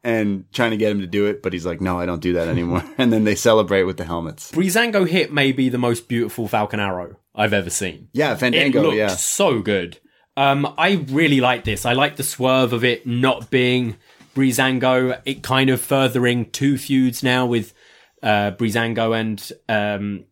[0.03, 2.33] and trying to get him to do it, but he's like, no, I don't do
[2.33, 2.83] that anymore.
[2.97, 4.51] and then they celebrate with the helmets.
[4.51, 8.09] Breezango hit may be the most beautiful Falcon Arrow I've ever seen.
[8.13, 8.81] Yeah, It fandango.
[8.81, 9.99] looked Yeah, so good.
[10.35, 11.85] Um, I really like this.
[11.85, 13.95] I like the swerve of it not being
[14.35, 15.21] Breezango.
[15.25, 17.73] It kind of furthering two feuds now with
[18.21, 20.25] uh, Breezango and um,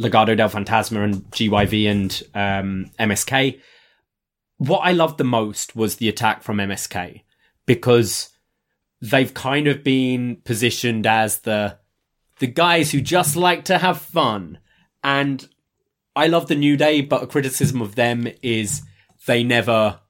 [0.00, 3.60] Legado del Fantasma and GYV and um, MSK.
[4.58, 7.22] What I loved the most was the attack from MSK
[7.66, 8.30] because
[9.02, 11.78] they've kind of been positioned as the
[12.38, 14.58] the guys who just like to have fun
[15.04, 15.46] and
[16.16, 18.82] I love the New Day, but a criticism of them is
[19.26, 20.00] they never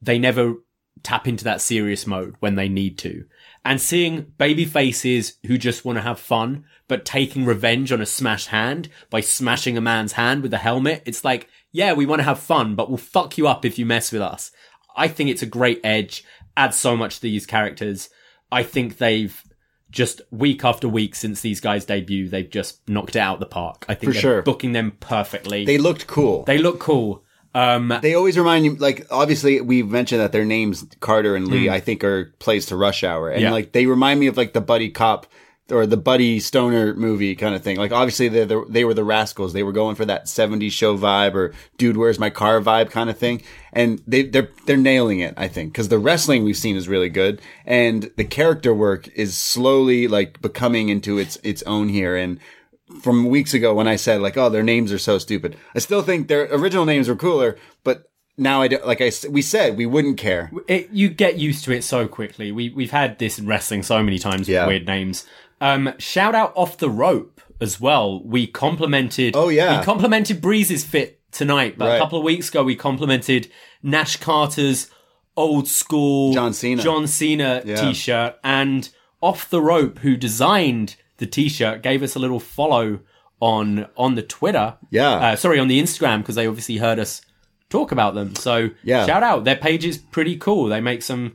[0.00, 0.54] they never
[1.02, 3.24] tap into that serious mode when they need to.
[3.64, 8.06] And seeing baby faces who just want to have fun, but taking revenge on a
[8.06, 12.20] smashed hand by smashing a man's hand with a helmet, it's like, yeah, we want
[12.20, 14.52] to have fun, but we'll fuck you up if you mess with us.
[14.96, 16.24] I think it's a great edge,
[16.56, 18.10] adds so much to these characters.
[18.50, 19.42] I think they've
[19.92, 23.84] just week after week since these guys debut, they've just knocked it out the park.
[23.88, 24.42] I think For they're sure.
[24.42, 25.64] booking them perfectly.
[25.64, 26.42] they looked cool.
[26.44, 27.22] They look cool.
[27.54, 31.68] Um, They always remind you, like, obviously we've mentioned that their names, Carter and Lee,
[31.68, 33.28] I think are plays to Rush Hour.
[33.30, 33.42] And.
[33.42, 33.50] Yeah.
[33.52, 35.26] like, they remind me of like the buddy cop
[35.70, 37.76] or the buddy stoner movie kind of thing.
[37.76, 39.52] Like, obviously they're the, they were the rascals.
[39.52, 43.08] They were going for that 70s show vibe or dude, where's my car vibe kind
[43.08, 43.42] of thing.
[43.72, 47.08] And they, they're, they're nailing it, I think, cause the wrestling we've seen is really
[47.08, 47.40] good.
[47.64, 52.16] And the character work is slowly like becoming into its, its own here.
[52.16, 52.38] And,
[53.00, 55.56] from weeks ago when I said like, oh, their names are so stupid.
[55.74, 59.40] I still think their original names were cooler, but now I don't, like I, we
[59.40, 60.50] said, we wouldn't care.
[60.68, 62.52] it, you get used to it so quickly.
[62.52, 64.62] We we've had this in wrestling so many times Yeah.
[64.66, 65.24] with weird names.
[65.62, 68.22] Um, shout out off the rope as well.
[68.24, 69.36] We complimented.
[69.36, 69.78] Oh, yeah.
[69.78, 71.94] we complimented Breeze's fit tonight, but Right.
[71.96, 73.48] a couple of weeks ago we complimented
[73.82, 74.90] Nash Carter's
[75.36, 76.82] old school John Cena.
[76.82, 77.76] John Cena Yeah.
[77.76, 78.88] t-shirt and
[79.22, 82.98] off the rope who designed the t-shirt gave us a little follow
[83.40, 84.76] on on the Twitter.
[84.90, 85.10] Yeah.
[85.12, 87.22] Uh, sorry, on the Instagram because they obviously heard us
[87.70, 88.34] talk about them.
[88.34, 89.06] So Yeah.
[89.06, 89.44] shout out.
[89.44, 90.66] Their page is pretty cool.
[90.66, 91.32] They make some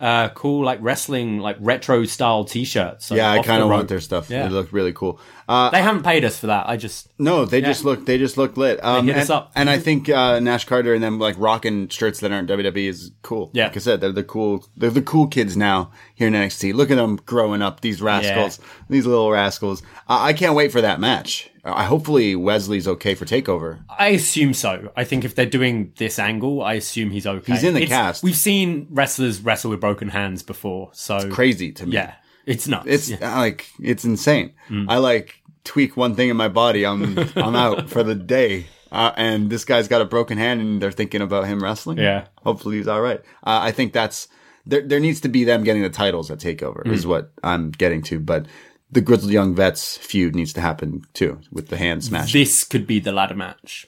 [0.00, 3.06] uh, cool like wrestling like retro style t-shirts.
[3.06, 4.30] So Yeah, I kind of want their stuff.
[4.30, 4.46] Yeah.
[4.46, 5.20] It looked really cool.
[5.46, 6.68] they haven't paid us for that.
[6.68, 8.82] I just No, they just look they just look lit.
[8.82, 9.52] Um, hit and, us up.
[9.54, 13.12] and I think uh, Nash Carter and them like rocking shirts that aren't WWE is
[13.22, 13.50] cool.
[13.52, 13.64] Yeah.
[13.64, 16.72] like I said, they're the cool they're the cool kids now here in NXT.
[16.72, 18.58] Look at them growing up, these rascals,
[18.88, 19.82] these little rascals.
[20.08, 21.49] I I can't wait for that match.
[21.64, 23.84] I hopefully Wesley's okay for Takeover.
[23.88, 24.92] I assume so.
[24.96, 27.52] I think if they're doing this angle, I assume he's okay.
[27.52, 28.22] He's in the cast.
[28.22, 31.92] We've seen wrestlers wrestle with broken hands before, so Crazy to me.
[31.92, 32.14] Yeah,
[32.46, 32.86] it's nuts.
[32.88, 33.34] It's yeah.
[33.34, 34.52] uh, like it's insane.
[34.88, 38.66] I like tweak one thing in my body, I'm I'm out for the day.
[38.92, 41.98] Uh, and this guy's got a broken hand, and they're thinking about him wrestling.
[41.98, 42.26] Yeah.
[42.42, 43.20] hopefully he's all right.
[43.44, 44.26] Uh, I think that's
[44.66, 44.80] there.
[44.80, 48.18] There needs to be them getting the titles at Takeover is what I'm getting to.
[48.18, 48.46] But
[48.92, 52.32] the Grizzled Young Vets feud needs to happen too with the hand smash.
[52.32, 53.86] this could be the ladder match.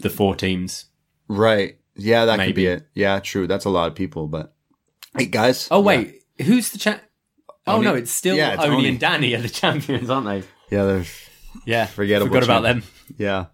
[0.00, 0.86] The four teams.
[1.28, 1.76] right?
[1.96, 2.86] Yeah, that could be it.
[2.94, 3.46] Yeah, true.
[3.46, 4.26] That's a lot of people.
[4.28, 4.54] But
[5.16, 5.68] hey, guys.
[5.70, 7.02] Oh wait, who's the champ?
[7.66, 8.88] Oh Oney- no, it's still Yeah, it's Oney, Oney.
[8.88, 10.38] and Danny are the champions, aren't they?
[10.74, 11.28] yeah, there's
[11.66, 12.82] Yeah, Forgettable Forgot about them.
[13.18, 13.46] Yeah.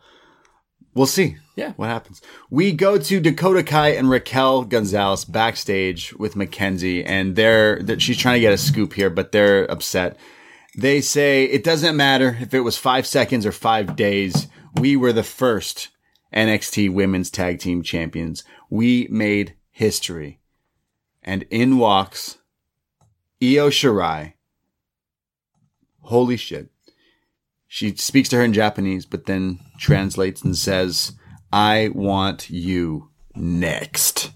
[0.94, 1.36] We'll see.
[1.56, 1.72] Yeah.
[1.72, 2.22] What happens?
[2.48, 8.16] We go to Dakota Kai and Raquel Gonzalez backstage with Mackenzie, and they're, that she's
[8.16, 10.16] trying to get a scoop here, but they're upset.
[10.76, 14.48] They say it doesn't matter if it was five seconds or five days.
[14.74, 15.88] We were the first
[16.34, 18.44] NXT women's tag team champions.
[18.68, 20.40] We made history.
[21.22, 22.38] And in walks
[23.42, 24.34] Io Shirai.
[26.02, 26.70] Holy shit
[27.66, 31.12] she speaks to her in Japanese, but then translates and says,
[31.52, 34.30] I want you next.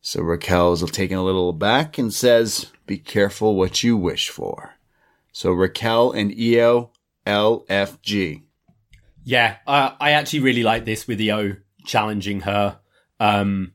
[0.00, 4.74] So Raquel is taking a little back and says, be careful what you wish for.
[5.32, 6.92] So Raquel and Io
[7.26, 8.42] LFG.
[9.24, 12.78] Yeah, uh, I actually really like this with Io challenging her.
[13.18, 13.72] Um,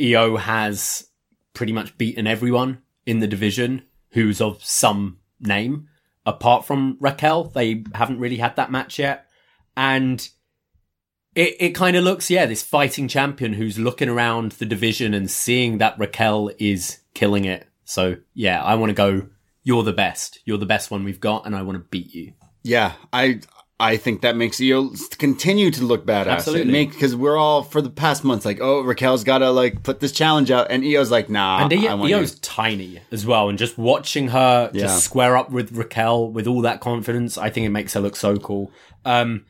[0.00, 1.08] Io has
[1.52, 5.88] pretty much beaten everyone in the division who's of some name.
[6.26, 9.26] Apart from Raquel, they haven't really had that match yet.
[9.76, 10.26] And
[11.34, 15.30] it, it kind of looks, yeah, this fighting champion who's looking around the division and
[15.30, 17.68] seeing that Raquel is killing it.
[17.84, 19.28] So yeah, I want to go,
[19.64, 20.38] you're the best.
[20.44, 22.34] You're the best one we've got and I want to beat you.
[22.62, 23.40] Yeah, I
[23.80, 26.26] I think that makes Io continue to look badass.
[26.28, 26.72] Absolutely.
[26.72, 29.98] Make because we're all for the past months like, oh, Raquel's got to like put
[29.98, 32.16] this challenge out, and Io's like, nah, And I want you.
[32.16, 34.82] Io's tiny as well, and just watching her Yeah.
[34.82, 38.14] just square up with Raquel with all that confidence, I think it makes her look
[38.16, 38.70] so cool.
[39.04, 39.44] Um,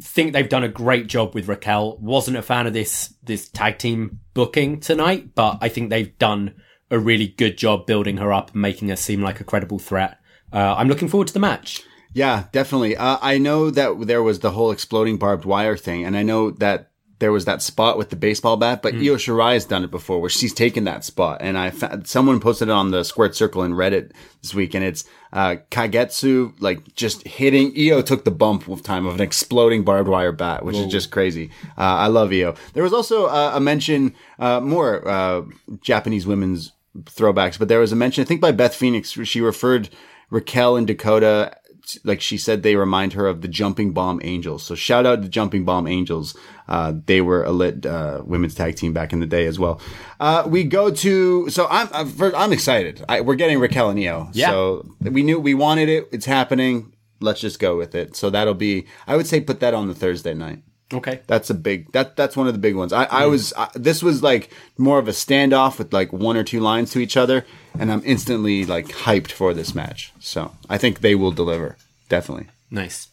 [0.00, 1.98] think they've done a great job with Raquel.
[1.98, 6.54] Wasn't a fan of this this tag team booking tonight, but I think they've done
[6.90, 10.18] a really good job building her up and making her seem like a credible threat.
[10.52, 11.82] Uh, I'm looking forward to the match.
[12.14, 12.96] Yeah, definitely.
[12.96, 16.50] Uh, I know that there was the whole exploding barbed wire thing, and I know
[16.52, 19.90] that there was that spot with the baseball bat, but Io Shirai has done it
[19.90, 21.38] before, where she's taken that spot.
[21.40, 24.84] And I fa- someone posted it on the Squared Circle in Reddit this week, and
[24.84, 27.74] it's uh, Kagetsu like just hitting.
[27.76, 31.10] Io took the bump with time of an exploding barbed wire bat, which is just
[31.10, 31.50] crazy.
[31.76, 32.54] Uh, I love Io.
[32.72, 35.42] There was also uh, a mention, uh, more uh,
[35.80, 36.72] Japanese women's
[37.04, 39.90] throwbacks, but there was a mention, I think by Beth Phoenix, she referred
[40.30, 41.56] Raquel and Dakota
[42.04, 44.62] like she said they remind her of the Jumping Bomb Angels.
[44.62, 46.36] So shout out to the Jumping Bomb Angels.
[46.66, 49.80] Uh, they were a lit uh, women's tag team back in the day as well.
[50.20, 53.04] Uh, we go to so I'm I'm, first, I'm excited.
[53.08, 54.28] I, we're getting Raquel and Io.
[54.32, 54.50] Yeah.
[54.50, 56.08] So we knew we wanted it.
[56.12, 56.94] It's happening.
[57.20, 58.16] Let's just go with it.
[58.16, 58.86] So that'll be.
[59.06, 60.62] I would say put that on the Thursday night.
[60.92, 61.20] Okay.
[61.26, 62.92] That's a big that that's one of the big ones.
[62.92, 66.44] I, I was I, this was like more of a standoff with like one or
[66.44, 67.44] two lines to each other,
[67.78, 70.12] and I'm instantly like hyped for this match.
[70.18, 71.76] So I think they will deliver
[72.08, 72.46] definitely.
[72.70, 73.08] Nice.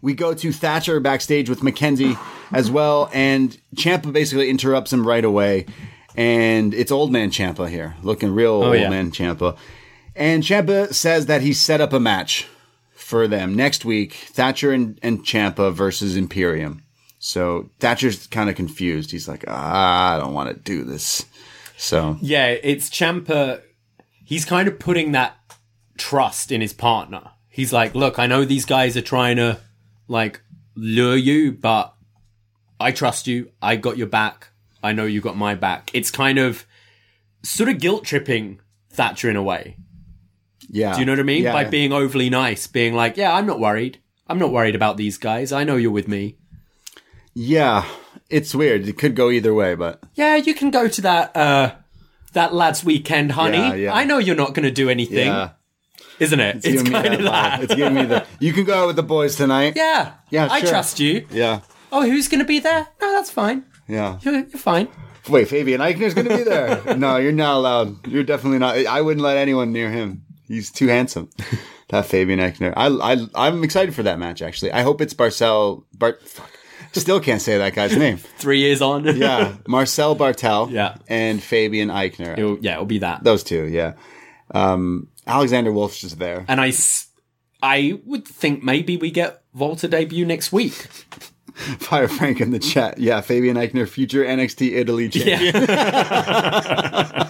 [0.00, 2.16] We go to Thatcher backstage with Mackenzie
[2.52, 5.66] as well, and Ciampa basically interrupts him right away,
[6.16, 8.90] and it's old man Ciampa here, looking real oh, old yeah.
[8.90, 9.56] man Ciampa,
[10.14, 12.46] and Ciampa says that he set up a match
[12.94, 16.81] for them next week, Thatcher and, and Ciampa versus Imperium.
[17.24, 19.12] So Thatcher's kind of confused.
[19.12, 21.24] He's like, ah, I don't want to do this.
[21.76, 23.62] So Yeah, it's Ciampa.
[24.24, 25.36] He's kind of putting that
[25.96, 27.30] trust in his partner.
[27.48, 29.60] He's like, look, I know these guys are trying to
[30.08, 30.40] like
[30.74, 31.94] lure you, but
[32.80, 33.52] I trust you.
[33.62, 34.48] I got your back.
[34.82, 35.92] I know you got my back.
[35.94, 36.66] It's kind of
[37.44, 39.76] sort of guilt tripping Thatcher in a way.
[40.68, 41.44] yeah, Do you know what I mean?
[41.44, 41.52] Yeah.
[41.52, 44.00] By being overly nice, being like, yeah, I'm not worried.
[44.26, 45.52] I'm not worried about these guys.
[45.52, 46.38] I know you're with me.
[47.34, 47.84] Yeah,
[48.28, 48.86] it's weird.
[48.88, 51.74] It could go either way, but Yeah, you can go to that uh
[52.32, 53.58] that lads weekend, honey.
[53.58, 53.94] Yeah, yeah.
[53.94, 55.50] I know you're not going to do anything, yeah,
[56.18, 56.56] isn't it?
[56.56, 57.24] It's, giving me kind of vibe.
[57.24, 57.62] that.
[57.64, 58.26] It's giving me the.
[58.40, 59.74] You can go out with the boys tonight.
[59.76, 60.12] Yeah.
[60.30, 60.70] Yeah, I sure.
[60.70, 61.26] trust you.
[61.30, 61.60] yeah,
[61.90, 62.88] Oh, who's going to be there?
[63.02, 63.64] No, that's fine.
[63.86, 64.18] yeah.
[64.22, 64.88] You're, you're fine.
[65.28, 66.96] Wait, Fabian Aichner's going to be there?
[66.96, 68.06] no, you're not allowed.
[68.06, 68.76] You're definitely not.
[68.86, 70.24] I wouldn't let anyone near him.
[70.48, 71.28] He's too handsome.
[71.90, 72.72] that Fabian Aichner.
[72.76, 74.72] I, I, I'm excited for that match, actually.
[74.72, 75.84] I hope it's Barcel.
[75.92, 76.50] Bart, fuck.
[76.92, 78.16] Still can't say that guy's name.
[78.38, 79.04] Three years on.
[79.16, 79.54] Yeah.
[79.66, 80.70] Marcel Barthel.
[80.70, 80.96] Yeah.
[81.08, 82.36] And Fabian Aichner.
[82.38, 83.24] It'll, yeah, it'll be that.
[83.24, 83.94] Those two, yeah.
[84.52, 86.44] Um, Alexander Wolfe's just there.
[86.48, 87.08] And I, s-
[87.62, 90.72] I would think maybe we get Volta debut next week.
[91.78, 92.98] Fire Frank in the chat.
[92.98, 95.64] Yeah, Fabian Aichner, future NXT Italy champion.
[95.68, 97.28] Yeah.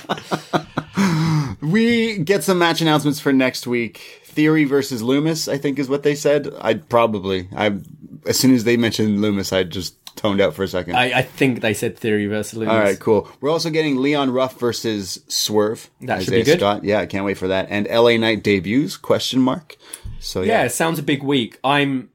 [1.61, 4.22] We get some match announcements for next week.
[4.33, 6.49] Theory versus Loomis, I think is what they said.
[6.61, 7.79] I'd probably, I,
[8.27, 10.97] as soon as they mentioned Loomis, I just toned out for a second.
[10.97, 12.73] I, I think they said Theory versus Loomis.
[12.73, 13.29] All right, cool.
[13.41, 15.91] We're also getting Leon Ruff versus Swerve.
[16.01, 16.59] That should be good.
[16.59, 16.85] Scott.
[16.85, 17.67] Yeah, I can't wait for that.
[17.69, 18.97] And LA Knight debuts?
[18.97, 19.77] Question mark.
[20.19, 21.59] So Yeah, yeah, it sounds a big week.
[21.63, 22.11] I'm,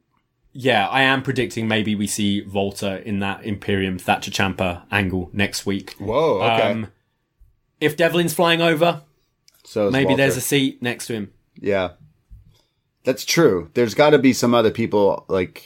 [0.54, 5.66] yeah, I am predicting maybe we see Volta in that Imperium Thatcher Ciampa angle next
[5.66, 5.94] week.
[6.00, 6.42] Whoa.
[6.42, 6.72] Okay.
[6.72, 6.88] Um,
[7.80, 9.02] if Devlin's flying over,
[9.64, 10.24] so maybe Walter.
[10.24, 11.32] there's a seat next to him.
[11.56, 11.92] yeah.
[13.08, 13.70] That's true.
[13.74, 15.64] There's got to be some other people like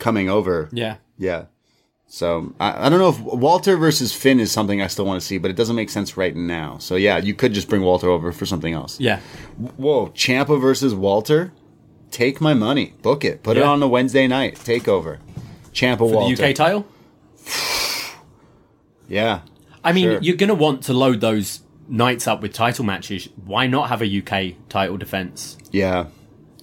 [0.00, 0.68] coming over.
[0.72, 0.96] Yeah.
[1.16, 1.44] Yeah.
[2.08, 5.24] So I, I don't know if Walter versus Finn is something I still want to
[5.24, 6.78] see, but it doesn't make sense right now.
[6.78, 8.98] So yeah, you could just bring Walter over for something else.
[8.98, 9.20] Yeah.
[9.76, 11.52] Whoa, Ciampa versus Walter.
[12.10, 12.94] Take my money.
[13.00, 13.44] Book it.
[13.44, 14.56] Put it on a Wednesday night.
[14.56, 15.20] Takeover.
[15.72, 16.44] Ciampa The Walter.
[16.44, 16.84] UK title?
[19.08, 19.40] Yeah.
[19.84, 20.18] I mean, Sure.
[20.22, 23.28] you're to want to load those nights up with title matches.
[23.44, 25.58] Why not have a UK title defense?
[25.70, 26.06] Yeah.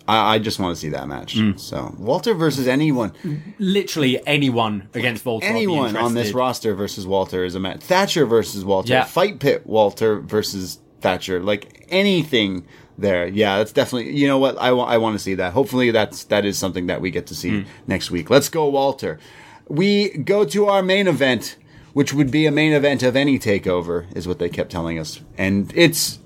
[0.09, 1.35] I, I just want to see that match.
[1.35, 1.59] Mm.
[1.59, 3.13] So Walter versus anyone.
[3.59, 5.45] Literally anyone against Walter.
[5.45, 7.81] Anyone on this roster versus Walter is a match.
[7.81, 8.93] Thatcher versus Walter.
[8.93, 9.03] Yeah.
[9.03, 11.41] Fight Pit Walter versus Thatcher.
[11.41, 12.65] Like anything
[12.97, 13.27] there.
[13.27, 14.17] Yeah, that's definitely.
[14.17, 14.57] You know what?
[14.57, 14.91] I want.
[14.91, 15.53] I want to see that.
[15.53, 18.29] Hopefully, that's that is something that we get to see next week.
[18.29, 19.19] Let's go, Walter.
[19.67, 21.55] We go to our main event,
[21.93, 25.21] which would be a main event of any takeover, is what they kept telling us,
[25.37, 26.17] and it's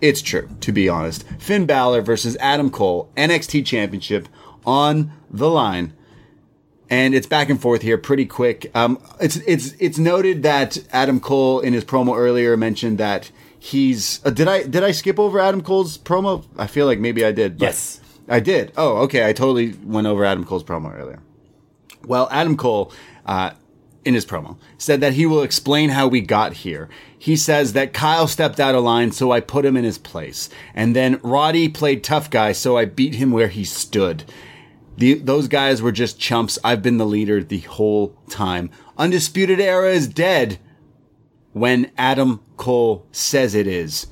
[0.00, 1.24] it's true, to be honest.
[1.38, 4.28] Finn Balor versus Adam Cole, NXT Championship
[4.64, 5.92] on the line.
[6.88, 8.70] And it's back and forth here pretty quick.
[8.74, 14.20] Um, it's, it's, it's noted that Adam Cole in his promo earlier mentioned that he's,
[14.26, 16.44] uh, did I, did I skip over Adam Cole's promo?
[16.58, 17.58] I feel like maybe I did.
[17.58, 18.00] but- Yes.
[18.28, 18.72] I did.
[18.76, 19.28] Oh, okay.
[19.28, 21.20] I totally went over Adam Cole's promo earlier.
[22.06, 22.92] Well, Adam Cole,
[23.26, 23.50] uh,
[24.04, 26.88] in his promo, said that he will explain how we got here.
[27.18, 30.48] He says that Kyle stepped out of line, so I put him in his place.
[30.74, 34.24] And then Roddy played tough guy, so I beat him where he stood.
[34.96, 36.58] The, those guys were just chumps.
[36.64, 38.70] I've been the leader the whole time.
[38.98, 40.58] Undisputed Era is dead
[41.52, 44.06] when Adam Cole says it is.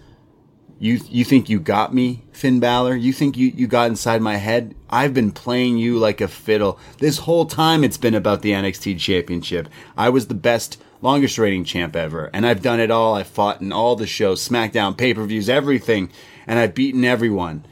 [0.80, 2.94] You you think you got me, Finn Balor?
[2.94, 4.74] You think you, you got inside my head?
[4.88, 6.78] I've been playing you like a fiddle.
[6.98, 9.68] This whole time it's been about the NXT championship.
[9.96, 13.14] I was the best, longest reigning champ ever, and I've done it all.
[13.14, 16.10] I fought in all the shows, SmackDown, pay-per-views, everything,
[16.46, 17.66] and I've beaten everyone.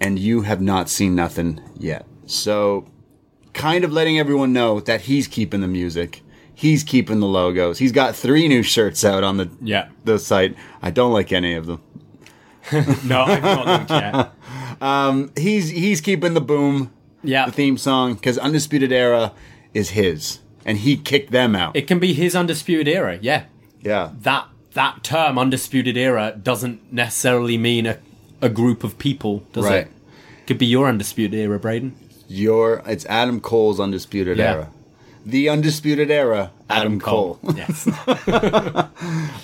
[0.00, 2.06] And you have not seen nothing yet.
[2.26, 2.86] So
[3.54, 6.22] kind of letting everyone know that he's keeping the music.
[6.54, 7.78] He's keeping the logos.
[7.78, 9.88] He's got three new shirts out on the Yeah.
[10.04, 10.54] the site.
[10.82, 11.80] I don't like any of them.
[13.04, 14.32] No, I've not looked yet.
[14.78, 17.46] Um, he's he's keeping the boom, Yeah.
[17.46, 19.32] the theme song because Undisputed Era
[19.72, 21.74] is his, and he kicked them out.
[21.74, 23.18] It can be his undisputed era.
[23.22, 23.44] Yeah.
[23.80, 27.96] yeah, That that term undisputed era doesn't necessarily mean a,
[28.42, 29.86] a group of people, does Right.
[29.86, 29.88] it?
[30.46, 31.94] Could be your undisputed era, Braden.
[32.28, 34.52] your it's Adam Cole's Undisputed Yeah.
[34.52, 34.70] Era,
[35.24, 37.38] the Undisputed Era, Adam, Cole.
[37.56, 37.88] yes.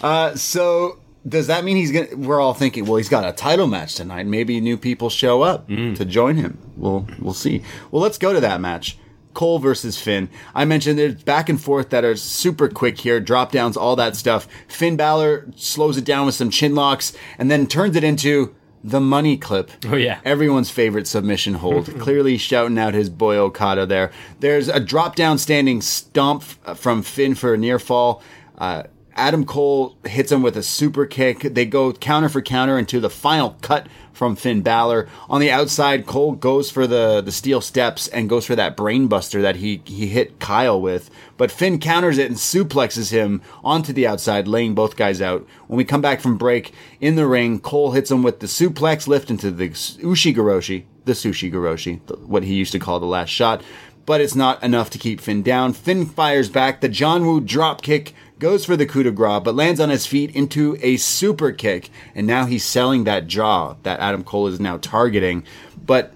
[0.03, 2.09] Uh, so does that mean he's gonna?
[2.16, 4.27] We're all thinking, well, he's got a title match tonight.
[4.27, 6.59] Maybe new people show up to join him.
[6.77, 7.62] We'll we'll see.
[7.90, 8.99] Well, let's go to that match.
[9.35, 10.28] Cole versus Finn.
[10.55, 14.15] I mentioned there's back and forth that are super quick here, drop downs, all that
[14.15, 14.47] stuff.
[14.69, 18.55] Finn Balor slows it down with some chin locks and then turns it into
[18.85, 19.70] the money clip.
[19.86, 20.20] Oh, yeah.
[20.24, 21.86] Everyone's favorite submission hold.
[22.01, 24.11] Clearly shouting out his boy Okada there.
[24.40, 28.23] There's a drop down standing stomp from Finn for a near fall.
[28.59, 28.82] Uh,
[29.15, 31.41] Adam Cole hits him with a super kick.
[31.41, 35.09] They go counter for counter into the final cut from Finn Balor.
[35.29, 39.43] On the outside, Cole goes for the, the steel steps and goes for that brainbuster
[39.43, 41.11] that he, he hit Kyle with.
[41.37, 45.47] But Finn counters it and suplexes him onto the outside, laying both guys out.
[45.67, 49.07] When we come back from break in the ring, Cole hits him with the suplex
[49.07, 53.63] lift into the Ushigoroshi, the Sushi Goroshi, what he used to call the last shot.
[54.05, 55.73] But it's not enough to keep Finn down.
[55.73, 56.81] Finn fires back.
[56.81, 60.05] The John Woo drop kick goes for the coup de grace, but lands on his
[60.05, 61.90] feet into a super kick.
[62.12, 65.44] And now he's selling that jaw that Adam Cole is now targeting.
[65.81, 66.12] But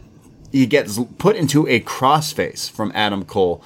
[0.50, 3.62] he gets put into a crossface from Adam Cole.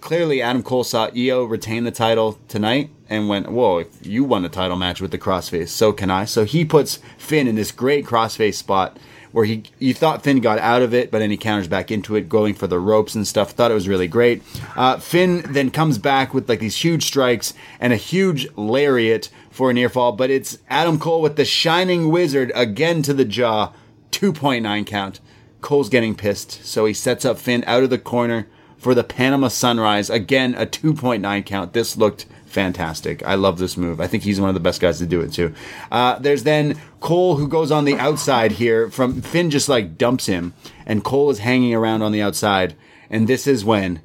[0.00, 4.44] Clearly, Adam Cole saw Io retain the title tonight and went, Whoa, if you won
[4.44, 6.24] a title match with the crossface, so can I.
[6.24, 8.96] So he puts Finn in this great crossface spot
[9.34, 12.14] where he you thought Finn got out of it, but then he counters back into
[12.14, 13.50] it, going for the ropes and stuff.
[13.50, 14.44] Thought it was really great.
[14.76, 19.70] Uh, Finn then comes back with like these huge strikes and a huge lariat for
[19.70, 23.72] a near fall, but it's Adam Cole with the Shining Wizard again to the jaw,
[24.12, 25.18] 2.9 count.
[25.60, 28.46] Cole's getting pissed, so he sets up Finn out of the corner
[28.78, 30.10] for the Panama Sunrise.
[30.10, 31.72] Again, a 2.9 count.
[31.72, 33.22] This looked fantastic.
[33.24, 34.00] I love this move.
[34.00, 35.52] I think he's one of the best guys to do it too.
[35.90, 40.26] Uh, there's then Cole who goes on the outside here from Finn just like dumps
[40.26, 40.54] him
[40.86, 42.76] and Cole is hanging around on the outside.
[43.10, 44.00] And this is when,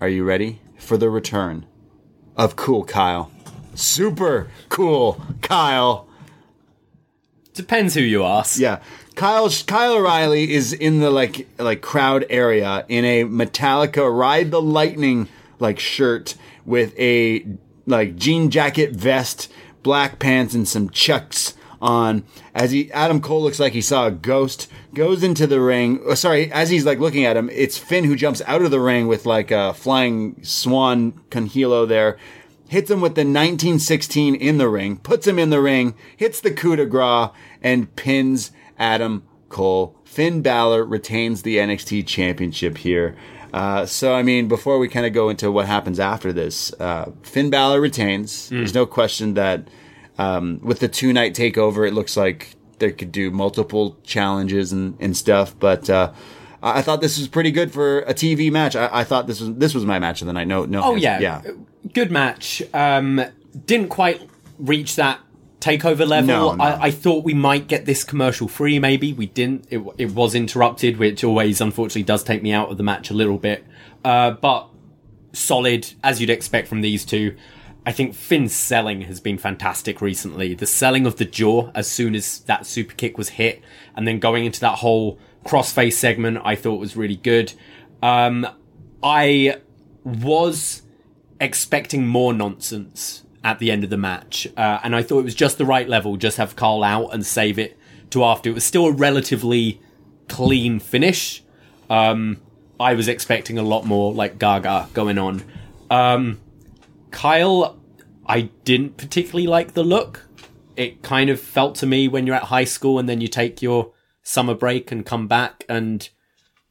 [0.00, 1.66] are you ready for the return
[2.36, 3.30] of cool Kyle?
[3.74, 6.08] Super cool Kyle.
[7.54, 8.58] Depends who you ask.
[8.58, 8.80] Yeah.
[9.16, 14.62] Kyle Kyle O'Reilly is in the like like crowd area in a Metallica Ride the
[14.62, 15.28] Lightning
[15.58, 16.34] like shirt
[16.64, 17.46] with a
[17.86, 19.50] like jean jacket vest,
[19.82, 24.12] black pants and some chucks on as he Adam Cole looks like he saw a
[24.12, 28.04] ghost goes into the ring oh, sorry as he's like looking at him it's Finn
[28.04, 32.16] who jumps out of the ring with like a flying swan conhilo there
[32.68, 36.52] hits him with the 1916 in the ring puts him in the ring hits the
[36.52, 37.30] coup de grace
[37.62, 39.96] and pins Adam Cole.
[40.04, 43.16] Finn Balor retains the NXT championship here
[43.52, 47.10] uh, so, I mean, before we kind of go into what happens after this, uh,
[47.22, 48.48] Finn Balor retains.
[48.48, 49.68] There's no question that
[50.18, 54.96] um, with the two night takeover, it looks like they could do multiple challenges and,
[55.00, 55.54] and stuff.
[55.58, 56.12] But uh,
[56.62, 58.74] I I thought this was pretty good for a TV match.
[58.74, 60.46] I, I thought this was this was my match of the night.
[60.46, 60.82] No, no.
[60.82, 61.42] Oh yeah, yeah.
[61.92, 62.62] good match.
[62.72, 63.22] Um,
[63.66, 64.22] didn't quite
[64.58, 65.20] reach that
[65.62, 66.26] takeover level.
[66.26, 66.64] No, no.
[66.64, 68.78] I, I thought we might get this commercial free.
[68.78, 69.66] Maybe we didn't.
[69.70, 73.14] It, it was interrupted, which always unfortunately does take me out of the match a
[73.14, 73.64] little bit.
[74.04, 74.68] Uh, but
[75.32, 77.36] solid as you'd expect from these two.
[77.84, 80.54] I think Finn's selling has been fantastic recently.
[80.54, 83.62] The selling of the jaw as soon as that super kick was hit,
[83.96, 87.52] and then going into that whole crossface segment, I thought was really good.
[88.02, 88.46] Um,
[89.02, 89.56] I
[90.04, 90.82] was
[91.40, 95.34] expecting more nonsense at the end of the match, uh, and I thought it was
[95.34, 96.16] just the right level.
[96.16, 97.78] Just have Carl out and save it
[98.10, 98.50] to after.
[98.50, 99.80] It was still a relatively
[100.28, 101.42] clean finish.
[101.90, 102.38] Um,
[102.78, 105.42] I was expecting a lot more like Gaga going on.
[105.90, 106.40] Um,
[107.10, 107.80] Kyle,
[108.26, 110.26] I didn't particularly like the look.
[110.76, 113.60] It kind of felt to me when you're at high school and then you take
[113.60, 113.92] your
[114.22, 116.08] summer break and come back and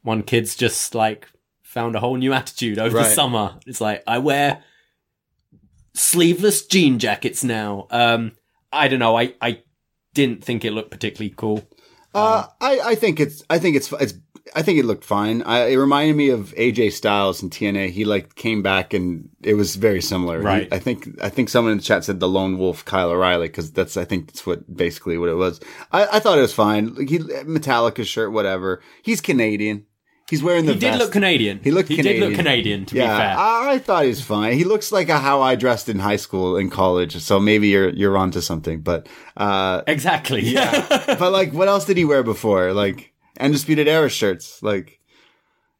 [0.02, 1.28] one kid's just like
[1.62, 3.58] found a whole new attitude over the summer.
[3.66, 4.64] It's like I wear
[5.94, 7.86] sleeveless jean jackets now.
[7.90, 8.32] Um,
[8.72, 9.16] I don't know.
[9.16, 9.62] I, I
[10.14, 11.62] didn't think it looked particularly cool.
[12.14, 14.14] Uh, I, I think it's, I think it's, it's,
[14.54, 15.40] I think it looked fine.
[15.42, 17.88] I, it reminded me of AJ Styles and TNA.
[17.90, 20.40] He like came back and it was very similar.
[20.40, 20.68] He- Right.
[20.72, 23.72] I think, I think someone in the chat said the lone wolf Kyle O'Reilly because
[23.72, 25.58] that's, I think that's what basically what it was.
[25.90, 26.94] I, I thought it was fine.
[26.94, 28.82] Like he, Metallica shirt, whatever.
[29.02, 29.86] He's Canadian.
[30.30, 30.98] He's wearing the He did vest.
[31.00, 31.60] look Canadian.
[31.62, 32.20] He looked He Canadian.
[32.22, 32.86] did look Canadian.
[32.86, 34.54] To yeah, be fair, I, I thought he was fine.
[34.54, 37.16] He looks like a, how I dressed in high school and college.
[37.18, 38.80] So maybe you're you're onto something.
[38.80, 40.40] But uh, exactly.
[40.42, 40.86] yeah.
[41.18, 42.72] but like, what else did he wear before?
[42.72, 44.62] Like undisputed era shirts.
[44.62, 45.00] Like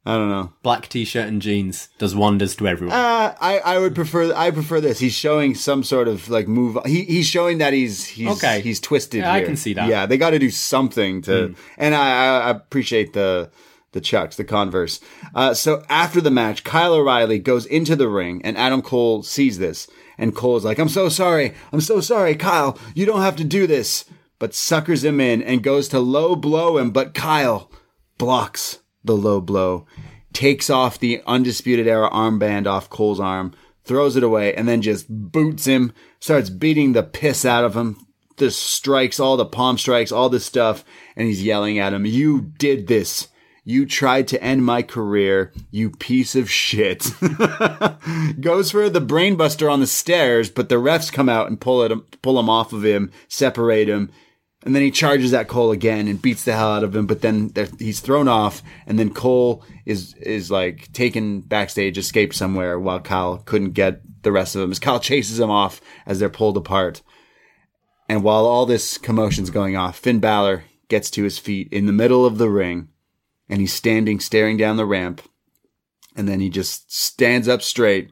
[0.05, 0.53] I don't know.
[0.65, 2.95] Black t-shirt and jeans does wonders to everyone.
[2.97, 4.99] Uh, I I would prefer I prefer this.
[4.99, 6.77] He's showing some sort of like move.
[6.85, 8.61] He he's showing that he's he's Okay.
[8.61, 9.21] he's twisted.
[9.23, 9.89] Yeah, I can see that.
[9.89, 11.55] Yeah, they got to do something to.
[11.79, 13.51] And I, I I appreciate the
[13.93, 15.01] the chucks, the Converse.
[15.35, 19.59] Uh, so after the match, Kyle O'Reilly goes into the ring, and Adam Cole sees
[19.59, 19.89] this,
[20.19, 22.79] and Cole's like, "I'm so sorry, I'm so sorry, Kyle.
[22.95, 24.05] You don't have to do this."
[24.39, 27.71] But suckers him in and goes to low blow him, but Kyle
[28.19, 29.87] blocks the low blow,
[30.33, 33.53] takes off the Undisputed Era armband off Cole's arm,
[33.85, 38.07] throws it away, and then just boots him, starts beating the piss out of him.
[38.37, 40.85] The strikes, all the palm strikes, all this stuff,
[41.17, 43.29] and he's yelling at him, You did this.
[43.65, 47.13] You tried to end my career, you piece of shit.
[48.41, 52.23] Goes for the brainbuster on the stairs, but the refs come out and pull it,
[52.23, 54.11] pull him off of him, separate him,
[54.65, 57.07] and then he charges at Cole again and beats the hell out of him.
[57.07, 62.79] But then he's thrown off, and then Cole is is like taken backstage, escaped somewhere,
[62.79, 64.71] while Kyle couldn't get the rest of them.
[64.71, 67.03] As Kyle chases him off as they're pulled apart,
[68.09, 71.93] and while all this commotion's going off, Finn Balor gets to his feet in the
[71.93, 72.89] middle of the ring,
[73.49, 75.23] and he's standing, staring down the ramp,
[76.17, 78.11] and then he just stands up straight,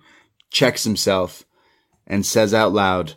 [0.51, 1.45] checks himself,
[2.07, 3.15] and says out loud.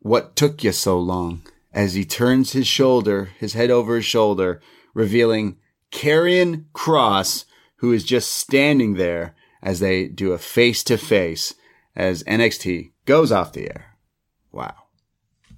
[0.00, 1.42] What took you so long?
[1.72, 4.60] As he turns his shoulder, his head over his shoulder,
[4.94, 5.58] revealing
[5.92, 7.44] Karrion Cross,
[7.76, 11.54] who is just standing there as they do a face to face
[11.94, 13.96] as NXT goes off the air.
[14.52, 14.74] Wow.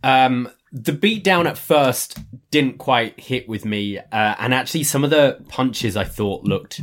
[0.02, 2.18] Um, the beatdown at first
[2.50, 6.80] didn't quite hit with me, uh, and actually some of the punches I thought looked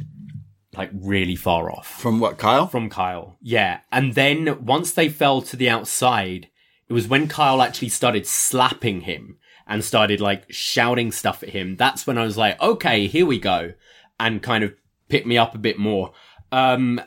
[0.77, 2.67] like really far off From what, Kyle?
[2.67, 3.37] from Kyle.
[3.41, 6.47] Yeah, and then once they fell to the outside,
[6.87, 9.37] it was when Kyle actually started slapping him
[9.67, 11.75] and started like shouting stuff at him.
[11.75, 13.73] That's when I was like, okay, here we go,
[14.19, 14.73] and kind of
[15.09, 16.11] picked me up a bit more.
[16.51, 17.01] Um,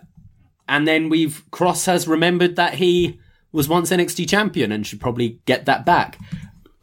[0.68, 3.20] and then we've Cross has remembered that he
[3.52, 6.18] was once NXT champion and should probably get that back.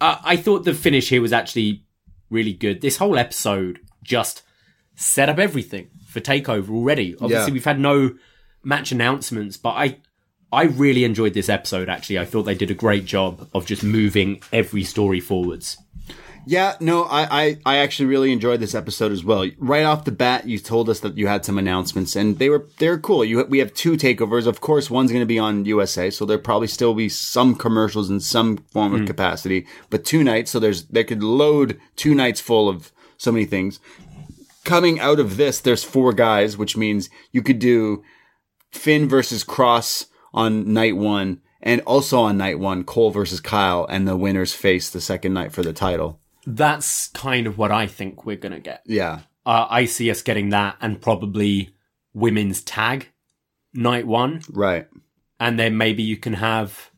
[0.01, 1.83] Uh, I thought the finish here was actually
[2.29, 2.81] really good.
[2.81, 4.43] This whole episode just
[4.95, 7.13] set up everything for Takeover already.
[7.15, 7.53] Obviously, Yeah.
[7.53, 8.15] we've had no
[8.63, 9.97] match announcements, but I
[10.51, 11.89] I really enjoyed this episode.
[11.89, 15.77] Actually, I thought they did a great job of just moving every story forwards.
[16.49, 19.47] Yeah, no, I, I, I actually really enjoyed this episode as well.
[19.59, 22.67] Right off the bat, you told us that you had some announcements, and they were
[22.79, 23.23] they were cool.
[23.23, 24.47] You we have two takeovers.
[24.47, 28.09] Of course, one's going to be on USA, so there'll probably still be some commercials
[28.09, 29.05] in some form of hmm.
[29.05, 29.67] capacity.
[29.91, 33.79] But two nights, so there's they could load two nights full of so many things.
[34.63, 38.03] Coming out of this, there's four guys, which means you could do
[38.71, 44.07] Finn versus Cross on night one, and also on night one, Cole versus Kyle, and
[44.07, 46.19] the winners face the second night for the title.
[46.45, 48.81] That's kind of what I think we're gonna get.
[48.85, 49.21] Yeah.
[49.45, 51.69] Uh, I see us getting that, and probably
[52.13, 53.09] women's tag
[53.73, 54.87] night one, Right.
[55.39, 56.91] and then maybe you can have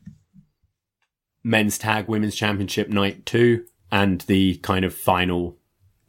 [1.44, 5.58] men's tag women's championship night two, and the kind of final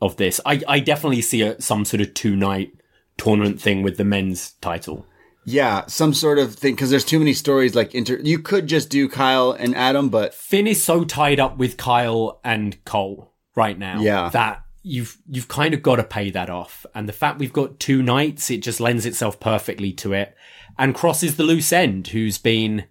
[0.02, 0.40] of this.
[0.46, 2.74] I I definitely see a, some sort of two night
[3.18, 5.06] tournament thing with the men's title.
[5.46, 7.76] Yeah, some sort of thing because there's too many stories.
[7.76, 11.58] Like inter, you could just do Kyle and Adam, but Finn is so tied up
[11.58, 14.30] with Kyle and Cole right now Yeah.
[14.30, 16.86] that you've you've kind of got to pay that off.
[16.96, 20.36] And the fact we've got two nights, it just lends itself perfectly to it.
[20.78, 22.86] And Cross is the loose end, who's been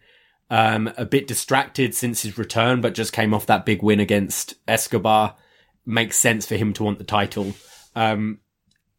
[0.50, 4.54] um, a bit distracted since his return, but just came off that big win against
[4.68, 5.36] Escobar.
[5.84, 7.54] Makes sense for him to want the title.
[7.96, 8.38] Um,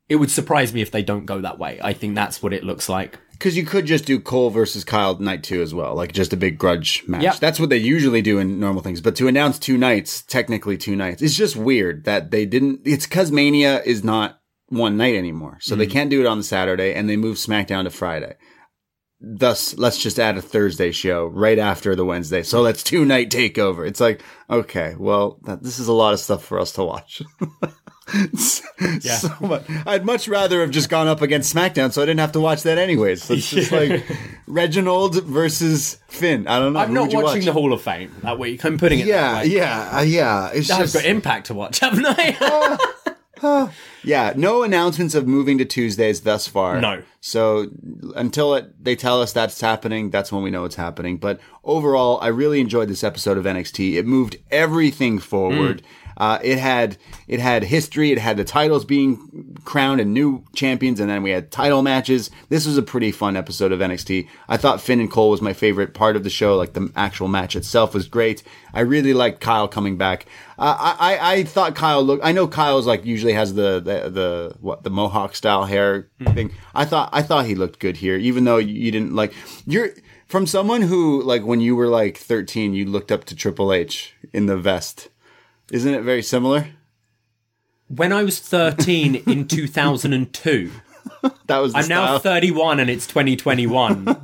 [0.09, 1.80] it would surprise me if they don't go that way.
[1.81, 3.19] I think that's what it looks like.
[3.44, 6.38] Because you could just do Cole versus Kyle night two as well, like just a
[6.38, 7.24] big grudge match.
[7.24, 7.40] Yep.
[7.40, 9.02] That's what they usually do in normal things.
[9.02, 12.84] But to announce two nights, technically two nights, it's just weird that they didn't.
[12.86, 14.40] It's because Mania is not
[14.70, 15.91] one night anymore, so they mm-hmm.
[15.91, 18.38] can't do it on the Saturday, and they move SmackDown to Friday.
[19.20, 22.44] Thus, let's just add a Thursday show right after the Wednesday.
[22.44, 23.86] So let's two night takeover.
[23.86, 27.22] It's like, okay, well, that, this is a lot of stuff for us to watch.
[29.01, 29.15] Yeah.
[29.15, 29.63] so much.
[29.85, 32.63] I'd much rather have just gone up against SmackDown, so I didn't have to watch
[32.63, 33.23] that anyways.
[33.23, 34.03] So it's just like
[34.45, 36.47] Reginald versus Finn.
[36.47, 36.80] I don't know.
[36.81, 37.45] I'm Who not watching watch?
[37.45, 38.63] the Hall of Fame that week.
[38.65, 39.05] I'm putting it.
[39.05, 40.49] Yeah, yeah, uh, yeah.
[40.53, 42.77] It's I've just got Impact to watch, haven't I?
[44.03, 44.34] yeah.
[44.35, 46.80] No announcements of moving to Tuesdays thus far.
[46.81, 47.03] No.
[47.21, 47.67] So
[48.15, 51.17] until it, they tell us that's happening, that's when we know it's happening.
[51.17, 53.93] But overall, I really enjoyed this episode of NXT.
[53.95, 55.81] It moved everything forward.
[55.81, 55.85] Mm.
[56.18, 58.11] Uh, it had it had history.
[58.11, 62.30] It had the titles being crowned and new champions, and then we had title matches.
[62.49, 64.27] This was a pretty fun episode of NXT.
[64.48, 66.56] I thought Finn and Cole was my favorite part of the show.
[66.56, 68.44] Like the actual match itself was great.
[68.73, 70.26] I really liked Kyle coming back.
[70.57, 72.23] Uh, I, I I thought Kyle looked.
[72.23, 76.52] I know Kyle's like usually has the the, the what the mohawk style hair thing.
[76.76, 79.34] I thought I thought he looked good here, even though you didn't like
[79.65, 79.90] you're
[80.27, 84.15] from someone who like when you were like 13, you looked up to Triple H
[84.31, 85.10] in the vest.
[85.73, 86.67] Isn't it very similar?
[87.89, 90.71] when I was 13 in 2002,
[91.47, 94.15] That was the I'm now 31 and it's 2021.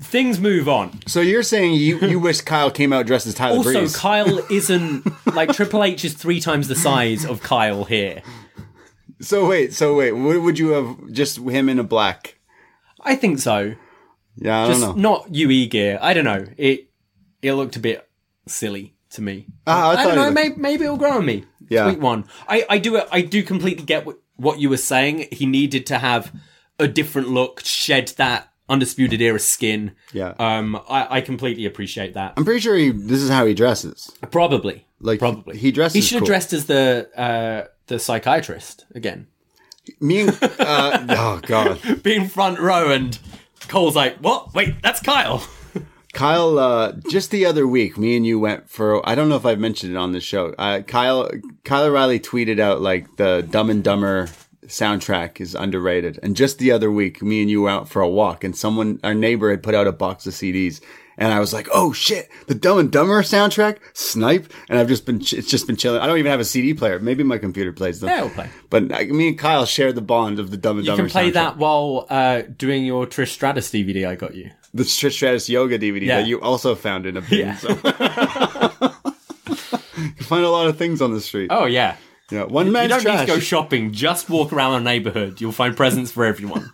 [0.00, 1.00] Things move on.
[1.06, 3.96] so you're saying you, you wish Kyle came out dressed as Tyler Also, Breeze?
[3.96, 5.04] Kyle isn't
[5.34, 8.22] like Triple H is three times the size of Kyle here.
[9.20, 12.38] so wait, so wait, what would you have just him in a black?
[13.00, 13.74] I think so.
[14.36, 15.16] Yeah, I Just don't know.
[15.16, 15.98] not UE gear.
[16.00, 16.46] I don't know.
[16.56, 16.88] It
[17.42, 18.08] it looked a bit
[18.46, 19.46] silly to me.
[19.66, 20.30] Ah, I I, don't know.
[20.30, 21.44] Maybe, maybe it'll grow on me.
[21.68, 21.88] Yeah.
[21.88, 22.24] Sweet one.
[22.48, 23.00] I, I do.
[23.10, 25.28] I do completely get what, what you were saying.
[25.32, 26.32] He needed to have
[26.78, 29.92] a different look, shed that undisputed era skin.
[30.12, 30.34] Yeah.
[30.38, 30.76] Um.
[30.88, 32.34] I, I completely appreciate that.
[32.36, 34.10] I'm pretty sure he, this is how he dresses.
[34.30, 34.86] Probably.
[35.00, 35.56] Like Probably.
[35.58, 35.94] he dresses.
[35.94, 36.26] He should have cool.
[36.28, 39.26] dressed as the uh the psychiatrist again,
[40.00, 43.18] Me and uh, oh god, being front row, and
[43.68, 44.54] Cole's like, "What?
[44.54, 45.46] Wait, that's Kyle."
[46.12, 46.58] Kyle.
[46.58, 49.06] Uh, just the other week, me and you went for.
[49.08, 50.54] I don't know if I've mentioned it on the show.
[50.58, 51.30] Uh, Kyle
[51.64, 54.28] Kyle Riley tweeted out like the Dumb and Dumber
[54.66, 56.18] soundtrack is underrated.
[56.22, 59.00] And just the other week, me and you were out for a walk, and someone,
[59.04, 60.80] our neighbor, had put out a box of CDs.
[61.22, 65.06] And I was like, "Oh shit, the Dumb and Dumber soundtrack, Snipe!" And I've just
[65.06, 66.00] been, it's just been chilling.
[66.00, 66.98] I don't even have a CD player.
[66.98, 68.10] Maybe my computer plays them.
[68.10, 68.50] Yeah, it'll play.
[68.70, 71.02] But uh, me and Kyle share the bond of the Dumb and You Dumber.
[71.04, 71.34] You can play soundtrack.
[71.34, 74.50] that while uh doing your Trish Stratus DVD I got you.
[74.74, 76.20] the Trish Stratus yoga DVD Yeah.
[76.22, 77.38] that you also found in a bin.
[77.38, 77.56] Yeah.
[77.56, 77.68] So.
[80.18, 81.48] You find a lot of things on the street.
[81.52, 81.96] Oh yeah.
[82.30, 82.84] yeah, one man.
[82.84, 83.20] You don't trash.
[83.20, 83.92] need to go shopping.
[83.92, 85.40] Just walk around a neighborhood.
[85.40, 86.72] You'll find presents for everyone.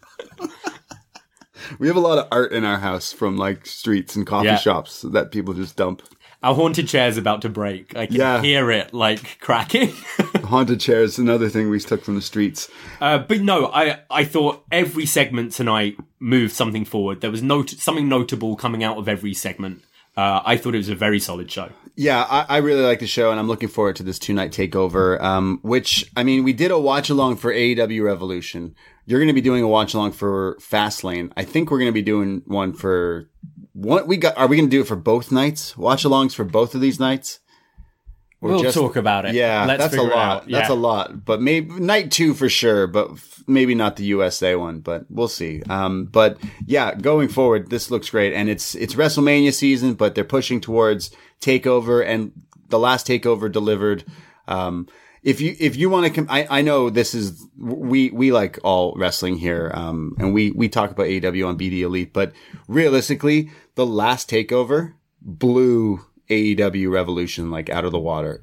[1.79, 4.57] We have a lot of art in our house from like streets and coffee Yeah.
[4.57, 6.03] shops that people just dump.
[6.43, 7.97] Our haunted chair's about to break.
[7.97, 8.41] I can Yeah.
[8.43, 9.93] hear it like cracking.
[10.45, 12.71] Haunted chair is another thing we took from the streets.
[13.01, 17.21] Uh, but no, I I thought every segment tonight moved something forward.
[17.21, 19.83] There was no something notable coming out of every segment.
[20.17, 21.71] Uh, I thought it was a very solid show.
[21.97, 24.53] Yeah, I, I really like the show, and I'm looking forward to this two night
[24.53, 25.21] takeover.
[25.21, 28.75] Um, which I mean, we did a watch along for AEW Revolution.
[29.09, 31.33] You're going to be doing a watch along for Fastlane.
[31.35, 33.31] I think we're going to be doing one for
[33.73, 34.37] what we got.
[34.37, 35.79] Are we going to do it for both nights?
[35.79, 37.41] Watch alongs for both of these nights.
[38.43, 39.35] Or We'll just- talk about it.
[39.35, 40.13] Yeah, Let's that's a lot.
[40.43, 40.49] out.
[40.51, 41.25] That's a lot.
[41.25, 42.87] But maybe night two for sure.
[42.87, 44.81] But f- maybe not the USA one.
[44.81, 45.63] But we'll see.
[45.71, 46.37] Um, but
[46.67, 51.11] yeah, going forward, this looks great, and it's it's WrestleMania season, but they're pushing towards
[51.41, 52.31] Takeover, and
[52.69, 54.05] the last Takeover delivered.
[54.47, 54.87] Um,
[55.31, 58.59] if you if you want to, com- I I know this is we we like
[58.65, 62.33] all wrestling here, um, and we we talk about AEW on BDElite, but
[62.79, 66.01] realistically, the last Takeover blew
[66.31, 68.43] AEW Revolution like out of the water,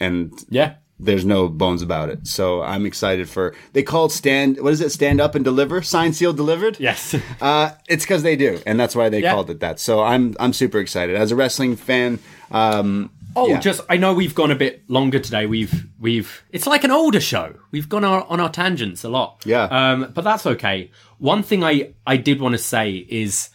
[0.00, 0.74] and Yeah.
[0.98, 2.26] there's no bones about it.
[2.26, 3.54] So I'm excited for.
[3.72, 4.60] They called stand.
[4.60, 4.90] What is it?
[4.90, 5.80] Stand up and deliver.
[5.82, 6.76] Sign, seal, delivered.
[6.80, 7.14] Yes.
[7.40, 9.32] Uh, it's because they do, and that's why they Yeah.
[9.32, 9.78] called it that.
[9.78, 12.18] So I'm I'm super excited as a wrestling fan.
[12.50, 13.60] Um, Oh, Yeah.
[13.60, 15.46] just I know we've gone a bit longer today.
[15.46, 17.54] We've we've it's like an older show.
[17.70, 19.42] We've gone our, on our tangents a lot.
[19.46, 19.64] Yeah.
[19.64, 20.90] Um, but that's okay.
[21.18, 23.50] One thing I I did want to say is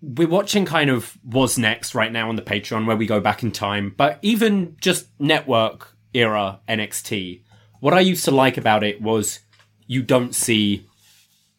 [0.00, 3.42] we're watching kind of was next right now on the Patreon where we go back
[3.42, 3.94] in time.
[3.96, 7.42] But even just network era NXT,
[7.80, 9.40] what I used to like about it was
[9.86, 10.88] you don't see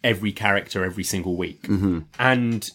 [0.04, 1.66] every character every single week,
[2.20, 2.70] and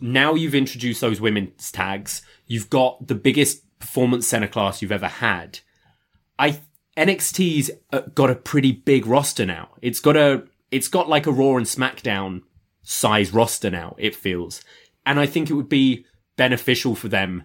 [0.00, 2.22] now you've introduced those women's tags.
[2.48, 5.58] You've got the biggest performance center class you've ever had.
[6.38, 6.60] I
[6.96, 9.70] NXT's uh, got a pretty big roster now.
[9.82, 12.42] It's got a it's got like a Raw and SmackDown
[12.82, 13.96] size roster now.
[13.98, 14.62] It feels,
[15.04, 16.06] and I think it would be
[16.36, 17.44] beneficial for them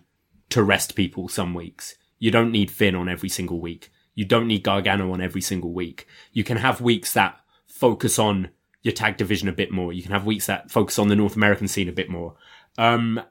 [0.50, 1.96] to rest people some weeks.
[2.20, 3.92] You don't need Finn on every single week.
[4.14, 6.08] You don't need Gargano on every single week.
[6.32, 8.50] You can have weeks that focus on
[8.84, 9.92] your tag division a bit more.
[9.92, 12.36] You can have weeks that focus on the North American scene a bit more.
[12.78, 13.22] Um,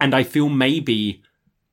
[0.00, 1.22] and I feel maybe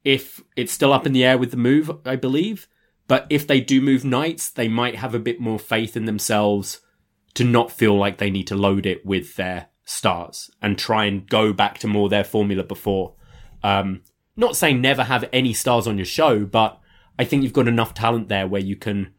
[0.03, 2.67] if it's still up in the air with the move, I believe,
[3.07, 6.81] but if they do move nights, they might have a bit more faith in themselves
[7.35, 11.27] to not feel like they need to load it with their stars and try and
[11.27, 13.15] go back to more their formula before.
[13.63, 14.01] Um,
[14.35, 16.79] not saying never have any stars on your show, but
[17.17, 19.13] I think you've got enough talent there where you can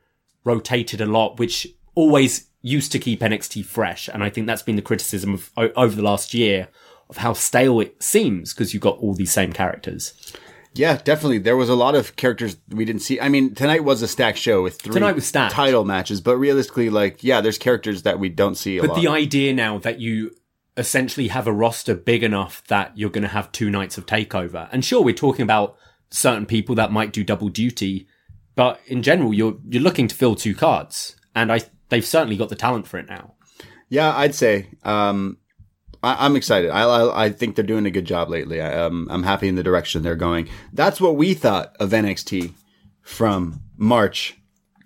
[0.44, 4.09] rotate it a lot, which always used to keep NXT fresh.
[4.09, 6.69] And I think that's been the criticism of over the last year
[7.11, 10.15] of how stale it seems because you've got all these same characters.
[10.75, 11.39] Yeah, definitely.
[11.39, 13.21] There was a lot of characters we didn't see.
[13.21, 15.55] I mean, tonight was a stacked show with three Tonight was stacked.
[15.55, 19.01] title matches, but realistically, like, yeah, there's characters that we don't see a But lot.
[19.01, 20.33] the idea now that you
[20.77, 24.69] essentially have a roster big enough that you're going to have two nights of takeover,
[24.73, 25.77] and sure, we're talking about
[26.11, 28.07] certain people that might do double duty,
[28.57, 31.61] but in general, you're you're looking to fill two cards, and I
[31.91, 33.35] they've certainly got the talent for it now.
[33.89, 34.71] Yeah, I'd say.
[34.83, 35.39] Um,
[36.05, 36.70] I, I'm excited.
[36.70, 38.60] I, I I think they're doing a good job lately.
[38.60, 40.48] I, um, I'm happy in the direction they're going.
[40.72, 42.52] That's what we thought of NXT
[43.02, 44.36] from March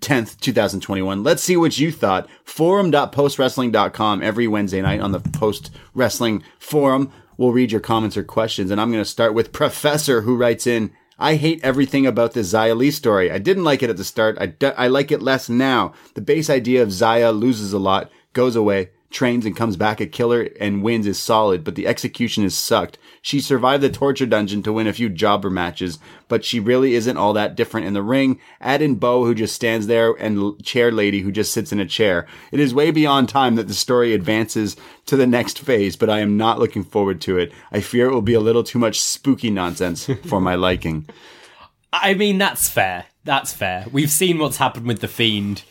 [0.01, 1.23] 10th, 2021.
[1.23, 2.29] Let's see what you thought.
[2.45, 7.11] Forum.postwrestling.com every Wednesday night on the Post Wrestling Forum.
[7.37, 10.67] We'll read your comments or questions, and I'm going to start with Professor, who writes
[10.67, 10.91] in.
[11.17, 13.29] I hate everything about this Xia Li story.
[13.29, 14.37] I didn't like it at the start.
[14.39, 15.93] I, d- I like it less now.
[16.15, 20.05] The base idea of Zaya loses a lot, goes away, trains and comes back a
[20.05, 22.97] killer and wins is solid, but the execution is sucked.
[23.21, 27.17] She survived the torture dungeon to win a few jobber matches, but she really isn't
[27.17, 28.39] all that different in the ring.
[28.61, 31.85] Add in Bo who just stands there and chair lady who just sits in a
[31.85, 32.27] chair.
[32.51, 34.75] It is way beyond time that the story advances
[35.07, 37.51] to the next phase, but I am not looking forward to it.
[37.71, 41.09] I fear it will be a little too much spooky nonsense for my liking.
[41.93, 43.05] I mean, that's fair.
[43.23, 43.85] That's fair.
[43.91, 45.63] We've seen what's happened with the fiend.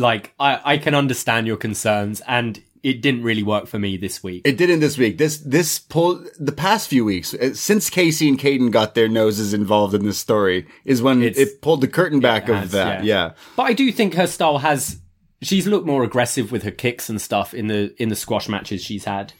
[0.00, 4.22] Like, I I can understand your concerns, and it didn't really work for me this
[4.24, 4.40] week.
[4.46, 5.18] It didn't this week.
[5.18, 9.52] This this pulled the past few weeks uh, since Kacy and Kayden got their noses
[9.52, 13.04] involved in this story is when It's- it pulled the curtain back of has, that.
[13.04, 13.26] yeah.
[13.26, 13.32] Yeah.
[13.56, 14.98] But I do think her style has.
[15.42, 18.82] She's looked more aggressive with her kicks and stuff in the in the squash matches
[18.82, 19.32] she's had.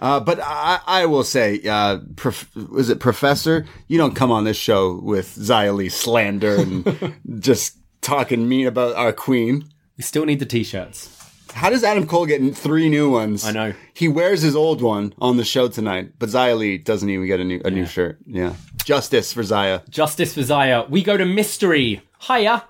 [0.00, 3.66] Uh, but I, I will say, uh, prof- was it Professor?
[3.86, 8.96] You don't come on this show with Xia Li slander and just talking mean about
[8.96, 9.64] our queen.
[10.00, 11.14] We still need the t-shirts.
[11.52, 13.44] How does Adam Cole get three new ones?
[13.44, 13.74] I know.
[13.92, 17.38] He wears his old one on the show tonight, but Xia Li doesn't even get
[17.38, 18.16] a new a new shirt.
[18.24, 18.54] Yeah.
[18.82, 19.86] Justice for Xia.
[19.90, 20.88] Justice for Xia.
[20.88, 22.00] We go to mystery.
[22.26, 22.64] Hiya.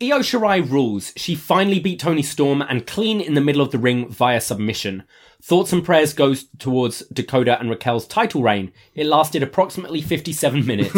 [0.00, 1.12] Io Shirai rules.
[1.16, 5.02] She finally beat Toni Storm and clean in the middle of the ring via submission.
[5.42, 8.72] Thoughts and prayers goes towards Dakota and Raquel's title reign.
[8.94, 10.94] It lasted approximately 57 minutes.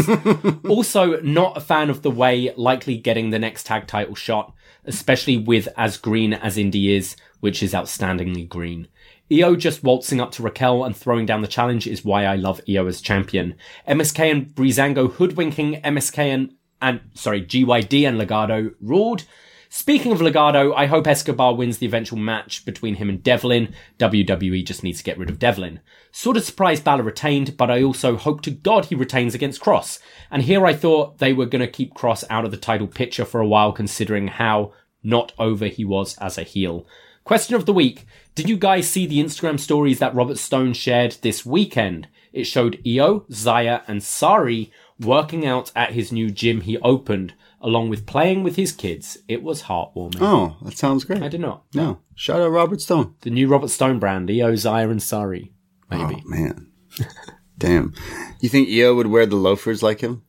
[0.69, 4.52] also, not a fan of the way likely getting the next tag title shot,
[4.89, 8.89] especially with as green as Indi is, which is outstandingly green.
[9.31, 12.60] Io just waltzing up to Raquel and throwing down the challenge is why I love
[12.69, 13.55] Io as champion.
[13.86, 19.24] MSK and Breezango hoodwinking MSK and, and sorry, GYV and Legado ruled.
[19.70, 23.74] Speaking of Legado, I hope Escobar wins the eventual match between him and Devlin.
[23.99, 25.81] WWE just needs to get rid of Devlin.
[26.11, 29.99] Sort of surprised Balor retained, but I also hope to God he retains against Cross.
[30.31, 33.27] And here I thought they were going to keep Cross out of the title picture
[33.27, 34.73] for a while considering how
[35.03, 36.86] not over he was as a heel.
[37.24, 38.07] Question of the week.
[38.35, 42.09] Did you guys see the Instagram stories that Robert Stone shared this weekend?
[42.32, 47.89] It showed Io, Xia, and Sarray working out at his new gym he opened, along
[47.90, 49.18] with playing with his kids.
[49.28, 50.18] It was heartwarming.
[50.20, 51.22] Oh, that sounds great.
[51.22, 51.64] I did not.
[51.74, 51.98] No.
[52.14, 53.14] Shout out Robert Stone.
[53.22, 55.51] The new Robert Stone brand, Io, Xia, and Sarray.
[55.90, 56.22] Maybe.
[56.24, 56.68] Oh, man.
[57.59, 57.94] Damn.
[58.40, 60.22] You think Io would wear the loafers like him?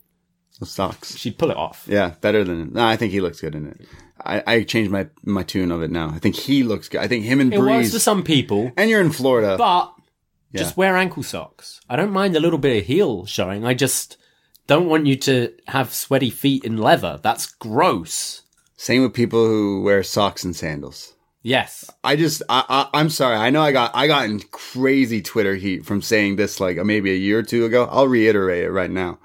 [0.59, 1.15] The socks.
[1.15, 1.85] She'd pull it off.
[1.89, 2.73] Yeah, better than him.
[2.73, 3.81] No, I think he looks good in it.
[4.21, 6.09] I, I changed my my tune of it now.
[6.09, 6.99] I think he looks good.
[6.99, 7.93] I think him and It works Breeze.
[7.93, 9.55] for some people, and you're in Florida.
[9.57, 9.93] but
[10.51, 10.63] Yeah.
[10.63, 11.79] just wear ankle socks.
[11.89, 13.63] I don't mind a little bit of heel showing.
[13.63, 14.17] I just
[14.69, 17.19] don't want you to have sweaty feet in leather.
[17.21, 18.43] That's gross.
[18.77, 21.13] Same with people who wear socks and sandals.
[21.41, 21.89] Yes.
[22.03, 23.35] I just, I, I, I'm sorry.
[23.35, 26.83] I know I got, I got in crazy Twitter heat from saying this like uh,
[26.83, 27.87] maybe a year or two ago.
[27.91, 29.19] I'll reiterate it right now.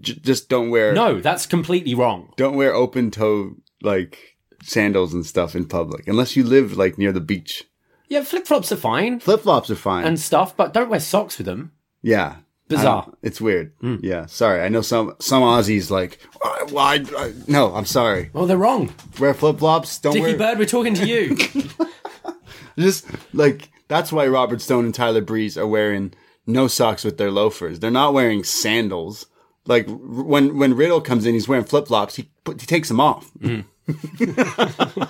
[0.00, 2.32] J- just don't wear, No, that's completely wrong.
[2.36, 7.12] don't wear open toe like sandals and stuff in public unless you live like near
[7.12, 7.64] the beach.
[8.08, 10.04] Yeah, flip flops are fine Flip flops are fine.
[10.06, 11.72] and stuff, but don't wear socks with them.
[12.02, 12.36] yeah.
[12.70, 13.04] Bizarre.
[13.08, 13.72] I It's weird.
[13.80, 13.96] Hmm.
[14.00, 14.26] Yeah.
[14.26, 14.62] Sorry.
[14.62, 18.30] I know some, some Aussies like, "Why- why, I, no, I'm sorry.
[18.32, 18.94] Well, they're wrong.
[19.18, 19.98] Wear flip flops.
[19.98, 21.36] Don't Dickie wear, Bird, we're talking to you.
[22.78, 26.14] Just like that's why Robert Stone and Tyler Breeze are wearing
[26.46, 27.80] no socks with their loafers.
[27.80, 29.26] They're not wearing sandals.
[29.66, 32.16] Like when when Riddle comes in, he's wearing flip flops.
[32.16, 33.30] He he takes them off.
[33.42, 33.60] Hmm.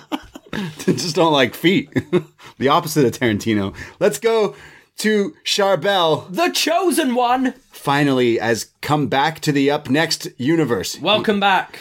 [0.85, 1.89] They just don't like feet.
[2.57, 3.73] the opposite of Tarantino.
[4.01, 4.53] Let's go
[4.97, 6.31] to Charbel.
[6.33, 7.53] the chosen one.
[7.71, 10.99] Finally, has come back to the Up Next universe.
[10.99, 11.79] Welcome back.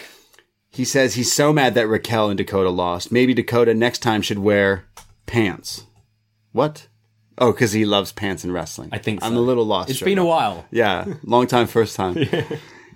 [0.70, 3.10] He says he's so mad that Raquel and Dakota lost.
[3.10, 4.84] Maybe Dakota next time should wear
[5.26, 5.86] pants.
[6.52, 6.86] What?
[7.38, 8.90] Oh, because he loves pants and wrestling.
[8.92, 9.90] I think I'm a little lost.
[9.90, 10.66] It's right been a while.
[10.70, 12.16] Yeah, long time, first time.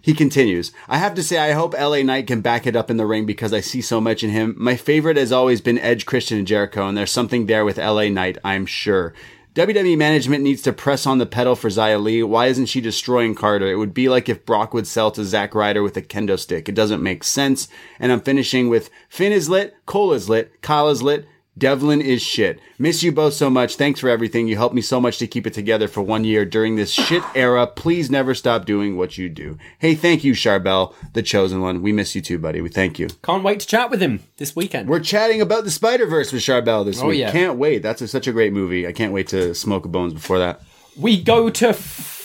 [0.05, 0.71] He continues.
[0.87, 3.25] I have to say, I hope LA Knight can back it up in the ring
[3.25, 4.55] because I see so much in him.
[4.59, 8.11] My favorite has always been Edge, Christian, and Jericho, and there's something there with LA
[8.11, 9.15] Knight, I'm sure.
[9.55, 12.25] WWE management needs to press on the pedal for Xia Li.
[12.25, 13.71] Why isn't she destroying Carter?
[13.71, 16.69] It would be like if Brock would sell to Zack Ryder with a kendo stick.
[16.69, 17.69] It doesn't make sense.
[18.01, 22.21] And I'm finishing with Finn is lit, Cole is lit, Kyle is lit, Devlin is
[22.21, 22.59] shit.
[22.79, 23.77] Miss you both so much.
[23.77, 24.49] Thanks for everything.
[24.49, 27.23] You helped me so much to keep it together for one year during this shit
[27.35, 27.67] era.
[27.67, 29.57] Please never stop doing what you do.
[29.79, 31.81] Hey, thank you, Charbel, the chosen one.
[31.81, 32.61] We miss you too, buddy.
[32.61, 33.07] We thank you.
[33.23, 34.89] Can't wait to chat with him this weekend.
[34.89, 37.21] We're chatting about the Spider Verse with Charbel this Oh, week.
[37.21, 37.31] yeah.
[37.31, 37.83] Can't wait.
[37.83, 38.87] That's a, such a great movie.
[38.89, 40.61] I can't wait to smoke a bones before that.
[40.99, 41.73] We go to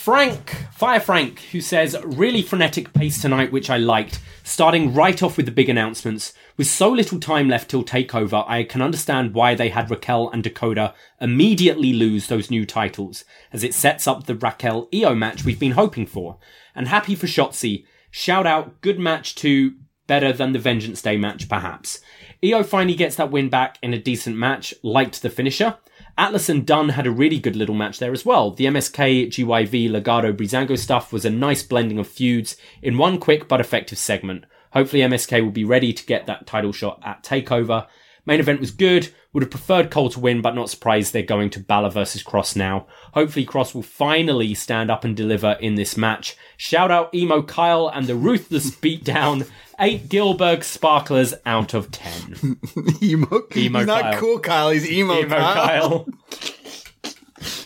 [0.09, 4.19] Frank, Fire Frank, who says, really frenetic pace tonight, which I liked.
[4.43, 6.33] Starting right off with the big announcements.
[6.57, 10.41] With so little time left till takeover, I can understand why they had Raquel and
[10.41, 13.23] Dakota immediately lose those new titles,
[13.53, 16.39] as it sets up the Raquel Io match we've been hoping for.
[16.73, 17.85] And happy for Shotzi.
[18.09, 19.75] Shout out, good match too,
[20.07, 21.99] better than the Vengeance Day match, perhaps.
[22.43, 25.77] Io finally gets that win back in a decent match, liked the finisher.
[26.19, 28.51] Atlas and Dunne had a really good little match there as well.
[28.51, 33.47] The MSK, GYV, Legado, Breezango stuff was a nice blending of feuds in one quick
[33.47, 34.43] but effective segment.
[34.73, 37.87] Hopefully MSK will be ready to get that title shot at TakeOver.
[38.29, 39.11] Main event was good.
[39.33, 42.55] Would have preferred Cole to win, but not surprised they're going to Balor versus Cross
[42.55, 42.85] now.
[43.15, 46.37] Hopefully Cross will finally stand up and deliver in this match.
[46.55, 49.49] Shout out Emo Kyle and the ruthless beatdown.
[49.79, 52.59] Eight Gilbert sparklers out of ten.
[53.01, 53.47] Emo.
[53.55, 54.19] Emo he's not Kyle.
[54.19, 54.69] cool, Kyle.
[54.69, 55.53] He's emo, Emo Kyle.
[55.55, 56.07] Kyle.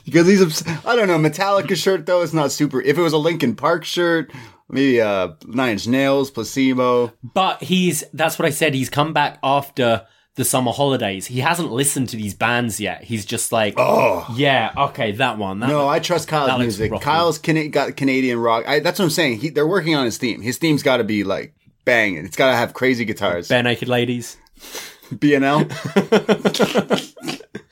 [0.05, 2.81] Because he's, obs- I don't know, Metallica shirt though, it's not super.
[2.81, 4.31] If it was a Linkin Park shirt,
[4.69, 7.13] maybe uh, Nine Inch Nails, Placebo.
[7.23, 8.73] But he's that's what I said.
[8.75, 11.27] He's come back after the summer holidays.
[11.27, 13.03] He hasn't listened to these bands yet.
[13.03, 15.59] He's just like, oh, yeah, okay, that one.
[15.59, 15.95] That No, one.
[15.95, 16.91] I trust Kyle's music.
[17.01, 18.67] Kyle's Cana- got Canadian rock.
[18.67, 19.39] I, that's what I'm saying.
[19.41, 20.41] He, they're working on his theme.
[20.41, 21.53] His theme's got to be like
[21.85, 22.25] banging.
[22.25, 23.47] It's got to have crazy guitars.
[23.47, 24.37] bare naked ladies.
[25.11, 25.69] BNL.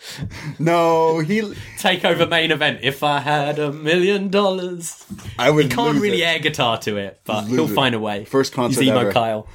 [0.59, 2.79] No, he take over main event.
[2.83, 5.05] If I had a million dollars,
[5.39, 5.65] I would.
[5.65, 6.25] He can't really it.
[6.25, 7.75] air guitar to it, but Lose he'll it.
[7.75, 8.25] find a way.
[8.25, 9.11] First concert He's emo ever.
[9.13, 9.47] Kyle.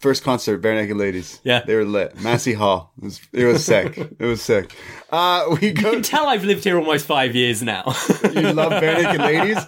[0.00, 1.40] First concert, bare naked ladies.
[1.44, 1.62] Yeah.
[1.66, 2.20] they were lit.
[2.20, 2.92] Massey Hall.
[2.98, 3.96] It was, it was sick.
[3.96, 4.74] It was sick.
[5.10, 7.84] Uh, we You can tell I've lived here almost five years now.
[8.34, 9.58] you love bare naked ladies.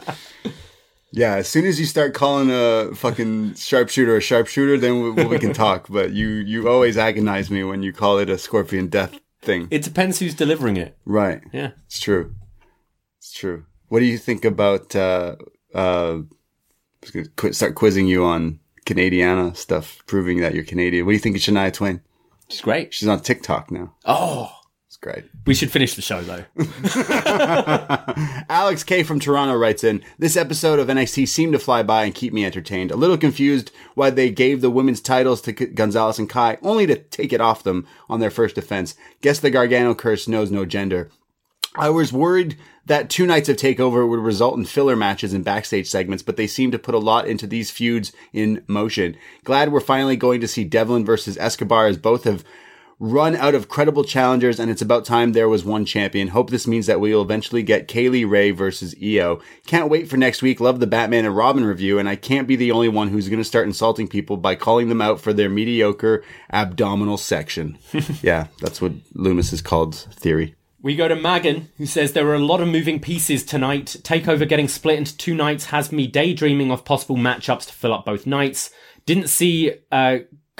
[1.12, 5.38] Yeah, as soon as you start calling a fucking sharpshooter a sharpshooter, then we, we
[5.38, 5.86] can talk.
[5.88, 9.68] But you you always agonize me when you call it a scorpion death thing.
[9.70, 10.98] it depends who's delivering it.
[11.06, 11.40] right.
[11.52, 11.70] Yeah.
[11.86, 12.34] It's true.
[13.18, 13.64] It's true.
[13.88, 14.94] What do you think about?
[14.94, 15.36] Uh,
[15.74, 21.04] uh, I was gonna start quizzing you on Canadiana stuff, proving that you're Canadian.
[21.04, 22.00] What do you think of Shania Twain?
[22.48, 22.94] She's great.
[22.94, 23.92] She's on TikTok now.
[24.04, 24.50] Oh,
[24.86, 25.24] It's great.
[25.44, 26.44] we should finish the show though.
[28.48, 32.14] Alex K from Toronto writes in, This episode of NXT seemed to fly by and
[32.14, 32.90] keep me entertained.
[32.90, 36.86] A little confused why they gave the women's titles to K- Gonzalez and Kai, only
[36.86, 38.94] to take it off them on their first defense.
[39.20, 41.10] Guess the Gargano curse knows no gender.
[41.74, 42.56] I was worried
[42.86, 46.46] that two nights of takeover would result in filler matches and backstage segments, but they
[46.46, 49.16] seem to put a lot into these feuds in motion.
[49.44, 52.44] Glad we're finally going to see Devlin versus Escobar as both have
[52.98, 56.28] run out of credible challengers and it's about time there was one champion.
[56.28, 59.40] Hope this means that we will eventually get Kay Lee Ray versus Io.
[59.66, 60.60] Can't wait for next week.
[60.60, 63.40] Love the Batman and Robin review and I can't be the only one who's going
[63.40, 67.76] to start insulting people by calling them out for their mediocre abdominal section.
[68.22, 70.55] yeah, that's what Loomis has called theory.
[70.86, 73.96] We go to Magan, who says there are a lot of moving pieces tonight.
[74.02, 78.04] Takeover getting split into two nights has me daydreaming of possible matchups to fill up
[78.04, 78.70] both nights.
[79.04, 80.18] Didn't see uh,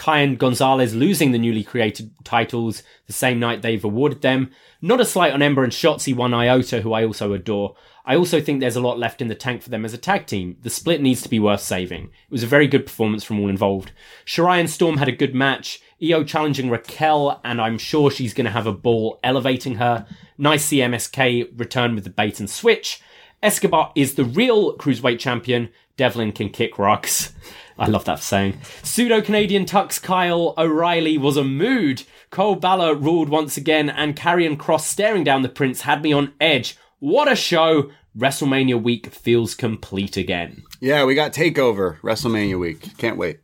[0.09, 4.51] and Gonzalez losing the newly created titles the same night they've awarded them.
[4.83, 7.77] Not a slight on Ember and Shotzi, one iota, who I also adore.
[8.09, 10.27] I also think there's a lot left in the tank for them as a tag
[10.27, 10.57] team.
[10.63, 12.05] The split needs to be worth saving.
[12.05, 13.91] It was a very good performance from all involved.
[14.25, 15.83] Shirai and Storm had a good match.
[16.01, 20.07] Io challenging Raquel, and I'm sure she's going to have a ball elevating her.
[20.39, 23.03] Nice CMSK return with the bait and switch.
[23.43, 25.71] Escobar is the real cruiserweight champion.
[25.97, 27.33] Devlin can kick rocks.
[27.79, 28.59] I love that saying.
[28.83, 32.05] Pseudo Canadian Tux Kyle O'Reilly was a mood.
[32.31, 36.33] Cole Balor ruled once again, and Karrion Cross staring down the Prince had me on
[36.41, 36.77] edge.
[36.99, 37.91] What a show!
[38.17, 40.63] WrestleMania week feels complete again.
[40.81, 42.97] Yeah, we got Takeover WrestleMania week.
[42.97, 43.41] Can't wait.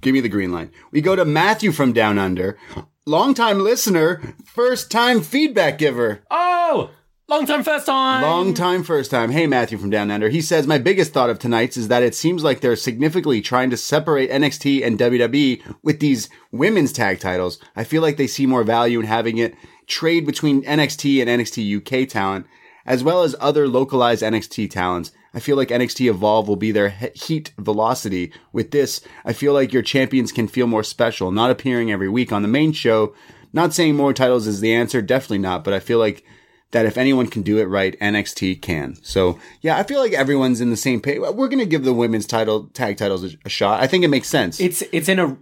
[0.00, 0.70] Give me the green line.
[0.92, 2.56] We go to Matthew from Down Under,
[3.04, 6.20] longtime listener, first time feedback giver.
[6.30, 6.90] Oh!
[7.26, 8.22] Long time, first time!
[8.22, 9.32] Long time, first time.
[9.32, 10.28] Hey, Matthew from Down Under.
[10.28, 13.70] He says, My biggest thought of tonight's is that it seems like they're significantly trying
[13.70, 17.58] to separate NXT and WWE with these women's tag titles.
[17.74, 19.54] I feel like they see more value in having it
[19.88, 22.46] trade between NXT and NXT UK talent,
[22.88, 25.12] as well as other localized NXT talents.
[25.34, 28.32] I feel like NXT Evolve will be their heat velocity.
[28.50, 32.32] With this, I feel like your champions can feel more special, not appearing every week
[32.32, 33.14] on the main show.
[33.52, 36.24] Not saying more titles is the answer, definitely not, but I feel like
[36.70, 38.96] that if anyone can do it right, NXT can.
[39.02, 41.18] So yeah, I feel like everyone's in the same page.
[41.20, 43.82] We're gonna give the women's title tag titles a, a shot.
[43.82, 44.60] I think it makes sense.
[44.60, 45.36] It's it's in a.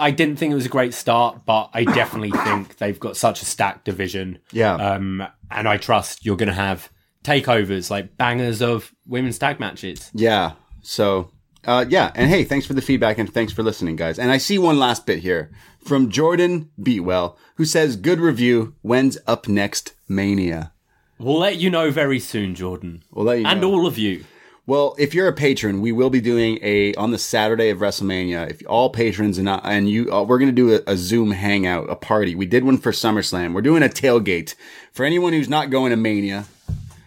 [0.00, 3.42] I didn't think it was a great start, but I definitely think they've got such
[3.42, 4.38] a stacked division.
[4.52, 4.74] Yeah.
[4.74, 6.90] Um, and I trust you're going to have
[7.24, 10.10] takeovers like bangers of women's tag matches.
[10.14, 10.52] yeah.
[10.82, 11.30] So
[11.66, 14.18] uh, yeah, and hey, thanks for the feedback and thanks for listening, guys.
[14.18, 15.50] And I see one last bit here
[15.84, 18.74] from Jordan Beatwell, who says, "Good review.
[18.80, 19.92] When's up next?
[20.08, 20.72] Mania."
[21.18, 23.70] We'll let you know very soon, Jordan, We'll let you and know.
[23.70, 24.24] all of you.
[24.66, 28.50] Well, if you're a patron, we will be doing a on the Saturday of WrestleMania.
[28.50, 31.32] If all patrons and uh, and you, uh, we're going to do a, a Zoom
[31.32, 32.34] hangout, a party.
[32.34, 33.52] We did one for SummerSlam.
[33.54, 34.54] We're doing a tailgate
[34.92, 36.44] for anyone who's not going to Mania,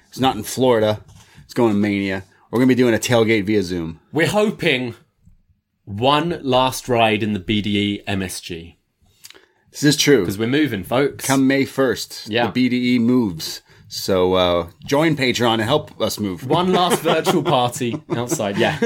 [0.10, 1.02] It's not in Florida,
[1.46, 2.24] It's going to Mania.
[2.52, 4.00] We're going to be doing a tailgate via Zoom.
[4.12, 4.96] We're hoping
[5.86, 8.76] one last ride in the BDE MSG
[9.72, 10.20] This is true.
[10.22, 11.26] because we're moving, folks.
[11.26, 12.52] Come May first, Yeah.
[12.52, 13.62] the BDE moves.
[13.88, 16.46] So uh, join Patreon and help us move.
[16.48, 18.58] One last virtual party outside.
[18.58, 18.78] Yeah.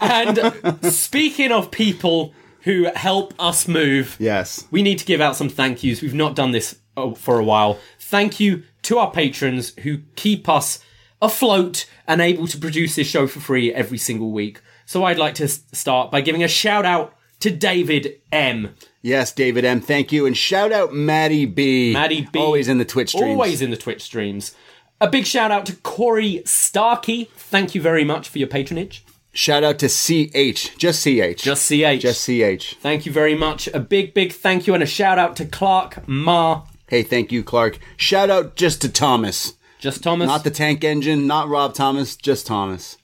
[0.00, 2.32] and speaking of people
[2.62, 4.66] who help us move, Yes.
[4.70, 6.00] we need to give out some thank yous.
[6.00, 7.78] We've not done this uh, for a while.
[7.98, 10.78] Thank you to our patrons who keep us
[11.20, 14.60] afloat and able to produce this show for free every single week.
[14.86, 18.74] So I'd like to start by giving a shout out to David M.
[19.04, 19.82] Yes, David M.
[19.82, 20.24] Thank you.
[20.24, 21.92] And shout out Maddie B.
[21.92, 22.38] Maddie B.
[22.38, 23.32] Always in the Twitch streams.
[23.32, 24.54] Always in the Twitch streams.
[24.98, 27.28] A big shout out to Corey Starkey.
[27.36, 29.04] Thank you very much for your patronage.
[29.34, 30.78] Shout out to CH.
[30.78, 31.42] Just CH.
[31.42, 32.00] Just CH.
[32.00, 32.76] Just CH.
[32.80, 33.68] Thank you very much.
[33.74, 36.62] A big, big thank you and a shout out to Clark Ma.
[36.88, 37.78] Hey, thank you, Clark.
[37.98, 39.52] Shout out just to Thomas.
[39.78, 40.28] Just Thomas.
[40.28, 42.96] Not the tank engine, not Rob Thomas, just Thomas.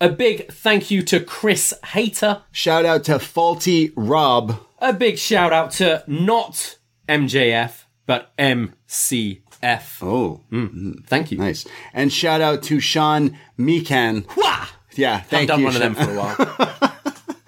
[0.00, 2.42] a big thank you to Chris Hater.
[2.50, 4.58] Shout out to Faulty Rob.
[4.84, 6.76] A big shout out to not
[7.08, 9.40] MJF, but MCF.
[10.02, 10.74] Oh, mm.
[10.74, 11.06] Mm.
[11.06, 11.38] Thank you.
[11.38, 11.66] nice.
[11.94, 14.26] And shout out to Sean Meekan.
[14.36, 14.66] Wah!
[14.94, 15.64] Yeah, I've thank done you.
[15.64, 16.90] one of them for a while.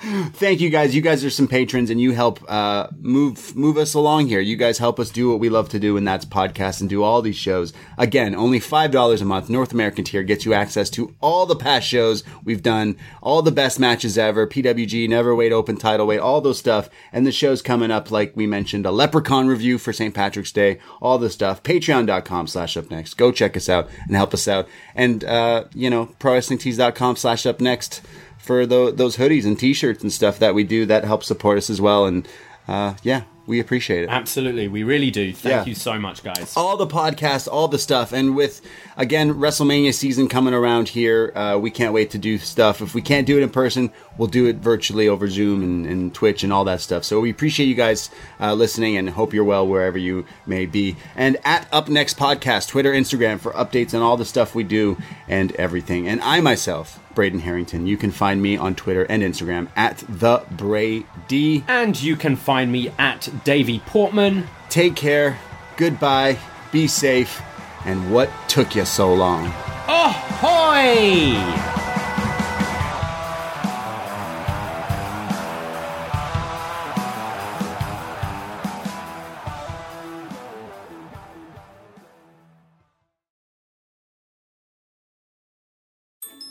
[0.06, 0.94] Thank you guys.
[0.94, 4.38] You guys are some patrons and you help uh, move move us along here.
[4.38, 7.02] You guys help us do what we love to do, and that's podcast and do
[7.02, 7.72] all these shows.
[7.98, 9.50] Again, only five dollars a month.
[9.50, 13.50] North American tier gets you access to all the past shows we've done, all the
[13.50, 17.60] best matches ever, PWG, Never Wait Open, Title Weight, all those stuff, and the shows
[17.60, 18.12] coming up.
[18.12, 20.14] Like we mentioned, a Leprechaun review for St.
[20.14, 21.64] Patrick's Day, all this stuff.
[21.64, 23.14] Patreon.com slash up next.
[23.14, 24.68] Go check us out and help us out.
[24.94, 28.02] And uh, you know, prowrestlingtees.com slash up next
[28.46, 31.68] for tho- those hoodies and t-shirts and stuff that we do that helps support us
[31.68, 32.26] as well and
[32.68, 35.32] uh, yeah we appreciate it Absolutely, we really do.
[35.32, 35.64] Thank Yeah.
[35.66, 36.52] you so much, guys.
[36.56, 38.60] all the podcasts all the stuff and with
[38.96, 43.00] again wrestlemania season coming around here uh, we can't wait to do stuff if we
[43.02, 46.52] can't do it in person we'll do it virtually over zoom and, and twitch and
[46.52, 48.10] all that stuff so we appreciate you guys
[48.40, 52.66] uh, listening and hope you're well wherever you may be and at up next podcast
[52.68, 54.96] twitter instagram for updates on all the stuff we do
[55.28, 57.88] and everything and i myself braden herrington.
[57.88, 61.64] You can find me on twitter and instagram at the brady.
[61.66, 64.46] And you can find me at Davie Portman.
[64.68, 65.38] take care.
[65.76, 66.38] Goodbye.
[66.70, 67.42] Be safe.
[67.84, 69.46] And what took you so long?
[69.88, 71.34] Ahoy!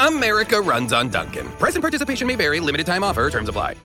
[0.00, 1.46] America runs on Dunkin'.
[1.58, 3.76] Present participation may vary, limited time offer, terms apply.